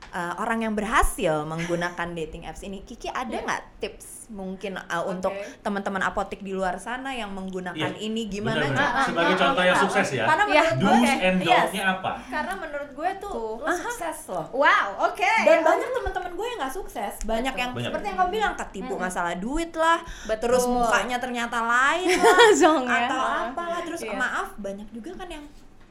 uh, 0.09 0.35
orang 0.37 0.59
yang 0.61 0.73
berhasil 0.73 1.42
menggunakan 1.42 2.09
dating 2.12 2.45
apps 2.45 2.61
ini, 2.61 2.83
Kiki 2.83 3.09
ada 3.09 3.33
nggak 3.33 3.62
tips 3.79 4.14
mungkin 4.27 4.75
uh, 4.75 5.05
untuk 5.05 5.31
teman-teman 5.61 6.03
apotek 6.03 6.40
di 6.40 6.51
luar 6.51 6.77
sana 6.77 7.11
yang 7.11 7.31
menggunakan 7.31 7.79
Iya, 7.95 8.03
ini 8.03 8.27
gimana 8.27 8.59
benar-benar. 8.61 8.83
cara- 8.85 9.07
Sebagai 9.07 9.31
Ah, 9.31 9.38
contoh 9.38 9.62
ah, 9.62 9.66
yang 9.66 9.79
sukses 9.79 10.09
ya. 10.12 10.25
Karena 10.25 10.45
Iya, 10.45 10.62
menurut 10.66 10.77
gue, 10.99 11.12
and 11.23 11.38
yes. 11.40 11.71
apa? 11.79 12.11
Karena 12.27 12.53
menurut 12.57 12.90
gue 12.92 13.11
tuh 13.16 13.33
Tuh. 13.33 13.55
lo 13.62 13.71
sukses 13.73 14.19
loh. 14.29 14.47
Wow, 14.53 14.87
oke. 15.07 15.33
Dan 15.42 15.59
banyak 15.62 15.88
teman-teman 15.92 16.33
gue 16.33 16.47
yang 16.49 16.59
nggak 16.59 16.75
sukses, 16.75 17.12
banyak 17.23 17.55
yang 17.55 17.71
Banyak. 17.71 17.87
seperti 17.87 18.05
yang 18.05 18.19
kamu 18.19 18.31
bilang 18.33 18.55
ketipu 18.57 18.95
masalah 18.97 19.35
duit 19.37 19.71
lah, 19.73 20.03
Betul. 20.25 20.42
terus 20.42 20.64
mukanya 20.66 21.16
ternyata 21.16 21.59
lain 21.61 22.09
lah, 22.19 22.51
ya. 22.51 23.07
atau 23.07 23.21
apalah, 23.47 23.81
terus 23.81 24.03
Iya. 24.03 24.12
maaf 24.12 24.49
banyak 24.57 24.88
juga 24.90 25.14
kan 25.14 25.29
yang 25.29 25.45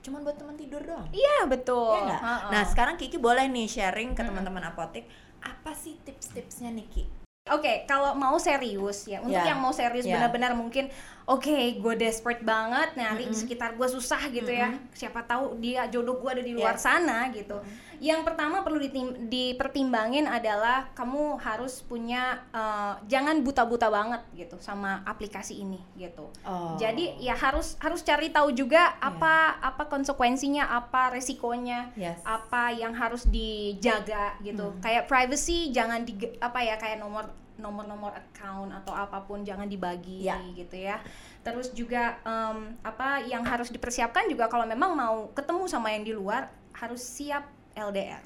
cuman 0.05 0.21
buat 0.21 0.37
teman 0.37 0.53
tidur 0.53 0.85
doang. 0.85 1.09
Iya, 1.09 1.49
betul. 1.49 1.97
Iya 1.97 2.05
nggak? 2.05 2.21
Ha-ha. 2.21 2.49
Nah 2.53 2.63
sekarang 2.69 2.95
Kiki 2.95 3.17
boleh 3.17 3.49
nih 3.49 3.65
sharing 3.65 4.13
ke 4.13 4.21
teman-teman 4.21 4.61
apotek 4.61 5.09
apa 5.41 5.73
sih 5.73 5.97
tips-tipsnya 6.05 6.69
nih 6.69 6.85
Ki? 6.85 7.03
Oke, 7.45 7.85
kalau 7.85 8.17
mau 8.17 8.41
serius 8.41 9.05
ya, 9.05 9.21
untuk 9.21 9.37
Ya. 9.37 9.53
yang 9.53 9.61
mau 9.61 9.69
serius 9.69 10.01
Ya. 10.01 10.17
benar-benar 10.17 10.57
mungkin, 10.57 10.89
oke, 11.29 11.77
gue 11.77 11.93
desperate 11.93 12.41
banget 12.41 12.97
nyari 12.97 13.29
di 13.29 13.37
sekitar 13.37 13.77
gue 13.77 13.85
susah 13.85 14.17
gitu 14.33 14.49
ya. 14.49 14.73
Siapa 14.97 15.21
tahu 15.29 15.61
dia 15.61 15.85
jodoh 15.85 16.17
gue 16.17 16.25
ada 16.25 16.41
di 16.41 16.57
luar 16.57 16.73
Ya. 16.73 16.81
sana 16.81 17.29
gitu. 17.29 17.61
Yang 18.05 18.21
pertama 18.21 18.61
perlu 18.61 18.77
dipertimbangin 19.25 20.29
adalah 20.29 20.93
kamu 20.93 21.41
harus 21.41 21.81
punya 21.81 22.37
eh, 22.53 22.93
jangan 23.09 23.41
buta-buta 23.41 23.89
banget 23.89 24.21
gitu 24.37 24.61
sama 24.61 25.01
aplikasi 25.09 25.65
ini 25.65 25.81
gitu. 25.97 26.29
Oh. 26.45 26.77
Jadi 26.77 27.17
ya 27.17 27.33
harus 27.33 27.73
harus 27.81 28.05
cari 28.05 28.29
tahu 28.29 28.53
juga 28.53 28.93
apa 29.01 29.57
apa 29.57 29.89
konsekuensinya, 29.89 30.69
apa 30.69 31.09
resikonya, 31.09 31.89
Yes. 31.97 32.21
apa 32.21 32.69
yang 32.77 32.93
harus 32.93 33.25
dijaga 33.25 34.37
gitu. 34.45 34.77
Kayak 34.85 35.09
privacy 35.09 35.73
jangan 35.73 36.05
di 36.05 36.13
apa 36.37 36.61
ya 36.61 36.77
kayak 36.77 37.01
nomor 37.01 37.25
nomor-nomor 37.55 38.11
account 38.11 38.67
atau 38.67 38.91
apa 38.91 39.23
pun 39.23 39.39
jangan 39.47 39.65
dibagi 39.65 40.27
Ya. 40.27 40.35
gitu 40.53 40.75
ya. 40.75 40.99
Terus 41.39 41.71
juga 41.71 42.19
em, 42.27 42.75
apa 42.83 43.23
yang 43.23 43.47
harus 43.47 43.71
dipersiapkan 43.71 44.27
juga 44.27 44.51
kalau 44.51 44.67
memang 44.67 44.91
mau 44.91 45.31
ketemu 45.31 45.63
sama 45.65 45.89
yang 45.95 46.03
di 46.03 46.11
luar 46.11 46.51
harus 46.75 46.99
siap 46.99 47.47
LDR. 47.75 48.23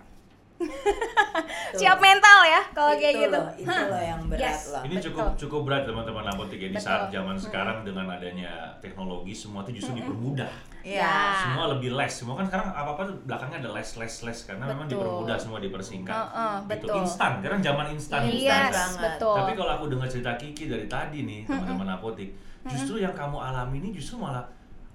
siap 1.71 1.97
mental 1.97 2.43
ya 2.43 2.59
kalau 2.75 2.91
kayak 2.91 3.15
gitu. 3.15 3.31
loh, 3.31 3.47
itu 3.55 3.71
loh 3.87 4.01
yang 4.03 4.19
berat 4.27 4.51
Yes. 4.51 4.75
loh. 4.75 4.83
Ini 4.83 4.95
Betul. 4.97 5.05
cukup 5.07 5.27
cukup 5.39 5.59
berat 5.63 5.83
teman-teman 5.87 6.25
apotek 6.27 6.59
ya 6.59 6.67
di 6.67 6.75
Betul. 6.75 6.83
saat 6.83 7.03
zaman 7.07 7.35
sekarang 7.39 7.77
dengan 7.81 8.05
adanya 8.09 8.51
teknologi 8.79 9.31
semua 9.31 9.63
itu 9.63 9.79
justru 9.79 9.95
dipermudah. 9.97 10.51
Iya. 10.81 10.99
Ya. 10.99 11.15
Semua 11.39 11.71
lebih 11.71 11.95
less. 11.95 12.19
Semua 12.19 12.35
kan 12.35 12.45
sekarang 12.45 12.67
apa-apa 12.71 13.01
tuh 13.07 13.15
belakangnya 13.23 13.57
ada 13.61 13.71
less 13.71 13.95
less 13.95 14.19
less 14.19 14.43
karena 14.43 14.67
memang 14.67 14.83
Betul. 14.83 14.99
dipermudah 14.99 15.37
semua 15.39 15.59
dipersingkat. 15.59 16.11
Heeh, 16.11 16.55
Gitu. 16.59 16.67
betul. 16.67 16.95
Instan. 16.99 17.31
Karena 17.39 17.57
zaman 17.61 17.85
instan 17.89 18.21
instan. 18.25 18.35
Yes, 18.35 18.73
banget. 18.75 18.99
betul. 19.05 19.35
Tapi 19.39 19.51
kalau 19.55 19.71
aku 19.73 19.85
dengar 19.87 20.07
cerita 20.11 20.31
Kiki 20.35 20.65
dari 20.67 20.87
tadi 20.87 21.19
nih 21.23 21.39
teman-teman 21.45 21.87
apotek, 21.93 22.29
justru 22.67 22.99
yang 22.99 23.15
kamu 23.15 23.37
alami 23.39 23.79
ini 23.79 23.89
justru 23.91 24.19
malah 24.19 24.43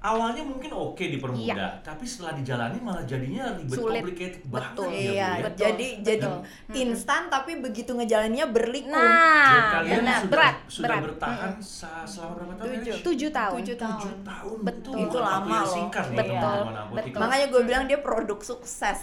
awalnya 0.05 0.45
mungkin 0.45 0.69
oke 0.71 1.01
dipermudah, 1.01 1.81
tapi 1.81 2.05
setelah 2.05 2.33
dijalani 2.35 2.77
malah 2.77 3.01
jadinya 3.03 3.49
ribet 3.51 3.73
Iya. 3.73 3.81
Sulit. 3.81 3.97
complicated 3.99 4.43
banget 4.45 4.69
Betul. 4.71 4.85
ya, 4.85 4.93
Bu, 4.93 5.01
Iya, 5.01 5.17
ya. 5.17 5.29
Betul, 5.43 5.61
jadi 5.65 5.89
jadi 5.99 6.27
betul. 6.29 6.39
instan 6.77 7.23
tapi 7.27 7.53
begitu 7.57 7.91
ngejalaninnya 7.91 8.47
berliku. 8.47 8.93
Nah, 8.93 9.65
kalian 9.75 9.97
benar, 9.99 10.19
sudah, 10.19 10.29
berat, 10.31 10.55
sudah 10.69 10.89
berat. 10.91 11.03
bertahan 11.09 11.51
sa- 11.59 12.05
selama 12.05 12.33
berapa 12.37 12.53
tahun? 12.55 12.69
Tujuh. 12.77 12.95
Tujuh 13.03 13.31
tahun. 13.31 13.57
Tujuh 13.59 13.77
tahun. 13.77 13.97
Tujuh 13.97 14.15
tahun. 14.23 14.57
Betul. 14.63 14.95
Itu 15.01 15.17
waktu 15.17 15.33
lama 15.41 15.57
loh. 15.57 15.73
singkat 15.73 16.05
nih 16.07 16.19
Betul. 16.19 16.37
teman-teman 16.37 16.77
apotek. 16.77 17.05
Betul. 17.07 17.19
Makanya 17.19 17.47
gue 17.49 17.63
bilang 17.65 17.85
dia 17.87 17.99
produk 17.99 18.39
sukses. 18.41 18.99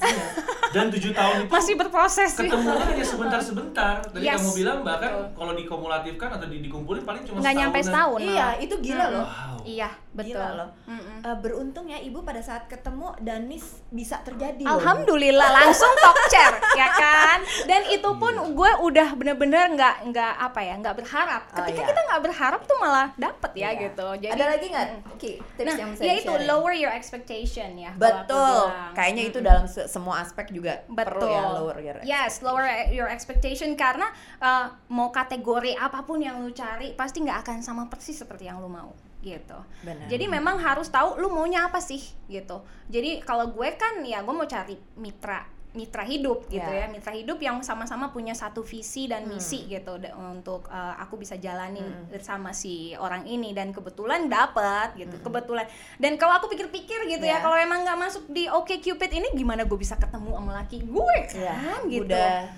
Dan 0.69 0.85
tujuh 0.87 1.11
tahun 1.11 1.35
itu 1.41 1.51
Masih 1.51 1.73
berproses 1.75 2.29
sih. 2.31 2.45
ketemu 2.45 2.69
hanya 2.71 3.01
sebentar-sebentar. 3.03 3.95
Tadi 4.03 4.21
Yes, 4.21 4.37
kamu 4.37 4.51
bilang 4.55 4.77
bahkan 4.81 5.11
betul. 5.11 5.33
kalau 5.35 5.53
dikumulatifkan 5.55 6.29
atau 6.31 6.45
di- 6.45 6.61
dikumpulin 6.61 7.01
paling 7.01 7.23
cuma 7.23 7.41
Nggak 7.41 7.55
nyampe 7.55 7.79
setahun. 7.81 8.19
iya, 8.21 8.47
itu 8.55 8.75
gila 8.79 9.05
loh. 9.09 9.25
Wow. 9.25 9.57
Iya, 9.63 9.89
betul. 10.11 10.37
Gila 10.37 10.49
loh. 10.55 10.69
Mm-mm. 10.91 11.23
Eh, 11.23 11.37
beruntung 11.37 11.85
ya 11.85 11.97
ibu 11.97 12.19
pada 12.21 12.39
saat 12.39 12.67
ketemu 12.67 13.15
Danis 13.17 13.63
bisa 13.87 14.19
terjadi. 14.19 14.59
loh. 14.61 14.75
Alhamdulillah 14.75 15.47
langsung 15.55 15.87
talk 15.95 16.19
chair 16.27 16.51
ya 16.73 16.87
kan 16.89 17.39
dan 17.63 17.87
itu 17.87 18.09
pun 18.13 18.33
gue 18.51 18.71
udah 18.81 19.13
bener-bener 19.13 19.71
nggak 19.71 19.95
nggak 20.05 20.33
apa 20.37 20.59
ya 20.59 20.73
nggak 20.77 20.95
berharap 20.97 21.41
Oh, 21.47 21.55
ketika 21.57 21.79
iya. 21.79 21.87
kita 21.87 22.01
nggak 22.03 22.21
berharap 22.21 22.61
tuh 22.63 22.77
malah 22.77 23.07
dapet 23.15 23.51
ya 23.55 23.69
Iya. 23.69 23.79
gitu 23.85 24.07
jadi 24.17 24.33
Ada 24.33 24.45
lagi 24.49 24.65
nggak? 24.67 24.87
Ki, 25.15 25.31
tips 25.53 25.63
nah 25.63 25.75
yang 25.77 25.89
bisa 25.91 26.01
ya 26.01 26.13
itu 26.17 26.33
lower 26.43 26.73
your 26.73 26.91
expectation 26.91 27.69
ya 27.75 27.91
kalau 27.91 28.01
aku 28.01 28.19
Betul. 28.25 28.63
Kayaknya 28.91 29.23
itu 29.25 29.39
dalam 29.39 29.65
se- 29.65 29.87
semua 29.87 30.19
aspek 30.19 30.49
juga 30.49 30.83
Betul. 30.85 30.97
perlu 31.13 31.27
ya 31.27 31.43
lower 31.53 31.77
your 31.79 31.97
Yes, 32.03 32.41
lower 32.41 32.63
your 32.89 33.07
expectation 33.07 33.73
karena 33.73 34.09
uh, 34.37 34.67
mau 34.87 35.07
kategori 35.09 35.71
apa 35.73 36.01
pun 36.01 36.19
yang 36.19 36.39
lu 36.39 36.51
cari 36.51 36.91
pasti 36.91 37.21
nggak 37.21 37.39
akan 37.41 37.57
sama 37.59 37.85
persis 37.85 38.17
seperti 38.17 38.45
yang 38.45 38.57
lu 38.57 38.67
mau 38.67 38.91
gitu. 39.21 39.57
Benar. 39.81 40.05
Jadi 40.05 40.25
memang 40.27 40.57
harus 40.57 40.85
tahu 40.87 41.15
lu 41.15 41.29
maunya 41.29 41.63
apa 41.63 41.77
sih 41.77 42.01
gitu. 42.25 42.59
Jadi 42.87 43.21
kalau 43.21 43.47
gue 43.47 43.69
kan 43.73 44.01
ya 44.01 44.19
gue 44.19 44.33
mau 44.33 44.45
cari 44.45 44.75
mitra 44.95 45.45
mitra 45.71 46.03
hidup 46.03 46.51
gitu 46.51 46.67
Ya. 46.67 46.83
ya 46.83 46.91
mitra 46.91 47.15
hidup 47.15 47.39
yang 47.39 47.63
sama-sama 47.63 48.11
punya 48.11 48.35
satu 48.35 48.59
visi 48.59 49.07
dan 49.07 49.23
Hmm. 49.23 49.39
misi 49.39 49.71
gitu 49.71 49.95
da- 49.95 50.11
untuk 50.19 50.67
uh, 50.67 50.99
aku 50.99 51.15
bisa 51.15 51.39
jalanin 51.39 51.87
Hmm. 51.87 52.11
bersama 52.11 52.51
si 52.51 52.91
orang 52.93 53.23
ini 53.23 53.55
dan 53.55 53.71
kebetulan 53.71 54.27
dapat 54.27 54.99
gitu 54.99 55.15
Hmm. 55.15 55.23
kebetulan 55.23 55.63
dan 55.95 56.19
kalau 56.19 56.35
aku 56.35 56.51
pikir-pikir 56.51 57.07
gitu 57.07 57.23
ya, 57.23 57.39
Ya. 57.39 57.39
kalau 57.39 57.55
emang 57.55 57.87
nggak 57.87 57.95
masuk 57.97 58.27
di 58.27 58.51
Oke 58.51 58.83
Cupid 58.83 59.11
ini 59.13 59.31
gimana 59.31 59.63
gue 59.63 59.79
bisa 59.79 59.95
ketemu 59.95 60.35
sama 60.35 60.51
laki 60.59 60.83
gue 60.83 61.17
Iya, 61.31 61.55
kan 61.55 61.81
gitu 61.87 62.03
Udah 62.03 62.51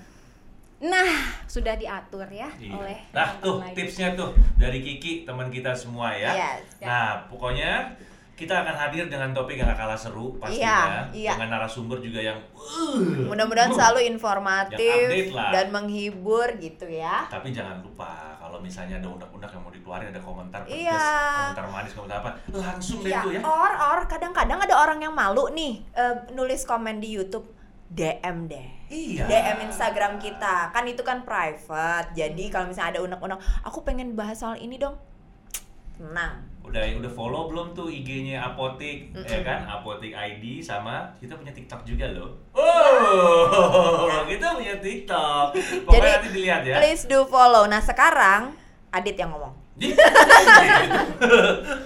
Nah, 0.83 1.09
sudah 1.45 1.73
diatur 1.73 2.27
ya 2.27 2.51
Iya. 2.53 2.75
oleh 2.75 2.99
Nah 3.09 3.29
tuh 3.39 3.63
lagi. 3.63 3.71
tipsnya 3.73 4.11
tuh 4.13 4.29
dari 4.53 4.79
Kiki 4.79 5.23
teman 5.23 5.47
kita 5.47 5.71
semua 5.71 6.11
ya. 6.11 6.31
Yes. 6.33 6.59
Nah 6.79 7.23
pokoknya 7.25 7.95
kita 8.33 8.65
akan 8.65 8.75
hadir 8.75 9.07
dengan 9.07 9.29
topik 9.29 9.55
yang 9.55 9.69
gak 9.69 9.77
kalah 9.77 9.95
seru 9.95 10.35
pastinya 10.35 11.07
Iya, 11.07 11.13
iya. 11.13 11.31
dengan 11.37 11.55
narasumber 11.55 12.01
juga 12.01 12.17
yang 12.19 12.35
uh, 12.51 13.29
mudah-mudahan 13.29 13.69
uh. 13.69 13.77
selalu 13.77 14.09
informatif 14.09 15.29
dan 15.31 15.69
menghibur 15.69 16.49
gitu 16.57 16.83
ya. 16.85 17.29
Tapi 17.29 17.53
jangan 17.53 17.79
lupa 17.79 18.33
kalau 18.35 18.57
misalnya 18.59 18.97
ada 18.97 19.07
undang-undang 19.07 19.47
yang 19.49 19.61
mau 19.61 19.71
dikeluarin 19.71 20.09
ada 20.09 20.19
komentar 20.19 20.61
pedas, 20.61 20.75
Iya. 20.75 21.05
komentar 21.47 21.67
manis, 21.71 21.91
komentar 21.93 22.17
apa, 22.19 22.29
langsung 22.51 22.99
deh 22.99 23.09
Iya, 23.09 23.21
tuh 23.21 23.31
ya. 23.31 23.41
or 23.41 23.71
or 23.71 23.99
kadang-kadang 24.03 24.59
ada 24.59 24.75
orang 24.75 24.99
yang 24.99 25.13
malu 25.13 25.47
nih 25.49 25.85
eh, 25.93 26.15
nulis 26.31 26.65
komen 26.65 26.97
di 26.97 27.13
YouTube 27.13 27.45
DM 27.93 28.49
deh. 28.49 28.67
Iya. 28.89 29.25
DM 29.29 29.69
Instagram 29.69 30.17
kita. 30.17 30.73
Kan 30.73 30.85
itu 30.89 31.05
kan 31.05 31.21
private. 31.21 32.13
Jadi 32.17 32.49
kalau 32.49 32.69
misalnya 32.69 32.97
ada 32.97 33.01
unek-unek, 33.05 33.39
aku 33.61 33.85
pengen 33.85 34.17
bahas 34.17 34.41
soal 34.41 34.57
ini 34.57 34.81
dong. 34.81 34.97
Tenang. 35.93 36.41
Udah 36.65 36.81
udah 36.95 37.11
follow 37.11 37.51
belum 37.51 37.75
tuh 37.75 37.91
IG-nya 37.91 38.39
Apotik 38.39 39.13
ya 39.13 39.45
kan? 39.45 39.67
Apotik 39.67 40.15
ID 40.15 40.63
sama 40.63 41.11
kita 41.21 41.37
punya 41.37 41.53
TikTok 41.53 41.85
juga 41.85 42.09
loh. 42.09 42.33
Oh, 42.55 44.25
kita 44.31 44.57
punya 44.57 44.79
TikTok. 44.81 45.53
Pokoknya 45.85 45.93
Jadi, 45.93 46.09
nanti 46.17 46.29
dilihat 46.33 46.61
ya. 46.65 46.75
Please 46.81 47.05
do 47.05 47.27
follow. 47.29 47.69
Nah, 47.69 47.83
sekarang 47.83 48.57
Adit 48.93 49.17
yang 49.17 49.33
ngomong. 49.33 49.62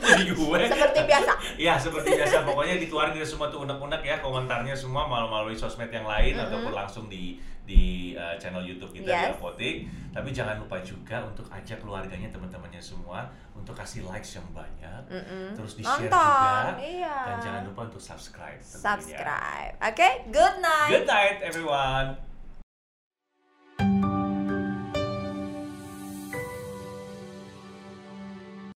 Jadi 0.08 0.32
gue. 0.36 0.60
Seperti 0.68 1.00
biasa. 1.08 1.32
Ya 1.56 1.74
seperti 1.80 2.10
biasa 2.14 2.44
pokoknya 2.44 2.76
dikeluarin 2.78 3.14
kita 3.16 3.24
semua 3.26 3.48
tuh 3.48 3.64
unek-unek 3.64 4.02
ya 4.04 4.20
komentarnya 4.20 4.76
semua 4.76 5.08
melalui 5.08 5.56
sosmed 5.56 5.88
yang 5.88 6.04
lain 6.04 6.36
ataupun 6.36 6.74
langsung 6.74 7.08
di 7.08 7.40
di 7.68 8.16
uh, 8.16 8.32
channel 8.40 8.64
YouTube 8.64 8.92
kita 8.92 9.08
di 9.08 9.12
Yes. 9.12 9.36
Apotik. 9.36 9.76
Tapi 10.12 10.30
jangan 10.32 10.56
lupa 10.58 10.80
juga 10.80 11.20
untuk 11.22 11.48
ajak 11.48 11.78
keluarganya 11.80 12.32
teman-temannya 12.32 12.80
semua 12.80 13.28
untuk 13.52 13.76
kasih 13.76 14.08
likes 14.08 14.34
yang 14.34 14.48
banyak, 14.50 15.02
Mm-mm. 15.12 15.52
terus 15.52 15.76
di 15.76 15.84
share 15.84 16.08
Nonton, 16.08 16.78
juga, 16.78 16.80
iya. 16.80 17.18
dan 17.26 17.38
jangan 17.42 17.62
lupa 17.68 17.82
untuk 17.86 18.00
subscribe. 18.00 18.56
tentunya. 18.56 18.82
Subscribe. 18.88 19.74
Oke, 19.84 20.10
good 20.32 20.56
night. 20.58 20.90
Good 20.94 21.06
night 21.06 21.38
everyone. 21.44 22.08